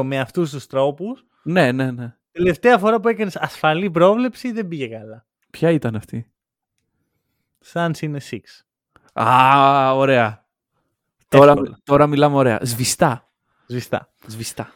2-2 0.00 0.02
με 0.04 0.18
αυτούς 0.18 0.50
τους 0.50 0.66
τρόπους. 0.66 1.26
Ναι, 1.42 1.72
ναι, 1.72 1.90
ναι. 1.90 2.16
Τελευταία 2.32 2.78
φορά 2.78 3.00
που 3.00 3.08
έκανες 3.08 3.36
ασφαλή 3.36 3.90
πρόβλεψη 3.90 4.52
δεν 4.52 4.68
πήγε 4.68 4.86
καλά. 4.88 5.26
Ποια 5.50 5.70
ήταν 5.70 5.94
αυτή; 5.96 6.30
Suns 7.72 7.98
in 8.00 8.20
6. 8.30 8.38
Α, 9.22 9.94
ωραία. 9.96 10.46
Τώρα, 11.28 11.50
Εύκολα. 11.52 11.78
τώρα 11.84 12.06
μιλάμε 12.06 12.36
ωραία. 12.36 12.58
Σβηστά. 12.62 13.30
Σβηστά. 13.66 14.12
Σβηστά. 14.26 14.72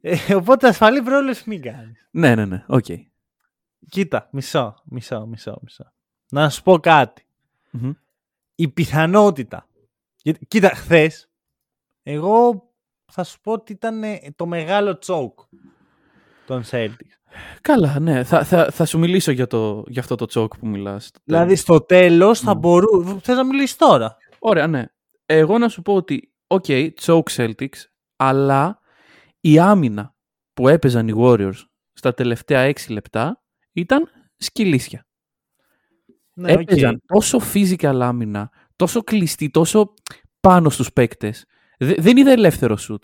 Ε, 0.00 0.34
οπότε 0.34 0.68
ασφαλή 0.68 1.02
πρόβλεψη 1.02 1.42
μην 1.46 1.62
κάνεις. 1.62 2.08
Ναι, 2.10 2.34
ναι, 2.34 2.44
ναι. 2.44 2.64
Οκ. 2.66 2.84
Κοίτα, 3.88 4.28
μισό, 4.32 4.74
μισό, 4.84 5.26
μισό, 5.26 5.58
μισό. 5.62 5.92
Να 6.30 6.48
σου 6.50 6.62
πω 6.62 6.78
κάτι. 6.78 7.26
Μμμ. 7.70 7.90
Η 8.54 8.68
πιθανότητα. 8.68 9.66
Γιατί- 10.22 10.46
Κοίτα, 10.46 10.68
χθες, 10.68 11.30
εγώ 12.02 12.68
θα 13.12 13.24
σου 13.24 13.40
πω 13.40 13.52
ότι 13.52 13.72
ήταν 13.72 14.02
ε, 14.02 14.18
το 14.36 14.46
μεγάλο 14.46 14.98
choke 14.98 15.38
των 16.46 16.62
Celtics. 16.70 17.18
Καλά, 17.60 17.98
ναι. 18.00 18.24
Θα, 18.24 18.44
θα, 18.44 18.70
θα 18.70 18.84
σου 18.84 18.98
μιλήσω 18.98 19.30
για, 19.30 19.46
το, 19.46 19.84
για 19.86 20.00
αυτό 20.00 20.14
το 20.14 20.26
choke 20.26 20.56
που 20.58 20.66
μιλάς. 20.66 21.10
Δηλαδή 21.24 21.56
στο 21.56 21.80
τέλος 21.80 22.40
θα 22.40 22.52
Ναι. 22.54 22.58
μπορούσε. 22.60 23.16
Θες 23.22 23.36
να 23.36 23.44
μιλήσεις 23.44 23.76
τώρα; 23.76 24.16
Ωραία, 24.38 24.66
ναι. 24.66 24.84
Εγώ 25.26 25.58
να 25.58 25.68
σου 25.68 25.82
πω 25.82 25.94
ότι, 25.94 26.32
οκ, 26.46 26.64
okay, 26.68 26.90
choke 27.00 27.22
Celtics, 27.36 27.78
αλλά 28.16 28.79
η 29.40 29.58
άμυνα 29.58 30.14
που 30.52 30.68
έπαιζαν 30.68 31.08
οι 31.08 31.12
Warriors 31.16 31.64
στα 31.92 32.14
τελευταία 32.14 32.72
6 32.72 32.90
λεπτά 32.92 33.42
ήταν 33.72 34.08
σκυλίσια. 34.36 35.06
Ναι, 36.34 36.52
οκ. 36.52 36.60
έπαιζαν 36.60 37.00
τόσο 37.06 37.40
physical 37.54 37.98
άμυνα, 38.02 38.50
τόσο 38.76 39.02
κλειστή, 39.02 39.50
τόσο 39.50 39.94
πάνω 40.40 40.70
στους 40.70 40.92
παίκτες. 40.92 41.44
Δε- 41.78 41.94
δεν 41.98 42.16
είδα 42.16 42.30
ελεύθερο 42.30 42.76
σουτ. 42.88 43.02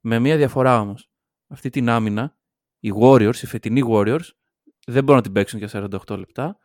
Με 0.00 0.18
μία 0.18 0.36
διαφορά 0.36 0.80
όμως. 0.80 1.08
Αυτή 1.48 1.70
την 1.70 1.88
άμυνα, 1.88 2.36
οι 2.80 2.92
Warriors, 3.00 3.36
οι 3.42 3.46
φετινοί 3.46 3.82
Warriors, 3.88 4.28
δεν 4.86 5.00
μπορούν 5.04 5.16
να 5.16 5.22
την 5.22 5.32
παίξουν 5.32 5.58
για 5.58 5.68
48 5.68 6.16
λεπτά, 6.18 6.58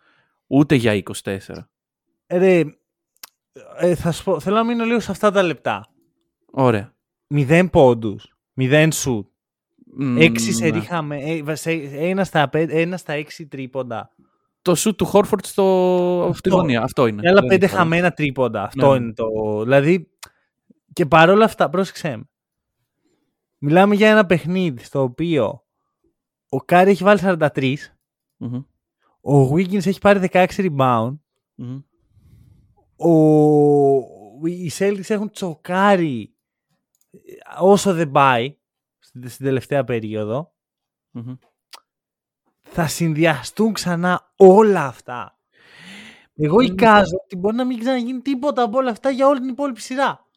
ούτε 0.48 0.76
για 0.76 0.94
24. 0.94 1.70
Ρε, 2.28 2.64
ε, 3.78 3.96
θα 3.96 4.12
σου 4.12 4.24
πω, 4.24 4.40
θέλω 4.40 4.56
να 4.56 4.64
μείνω 4.64 4.86
λίγο 4.86 5.00
σε 5.00 5.12
αυτά 5.12 5.32
τα 5.32 5.44
λεπτά. 5.44 5.88
Ωραία. 6.52 6.96
0 7.34 7.70
πόντους. 7.72 8.34
0 8.60 8.88
σουτ. 8.92 9.28
Μ, 9.98 10.18
6 10.20 10.40
σε 10.40 10.64
ναι. 10.70 10.80
ρίχαμε. 10.80 11.18
ε, 11.18 11.44
βασε- 11.44 11.90
Ένας 11.94 12.28
στα, 12.28 12.50
πέ- 12.50 12.72
ένας 12.72 13.00
στα 13.00 13.14
6 13.16 13.46
τρίποντα. 13.50 14.10
Το 14.62 14.72
σουτ 14.78 14.96
του 14.96 15.10
Horford 15.12 15.44
στο... 15.44 16.32
στη 16.34 16.50
γωνία. 16.50 16.82
Αυτό 16.82 17.08
είναι. 17.08 17.22
Και 17.22 17.28
άλλα 17.28 17.42
Δεν 17.42 17.50
5 17.50 17.54
είναι 17.56 17.68
χαμένα 17.68 18.12
τρίποντα. 18.12 18.64
Αυτό 18.64 18.92
Ναι. 18.92 18.98
είναι 19.04 19.14
το. 19.14 19.26
Δηλαδή. 19.64 20.10
Και 20.94 21.06
παρόλα 21.06 21.46
αυτά, 21.46 21.70
πρόσεξε 21.70 22.18
με. 22.18 22.24
Μιλάμε 23.58 23.96
για 23.96 24.10
ένα 24.10 24.26
παιχνίδι 24.26 24.84
στο 24.84 25.02
οποίο 25.02 25.64
ο 26.50 26.58
Κάρι 26.58 26.90
έχει 26.92 27.04
βάλει 27.04 27.20
43, 27.24 27.74
Μμμ, 28.38 28.56
ο 29.22 29.54
Wiggins 29.54 29.86
έχει 29.86 30.00
πάρει 30.00 30.30
16 30.32 30.46
rebound, 30.58 31.14
μμμ. 31.56 31.80
ο... 32.96 34.48
οι 34.48 34.72
Celtics 34.78 35.10
έχουν 35.10 35.32
τσοκάρει 35.32 36.34
όσο 37.60 37.94
δεν 37.94 38.12
πάει 38.12 38.58
στην 39.00 39.30
στην 39.30 39.46
τελευταία 39.46 39.84
περίοδο. 39.84 40.54
Μμμ. 41.12 41.36
Θα 42.62 42.88
συνδυαστούν 42.88 43.74
ξανά 43.74 44.34
όλα 44.36 44.86
αυτά. 44.86 45.40
Εγώ 46.36 46.60
εικάζω 46.60 47.18
ότι 47.24 47.36
μπορεί 47.36 47.56
να 47.56 47.66
μην 47.66 47.80
ξαναγίνει 47.80 48.22
τίποτα 48.22 48.64
από 48.64 48.78
όλα 48.78 48.92
αυτά 48.92 49.10
για 49.10 49.28
όλη 49.28 49.40
την 49.40 49.50
υπόλοιπη 49.50 49.82
σειρά. 49.82 50.28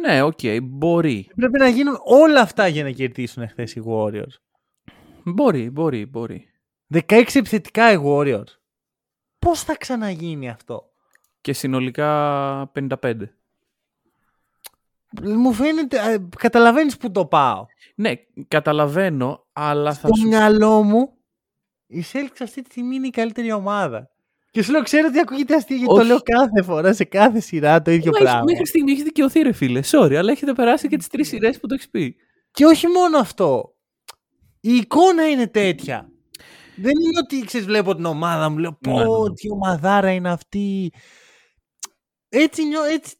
Ναι, 0.00 0.22
οκ, 0.22 0.38
μπορεί. 0.62 1.30
Πρέπει 1.36 1.58
να 1.58 1.68
γίνουν 1.68 1.98
όλα 2.04 2.40
αυτά 2.40 2.66
για 2.66 2.82
να 2.82 2.90
κερδίσουν 2.90 3.48
χθες 3.48 3.62
οι 3.62 3.82
Warriors. 3.86 4.34
Μπορεί, 5.24 5.70
μπορεί, 5.70 6.06
μπορεί. 6.06 6.50
16 6.92 7.02
επιθετικά 7.34 7.92
οι 7.92 7.96
Warriors. 8.04 8.58
Πώς 9.38 9.62
θα 9.62 9.76
ξαναγίνει 9.76 10.50
αυτό; 10.50 10.92
Και 11.40 11.52
συνολικά 11.52 12.72
55. 12.74 13.14
Μου 15.22 15.52
φαίνεται, 15.52 15.96
ε, 16.12 16.26
καταλαβαίνεις 16.38 16.96
που 16.96 17.10
το 17.10 17.26
πάω. 17.26 17.66
Ναι, 17.94 18.12
καταλαβαίνω, 18.48 19.46
αλλά 19.52 19.92
θα 19.94 20.06
Στο 20.06 20.16
σου 20.16 20.28
μυαλό 20.28 20.82
μου 20.82 21.12
η 21.86 22.04
Celtics 22.12 22.40
αυτή 22.42 22.62
τη 22.62 22.70
στιγμή 22.70 22.94
είναι 22.96 23.06
η 23.06 23.10
καλύτερη 23.10 23.52
ομάδα. 23.52 24.10
Και 24.50 24.62
σου 24.62 24.70
λέω, 24.72 24.82
ξέρω 24.82 25.06
ότι 25.08 25.18
ακούγεται 25.18 25.54
αστείο 25.54 25.76
γιατί 25.76 25.92
το 25.94 25.98
Όχι. 26.00 26.06
λέω 26.08 26.18
κάθε 26.20 26.62
φορά 26.62 26.92
σε 26.92 27.04
κάθε 27.04 27.40
σειρά 27.40 27.82
το 27.82 27.90
ίδιο 27.90 28.10
Μα 28.10 28.18
έχεις- 28.18 28.30
πράγμα. 28.30 28.44
Μέχρι 28.50 28.66
στιγμή 28.66 28.92
έχει 28.92 29.02
δικαιωθεί, 29.02 29.40
ρε 29.40 29.52
φίλε. 29.52 29.80
Sorry, 29.84 30.14
αλλά 30.14 30.30
έχετε 30.32 30.52
περάσει 30.52 30.88
και 30.88 30.96
τις 30.96 31.06
τρεις 31.08 31.28
σειρές 31.28 31.60
που 31.60 31.66
το 31.66 31.74
έχεις 31.74 31.90
πει. 31.90 32.16
Και 32.50 32.64
όχι 32.64 32.86
μόνο 32.86 33.18
αυτό. 33.18 33.74
Η 34.60 34.74
εικόνα 34.74 35.28
είναι 35.30 35.46
τέτοια. 35.46 36.08
Δεν 36.76 36.92
είναι 37.00 37.18
ότι 37.22 37.44
ξέρεις, 37.46 37.66
βλέπω 37.66 37.94
την 37.94 38.04
ομάδα 38.04 38.48
μου, 38.48 38.58
λέω 38.58 38.72
πω 38.80 38.90
Ναι, 38.90 38.96
ναι, 39.04 39.18
ναι. 39.28 39.34
τι 39.34 39.50
ομαδάρα 39.50 40.10
είναι 40.10 40.30
αυτή. 40.30 40.92
Έτσι, 42.28 42.66
νιώ, 42.66 42.82
έτσι 42.84 43.14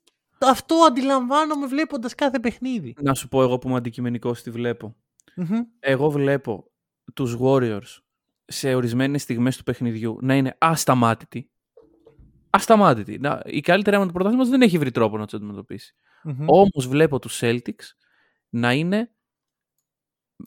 αυτό 0.47 0.75
αντιλαμβάνομαι 0.75 1.67
βλέποντας 1.67 2.15
κάθε 2.15 2.41
παιχνίδι. 2.41 2.95
Να 3.01 3.15
σου 3.15 3.29
πω 3.29 3.43
εγώ 3.43 3.59
που 3.59 3.69
είμαι 3.69 3.77
αντικειμενικός 3.77 4.43
τι 4.43 4.51
βλέπω. 4.51 4.97
Μμμ. 5.37 5.61
Εγώ 5.79 6.11
βλέπω 6.11 6.71
τους 7.15 7.37
Warriors 7.41 7.99
σε 8.45 8.75
ορισμένες 8.75 9.23
στιγμές 9.23 9.57
του 9.57 9.63
παιχνιδιού 9.63 10.19
να 10.21 10.35
είναι 10.35 10.57
ασταμάτητοι. 10.59 11.51
Ασταμάτητοι. 12.51 13.19
Να, 13.19 13.43
η 13.45 13.61
καλύτερη 13.61 13.97
άμυνα 13.97 14.11
του 14.11 14.17
πρωτάθληματος 14.17 14.53
δεν 14.53 14.63
έχει 14.63 14.79
βρει 14.79 14.91
τρόπο 14.91 15.19
να 15.19 15.25
τους 15.25 15.35
αντιμετωπίσει. 15.35 15.95
Μμμ. 16.23 16.45
Όμως 16.47 16.89
βλέπω 16.89 17.19
τους 17.19 17.39
Celtics 17.43 17.95
να 18.49 18.73
είναι 18.73 19.11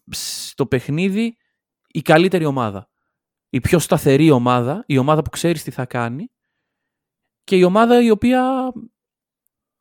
στο 0.09 0.65
παιχνίδι 0.65 1.37
η 1.87 2.01
καλύτερη 2.01 2.45
ομάδα. 2.45 2.89
Η 3.49 3.59
πιο 3.59 3.79
σταθερή 3.79 4.31
ομάδα, 4.31 4.83
η 4.87 4.97
ομάδα 4.97 5.21
που 5.21 5.29
ξέρεις 5.29 5.63
τι 5.63 5.71
θα 5.71 5.85
κάνει 5.85 6.31
και 7.43 7.55
η 7.55 7.63
ομάδα 7.63 8.01
η 8.01 8.09
οποία 8.09 8.71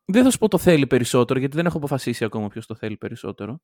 δεν 0.05 0.23
θα 0.23 0.31
σου 0.31 0.37
πω 0.37 0.47
το 0.47 0.57
θέλει 0.57 0.87
περισσότερο 0.87 1.39
γιατί 1.39 1.55
δεν 1.55 1.65
έχω 1.65 1.77
αποφασίσει 1.77 2.25
ακόμα 2.25 2.47
ποιος 2.47 2.65
το 2.65 2.75
θέλει 2.75 2.97
περισσότερο. 2.97 3.61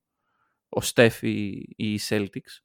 Ο 0.69 0.81
Στεφ 0.81 1.21
ή 1.21 1.65
ή 1.75 1.93
οι 1.93 1.99
Celtics. 2.09 2.61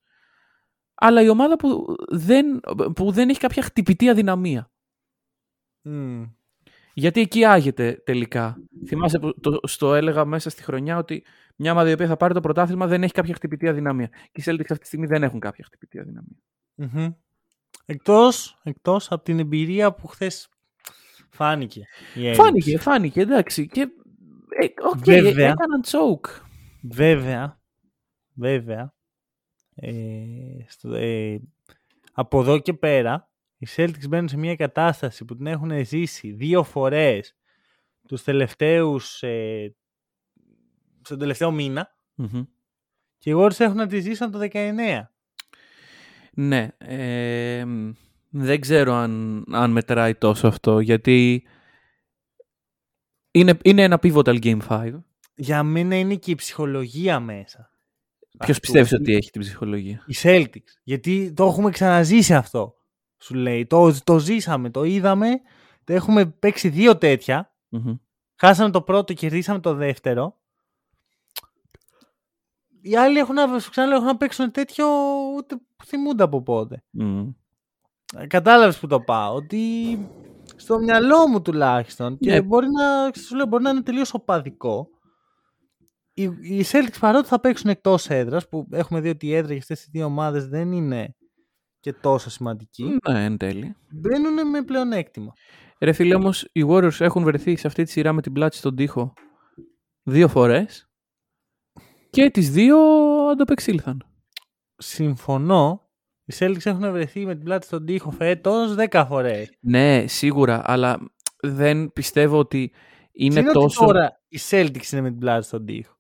Αλλά 0.95 1.23
η 1.23 1.29
ομάδα 1.29 1.57
που 1.57 1.97
δεν, 2.09 2.61
που 2.95 3.11
δεν 3.11 3.29
έχει 3.29 3.39
κάποια 3.39 3.63
χτυπητή 3.63 4.09
αδυναμία. 4.09 4.71
Μμ. 5.83 6.23
Γιατί 6.95 7.21
εκεί 7.21 7.45
άγεται 7.45 8.03
τελικά. 8.05 8.57
Θυμάσαι 8.87 9.19
που 9.19 9.41
το, 9.41 9.61
στο 9.63 9.95
έλεγα 9.95 10.25
μέσα 10.25 10.51
στη 10.51 10.63
χρονιά 10.63 10.97
ότι 10.97 11.25
μια 11.57 11.73
ομάδα 11.73 11.91
η 11.91 11.93
οποία 11.93 12.07
θα 12.07 12.17
πάρει 12.17 12.35
το 12.35 12.41
πρωτάθλημα 12.41 12.87
δεν 12.87 13.03
έχει 13.03 13.13
κάποια 13.13 13.35
χτυπητή 13.35 13.69
αδυναμία. 13.69 14.09
Και 14.09 14.41
οι 14.41 14.43
Celtics 14.47 14.61
αυτή 14.61 14.79
τη 14.79 14.87
στιγμή 14.87 15.07
δεν 15.07 15.23
έχουν 15.23 15.41
κάποια 15.41 15.65
χτυπητή 15.65 15.99
αδυναμία. 15.99 16.43
Μμμ. 16.75 17.13
Εκτός, 17.85 18.61
εκτός 18.63 19.11
από 19.11 19.25
την 19.25 19.39
εμπειρία 19.39 19.95
που 19.95 20.07
χθες 20.07 20.49
φάνηκε. 21.35 21.87
η 22.15 22.21
έλλειψη. 22.27 22.41
Φάνηκε, 22.43 22.79
φάνηκε, 22.79 23.21
εντάξει. 23.21 23.67
Και, 23.69 23.81
ε, 24.49 24.67
οκ, 24.89 25.05
Βέβαια. 25.05 25.51
έκαναν 25.51 25.83
choke. 25.85 26.41
Βέβαια, 26.83 27.61
βέβαια, 28.35 28.95
ε, 29.75 29.93
στο, 30.69 30.95
ε, 30.95 31.41
από 32.13 32.41
εδώ 32.41 32.59
και 32.59 32.75
πέρα, 32.75 33.31
οι 33.59 33.67
Celtics 33.77 34.09
μπαίνουν 34.09 34.29
σε 34.29 34.37
μια 34.37 34.57
κατάσταση 34.57 35.25
που 35.25 35.37
την 35.37 35.47
έχουν 35.47 35.85
ζήσει 35.87 36.33
δύο 36.33 36.63
φορές 36.63 37.37
τους 38.09 38.23
τελευταίους, 38.23 39.23
ε, 39.23 39.77
στον 41.03 41.19
τελευταίο 41.19 41.51
μήνα 41.51 41.97
Μμμ. 42.15 42.43
και 43.19 43.31
οι 43.31 43.35
Warriors 43.37 43.61
έχουν 43.61 43.77
να 43.77 43.87
τη 43.87 44.01
ζήσουν 44.01 44.31
το 44.31 44.39
19. 44.39 45.13
Ναι. 46.37 46.69
ε, 46.79 47.65
μ, 47.65 47.91
δεν 48.37 48.61
ξέρω 48.61 48.95
αν, 48.95 49.45
αν 49.53 49.71
μετράει 49.71 50.15
τόσο 50.15 50.47
αυτό, 50.47 50.81
γιατί 50.81 51.47
είναι, 53.31 53.59
είναι 53.63 53.83
ένα 53.83 53.99
pivotal 54.03 54.43
game 54.43 54.59
5. 54.69 54.93
Για 55.35 55.63
μένα 55.63 55.97
είναι 55.97 56.15
και 56.15 56.31
η 56.31 56.35
ψυχολογία 56.35 57.21
μέσα. 57.21 57.71
Ποιος 58.39 58.57
Αυτού. 58.57 58.61
πιστεύεις 58.61 58.93
ότι 58.93 59.15
έχει 59.15 59.31
την 59.31 59.41
ψυχολογία; 59.41 60.05
Οι 60.07 60.15
Celtics. 60.23 60.73
Γιατί 60.83 61.33
το 61.33 61.45
έχουμε 61.45 61.71
ξαναζήσει 61.71 62.35
αυτό. 62.35 62.75
Σου 63.19 63.35
λέει. 63.35 63.67
Το, 63.67 64.03
το 64.05 64.19
ζήσαμε, 64.19 64.71
το 64.71 64.85
είδαμε. 64.85 65.29
Το 65.85 65.93
έχουμε 65.93 66.27
παίξει 66.27 66.69
δύο 66.69 66.99
τέτοια. 66.99 67.55
Μμμ. 67.69 67.95
Χάσαμε 68.37 68.71
το 68.71 68.83
πρώτο, 68.83 69.13
κερδίσαμε 69.13 69.61
το 69.61 69.75
δεύτερο. 69.75 70.39
Οι 72.81 72.97
άλλοι 72.97 73.19
έχουν 73.19 73.35
να, 73.35 73.59
σου 73.59 73.71
ξαναλέω, 73.71 73.97
έχουν 73.97 74.09
να 74.09 74.17
παίξουν 74.17 74.51
τέτοιο 74.51 74.87
ούτε 75.37 75.57
που 75.77 75.85
θυμούνται 75.85 76.23
από 76.23 76.43
πότε. 76.43 76.85
Μμ. 76.91 77.31
Ε, 78.17 78.27
Κατάλαβες 78.27 78.79
που 78.79 78.87
το 78.87 79.01
πάω. 79.01 79.35
Ότι 79.35 79.99
στο 80.57 80.79
μυαλό 80.79 81.29
μου 81.29 81.43
τουλάχιστον 81.43 82.19
και 82.19 82.31
Ναι. 82.31 82.43
μπορεί 82.43 82.67
να, 82.71 83.13
σου 83.23 83.37
λέω, 83.37 83.47
μπορεί 83.47 83.63
να 83.63 83.71
είναι 83.71 83.83
τελείως 83.83 84.15
οπαδικό. 84.15 84.89
Οι, 86.17 86.23
οι 86.43 86.65
Celtics 86.73 86.97
παρότι 87.01 87.29
θα 87.29 87.41
παίξουν 87.41 87.71
εκτός 87.71 88.09
έδρας 88.11 88.49
που 88.49 88.67
έχουμε 88.71 89.01
δει 89.01 89.09
ότι 89.09 89.27
η 89.27 89.35
έδρα 89.35 89.49
για 89.53 89.61
αυτές 89.61 89.79
τις 89.81 89.89
δύο 89.89 90.05
ομάδες 90.05 90.49
δεν 90.49 90.73
είναι 90.73 91.15
και 91.81 91.93
τόσο 91.93 92.31
σημαντική. 92.31 92.99
Ναι, 93.11 93.25
εν 93.25 93.37
τέλει. 93.37 93.77
Μπαίνουν 93.91 94.49
με 94.51 94.63
πλεονέκτημα. 94.63 95.33
Ρε 95.81 95.93
φίλε, 95.93 96.15
όμως, 96.15 96.49
οι 96.53 96.65
Warriors 96.69 97.01
έχουν 97.01 97.23
βρεθεί 97.25 97.57
σε 97.57 97.67
αυτή 97.67 97.83
τη 97.85 97.91
σειρά 97.91 98.13
με 98.13 98.23
την 98.23 98.33
πλάτη 98.33 98.57
στον 98.57 98.77
τοίχο 98.77 99.13
δύο 100.03 100.29
φορές 100.29 100.89
και 102.11 102.31
τις 102.31 102.51
δύο 102.51 102.79
ανταπεξήλθαν. 103.31 104.03
Συμφωνώ. 104.77 105.84
Οι 106.25 106.35
Celtics 106.39 106.67
έχουν 106.67 106.93
βρεθεί 106.93 107.27
με 107.27 107.35
την 107.35 107.45
πλάτη 107.45 107.67
στον 107.67 107.85
τοίχο 107.87 108.11
φέτος 108.11 108.75
10 108.91 109.05
φορές. 109.09 109.51
Ναι, 109.61 110.07
σίγουρα, 110.07 110.63
αλλά 110.65 111.01
είναι 111.43 111.89
πιστεύω 111.89 112.39
ότι 112.39 112.73
είναι 113.13 113.41
Είναι 113.41 113.49
ότι 113.49 113.59
τόσο... 113.59 113.85
τώρα 113.85 114.21
οι 114.29 114.39
Celtics 114.51 114.93
είναι 114.93 115.01
με 115.01 115.11
την 115.11 115.19
πλάτη 115.19 115.45
στον 115.47 115.65
τοίχο. 115.65 115.97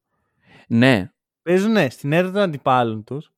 Ναι, 0.68 1.09
Παίζουν 1.43 1.91
στην 1.91 2.12
έδρα 2.12 2.33
των 2.33 2.41
αντιπάλων 2.41 3.05
τους. 3.05 3.33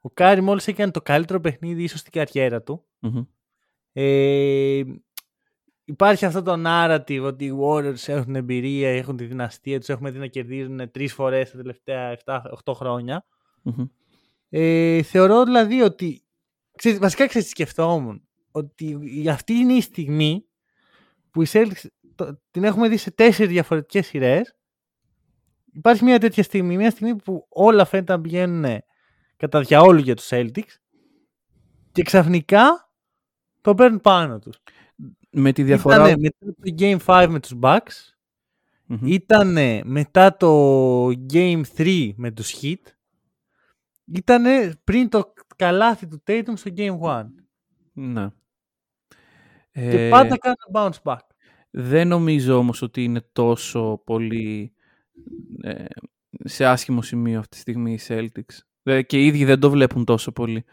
Ο 0.00 0.10
Κάρι 0.10 0.40
μόλις 0.40 0.66
έκανε 0.66 0.90
το 0.90 1.00
καλύτερο 1.00 1.40
παιχνίδι 1.40 1.82
ίσως 1.82 2.00
στην 2.00 2.12
καριέρα 2.12 2.62
του. 2.62 2.84
Μμμ. 2.98 3.22
Ε, 3.92 4.82
υπάρχει 5.84 6.24
αυτό 6.24 6.42
το 6.42 6.62
narrative 6.66 7.22
ότι 7.22 7.44
οι 7.44 7.58
Warriors 7.62 8.06
έχουν 8.06 8.36
εμπειρία, 8.36 8.90
έχουν 8.90 9.16
τη 9.16 9.24
δυναστεία 9.24 9.78
τους, 9.78 9.88
έχουμε 9.88 10.10
δει 10.10 10.18
να 10.18 10.26
κερδίζουν 10.26 10.90
τρεις 10.90 11.12
φορές 11.12 11.50
τα 11.50 11.56
τελευταία 11.56 12.18
7-8 12.24 12.40
χρόνια. 12.74 13.24
Μμμ. 13.62 13.84
Ε, 14.48 15.02
θεωρώ 15.02 15.44
δηλαδή 15.44 15.82
ότι. 15.82 16.22
Ξέρεις, 16.78 16.98
βασικά 16.98 17.26
ξέρεις 17.26 17.46
τι 17.46 17.52
σκεφτόμουν; 17.52 18.22
Ότι 18.50 18.98
αυτή 19.30 19.52
είναι 19.52 19.72
η 19.72 19.80
στιγμή 19.80 20.44
που 21.30 21.42
η 21.42 21.46
Celtics 21.52 21.86
το- 22.14 22.40
την 22.50 22.64
έχουμε 22.64 22.88
δει 22.88 22.96
σε 22.96 23.10
τέσσερις 23.10 23.52
διαφορετικές 23.52 24.06
σειρές. 24.06 24.56
Υπάρχει 25.72 26.04
μια 26.04 26.18
τέτοια 26.18 26.42
στιγμή, 26.42 26.76
μια 26.76 26.90
στιγμή 26.90 27.16
που 27.16 27.46
όλα 27.48 27.84
φαίνεται 27.84 28.12
να 28.12 28.20
πηγαίνουν 28.20 28.80
κατά 29.36 29.60
διαόλου 29.60 30.00
για 30.00 30.14
τους 30.16 30.28
Celtics 30.30 30.76
και 31.92 32.02
ξαφνικά 32.02 32.90
το 33.60 33.74
παίρνουν 33.74 34.00
πάνω 34.00 34.38
τους. 34.38 34.58
Με 35.30 35.52
τη 35.52 35.62
διαφορά. 35.62 35.94
Ήτανε 35.96 36.16
μετά 36.16 36.46
το 36.46 36.74
Game 36.78 36.98
5 37.06 37.26
με 37.30 37.40
τους 37.40 37.52
Bucks, 37.62 38.14
Μμμ. 38.84 39.06
ήταν 39.06 39.56
μετά 39.84 40.36
το 40.36 41.06
Game 41.32 41.62
3 41.76 42.12
με 42.16 42.30
τους 42.30 42.54
Heat, 42.62 42.82
ήταν 44.04 44.44
πριν 44.84 45.08
το 45.08 45.32
καλάθι 45.58 46.06
του 46.06 46.22
Tatum 46.26 46.52
στο 46.54 46.70
Game 46.76 46.98
1. 47.00 47.24
Ναι. 47.92 48.28
Και 49.72 50.06
Ε, 50.06 50.10
πάντα 50.10 50.38
κάνουν 50.38 50.56
bounce 50.72 51.02
back. 51.02 51.18
Δεν 51.70 52.08
νομίζω 52.08 52.56
όμως 52.56 52.82
ότι 52.82 53.04
είναι 53.04 53.28
τόσο 53.32 54.02
πολύ 54.04 54.72
ε, 55.62 55.84
σε 56.44 56.64
άσχημο 56.66 57.02
σημείο 57.02 57.38
αυτή 57.38 57.50
τη 57.54 57.60
στιγμή 57.60 57.92
οι 57.92 57.98
Celtics. 58.08 58.58
Δε- 58.82 59.02
Και 59.02 59.18
οι 59.22 59.26
ίδιοι 59.26 59.44
δεν 59.44 59.60
το 59.60 59.70
βλέπουν 59.70 60.04
τόσο 60.04 60.32
πολύ. 60.32 60.64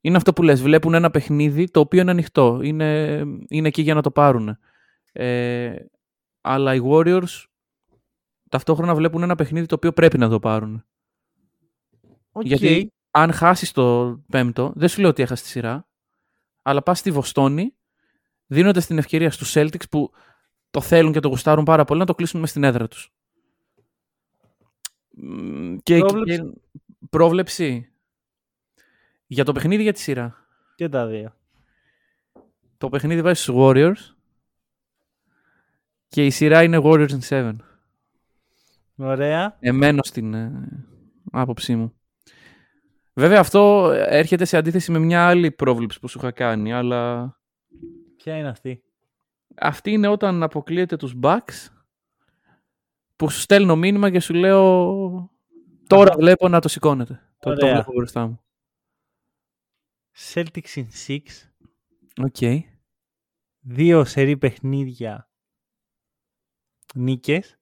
Είναι 0.00 0.16
αυτό 0.16 0.32
που 0.32 0.42
λες, 0.42 0.62
βλέπουν 0.62 0.94
ένα 0.94 1.10
παιχνίδι 1.10 1.70
το 1.70 1.80
οποίο 1.80 2.00
είναι 2.00 2.10
ανοιχτό. 2.10 2.60
Είναι, 2.62 3.18
είναι 3.48 3.68
εκεί 3.68 3.82
για 3.82 3.94
να 3.94 4.02
το 4.02 4.10
πάρουν. 4.10 4.58
Ε, 5.12 5.76
αλλά 6.40 6.74
οι 6.74 6.80
Warriors 6.84 7.44
ταυτόχρονα 8.48 8.94
βλέπουν 8.94 9.22
ένα 9.22 9.34
παιχνίδι 9.34 9.66
το 9.66 9.74
οποίο 9.74 9.92
πρέπει 9.92 10.18
να 10.18 10.28
το 10.28 10.38
πάρουν. 10.38 10.84
Οκ. 12.32 12.44
Γιατί 12.46 12.92
αν 13.10 13.32
χάσεις 13.32 13.72
το 13.72 14.16
πέμπτο, 14.28 14.72
δεν 14.76 14.88
σου 14.88 15.00
λέω 15.00 15.10
ότι 15.10 15.22
έχασες 15.22 15.44
τη 15.44 15.50
σειρά, 15.50 15.86
αλλά 16.62 16.82
πας 16.82 16.98
στη 16.98 17.10
Βοστόνη, 17.10 17.74
δίνοντας 18.46 18.86
την 18.86 18.98
ευκαιρία 18.98 19.30
στους 19.30 19.52
Celtics 19.56 19.88
που 19.90 20.10
το 20.70 20.80
θέλουν 20.80 21.12
και 21.12 21.20
το 21.20 21.28
γουστάρουν 21.28 21.64
πάρα 21.64 21.84
πολύ 21.84 22.00
να 22.00 22.06
το 22.06 22.14
κλείσουν 22.14 22.40
μες 22.40 22.50
στην 22.50 22.64
έδρα 22.64 22.88
τους. 22.88 23.12
Μ, 25.10 25.76
Και, 25.82 25.98
Πρόβλεψη. 25.98 26.36
και- 26.42 26.58
πρόβλεψη 27.10 27.92
για 29.26 29.44
το 29.44 29.52
παιχνίδι 29.52 29.82
για 29.82 29.92
τη 29.92 30.00
σειρά; 30.00 30.46
Και 30.74 30.88
τα 30.88 31.06
δύο. 31.06 31.32
Το 32.78 32.88
παιχνίδι 32.88 33.22
βάζει 33.22 33.42
στους 33.42 33.54
Warriors 33.58 34.14
και 36.08 36.26
η 36.26 36.30
σειρά 36.30 36.62
είναι 36.62 36.80
Warriors 36.82 37.08
in 37.10 37.18
7. 37.28 37.56
Ωραία. 38.96 39.56
Εμένω 39.60 40.02
στην 40.02 40.34
ε, 40.34 40.68
άποψή 41.32 41.76
μου. 41.76 41.97
Βέβαια 43.18 43.40
αυτό 43.40 43.90
έρχεται 43.94 44.44
σε 44.44 44.56
αντίθεση 44.56 44.90
με 44.90 44.98
μια 44.98 45.28
άλλη 45.28 45.50
πρόβλεψη 45.50 46.00
που 46.00 46.08
σου 46.08 46.18
είχα 46.18 46.30
κάνει, 46.30 46.72
αλλά 46.72 47.32
Ποια 48.16 48.36
είναι 48.36 48.48
αυτή; 48.48 48.82
αυτή 49.54 49.90
είναι 49.90 50.08
όταν 50.08 50.42
αποκλείεται 50.42 50.96
τους 50.96 51.14
Bucks 51.22 51.68
που 53.16 53.30
σου 53.30 53.38
στέλνω 53.40 53.76
μήνυμα 53.76 54.10
και 54.10 54.20
σου 54.20 54.34
λέω 54.34 55.30
τώρα 55.86 56.14
βλέπω 56.16 56.48
να 56.48 56.60
το 56.60 56.68
σηκώνετε. 56.68 57.14
Το, 57.38 57.54
το 57.54 57.66
Ωραία. 57.66 57.72
βλέπω 57.72 57.92
μπροστά 57.92 58.26
μου. 58.26 58.40
Celtics 60.34 60.74
in 60.74 60.86
6. 61.06 61.18
Οκ. 62.22 62.66
Δύο 63.60 64.04
σερί 64.04 64.36
παιχνίδια 64.36 65.30
νίκες. 66.94 67.58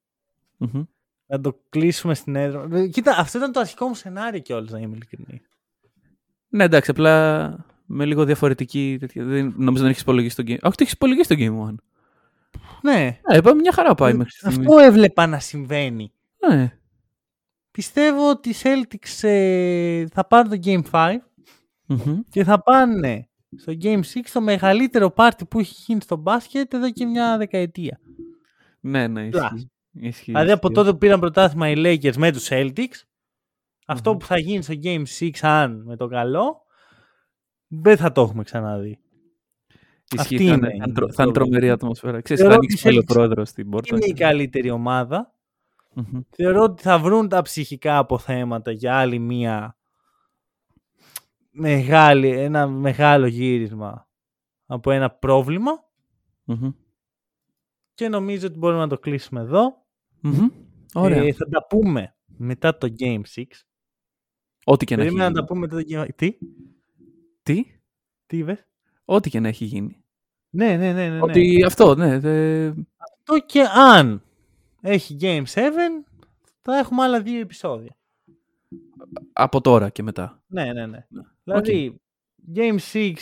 Μμμ. 0.56 0.82
Να 1.26 1.40
το 1.40 1.60
κλείσουμε 1.68 2.14
στην 2.14 2.36
έδρα. 2.36 2.68
Ε, 2.72 2.86
Κοίτα, 2.86 3.16
αυτό 3.18 3.38
ήταν 3.38 3.52
το 3.52 3.60
αρχικό 3.60 3.86
μου 3.88 3.94
σενάριο 3.94 4.40
κιόλας, 4.40 4.70
να 4.70 4.78
είμαι 4.78 4.94
ειλικρινής. 4.94 5.42
Ναι, 6.48 6.64
εντάξει, 6.64 6.90
απλά 6.90 7.66
με 7.86 8.04
λίγο 8.04 8.24
διαφορετική. 8.24 8.96
Τέτοια, 9.00 9.24
δεν, 9.24 9.54
νομίζω 9.56 9.82
δεν 9.82 9.90
έχεις 9.90 10.02
υπολογίσει 10.02 10.36
το 10.36 10.42
game. 10.42 10.48
Όχι, 10.50 10.60
το 10.60 10.72
έχεις 10.78 10.92
υπολογίσει 10.92 11.28
το 11.28 11.34
game 11.38 11.68
one. 11.68 11.74
Ναι. 12.82 13.18
Ναι, 13.30 13.36
είπα, 13.36 13.54
μια 13.54 13.72
χαρά 13.72 13.94
πάει 13.94 14.14
μέχρι 14.14 14.32
στιγμή. 14.32 14.58
Αυτό 14.58 14.78
έβλεπα 14.78 15.26
να 15.26 15.38
συμβαίνει. 15.38 16.12
Ναι. 16.48 16.78
Πιστεύω 17.70 18.30
ότι 18.30 18.48
οι 18.48 18.54
Celtics 18.62 19.28
ε, 19.28 20.06
θα 20.06 20.26
πάρουν 20.26 20.50
το 20.50 20.58
Game 20.64 20.82
5 20.90 21.16
Μμμ. 21.86 22.20
και 22.28 22.44
θα 22.44 22.62
πάνε 22.62 23.28
στο 23.56 23.72
Game 23.82 24.00
6 24.00 24.02
το 24.32 24.40
μεγαλύτερο 24.40 25.10
πάρτι 25.10 25.44
που 25.44 25.58
έχει 25.58 25.74
γίνει 25.86 26.00
στο 26.00 26.16
μπάσκετ 26.16 26.74
εδώ 26.74 26.90
και 26.90 27.04
μια 27.04 27.36
δεκαετία. 27.36 28.00
ναι, 28.80 29.06
ναι, 29.06 29.28
Πλάς. 29.28 29.66
Ισχύει. 29.96 30.06
ισχύει, 30.08 30.24
Δηλαδή 30.32 30.50
από 30.50 30.66
ισχύει. 30.66 30.74
τότε 30.78 30.90
που 30.92 30.98
πήραν 30.98 31.20
πρωτάθλημα 31.20 31.68
οι 31.70 31.74
Lakers 31.76 32.16
με 32.16 32.32
τους 32.32 32.48
Celtics, 32.50 33.02
αυτό 33.86 34.10
Μμμ. 34.10 34.18
που 34.18 34.24
θα 34.26 34.38
γίνει 34.38 34.62
στο 34.62 34.74
Game 34.82 35.02
6 35.20 35.30
αν 35.42 35.82
με 35.86 35.96
το 35.96 36.06
καλό, 36.06 36.62
δεν 37.66 37.96
θα 37.96 38.12
το 38.12 38.20
έχουμε 38.20 38.42
ξαναδεί. 38.42 38.98
Ισχύει, 40.14 40.34
Αυτή 40.34 40.36
θα 40.36 40.42
είναι, 40.42 40.52
είναι 40.54 40.66
θα 40.68 40.74
είναι 40.74 40.84
η 40.88 40.92
τρο- 40.92 41.12
θα 41.12 41.22
είναι 41.22 41.32
πρόβλημα. 41.32 41.32
τρομερή 41.32 41.70
ατμόσφαιρα. 41.70 42.20
Ξέρεις, 42.20 42.42
Θεωρώ 42.42 42.54
θα 42.56 42.60
ότι 42.62 42.66
ανοίξει 42.66 42.84
πάλι 42.84 42.98
ο 42.98 43.00
Celtics 43.00 43.06
πρόεδρος 43.14 43.48
στην 43.48 43.70
πόρτα. 43.70 43.96
Είναι 43.96 44.04
η 44.06 44.12
καλύτερη 44.12 44.70
ομάδα. 44.70 45.34
Μμμ. 45.94 46.20
Θεωρώ 46.30 46.62
ότι 46.62 46.82
θα 46.82 46.98
βρουν 46.98 47.28
τα 47.28 47.42
ψυχικά 47.42 47.98
αποθέματα 47.98 48.70
για 48.70 48.96
άλλη 48.98 49.18
μία 49.18 49.76
μεγάλη, 51.50 52.28
ένα 52.28 52.66
μεγάλο 52.66 53.26
γύρισμα 53.26 54.08
από 54.66 54.90
ένα 54.90 55.10
πρόβλημα 55.10 55.84
Μμμ. 56.44 56.70
και 57.94 58.08
νομίζω 58.08 58.46
ότι 58.46 58.58
μπορούμε 58.58 58.80
να 58.80 58.88
το 58.88 58.98
κλείσουμε 58.98 59.40
εδώ. 59.40 59.85
Μμμ. 60.26 60.48
Ωραία. 60.94 61.22
Ε, 61.22 61.32
θα 61.32 61.48
τα 61.48 61.66
πούμε 61.66 62.14
μετά 62.36 62.78
το 62.78 62.88
Game 62.98 63.20
6. 63.34 63.42
Ό,τι 64.64 64.84
και 64.84 64.96
να 64.96 65.02
έχει 65.02 65.10
Περίμενα 65.14 65.18
να 65.18 65.26
γίνει. 65.26 65.34
τα 65.34 65.44
πούμε 65.44 65.60
μετά 65.60 65.76
το 65.76 65.84
Game 65.90 66.14
Τι, 66.16 66.38
Τι; 67.42 67.62
τι 68.26 68.36
είπες; 68.38 68.66
Ό,τι 69.04 69.30
και 69.30 69.40
να 69.40 69.48
έχει 69.48 69.64
γίνει. 69.64 70.04
Ναι, 70.50 70.76
ναι, 70.76 70.76
ναι. 70.76 71.08
ναι, 71.08 71.08
ναι. 71.08 71.22
Ότι 71.22 71.64
αυτό, 71.64 71.94
ναι. 71.94 72.18
δε- 72.18 72.72
Αυτό 72.98 73.38
και 73.46 73.62
αν 73.74 74.22
έχει 74.80 75.16
Game 75.20 75.42
7 75.54 75.60
θα 76.62 76.78
έχουμε 76.78 77.02
άλλα 77.02 77.22
δύο 77.22 77.40
επεισόδια. 77.40 77.96
Από 79.32 79.60
τώρα 79.60 79.88
και 79.88 80.02
μετά. 80.02 80.42
Ναι, 80.46 80.72
ναι, 80.72 80.86
ναι. 80.86 81.06
Δηλαδή, 81.44 82.00
Game 82.54 82.78
6 82.92 83.12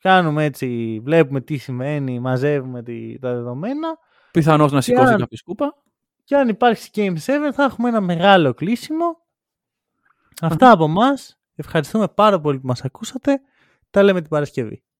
κάνουμε 0.00 0.44
έτσι, 0.44 1.00
βλέπουμε 1.02 1.40
τι 1.40 1.56
σημαίνει, 1.56 2.20
μαζεύουμε 2.20 2.82
τη, 2.82 3.18
τα 3.18 3.34
δεδομένα 3.34 3.98
Πιθανώς 4.32 4.72
να 4.72 4.80
σηκώσει 4.80 5.12
αν- 5.12 5.18
κάποιος 5.18 5.40
σκούπα. 5.40 5.82
Και 6.24 6.36
αν 6.36 6.48
υπάρξει 6.48 6.90
Game 6.94 7.16
7 7.16 7.50
θα 7.52 7.64
έχουμε 7.64 7.88
ένα 7.88 8.00
μεγάλο 8.00 8.54
κλείσιμο. 8.54 9.20
Αυτά 10.40 10.70
από 10.70 10.84
εμά. 10.84 11.14
Ευχαριστούμε 11.54 12.08
πάρα 12.08 12.40
πολύ 12.40 12.58
που 12.60 12.66
μας 12.66 12.84
ακούσατε. 12.84 13.40
Τα 13.90 14.02
λέμε 14.02 14.20
την 14.20 14.30
Παρασκευή. 14.30 14.82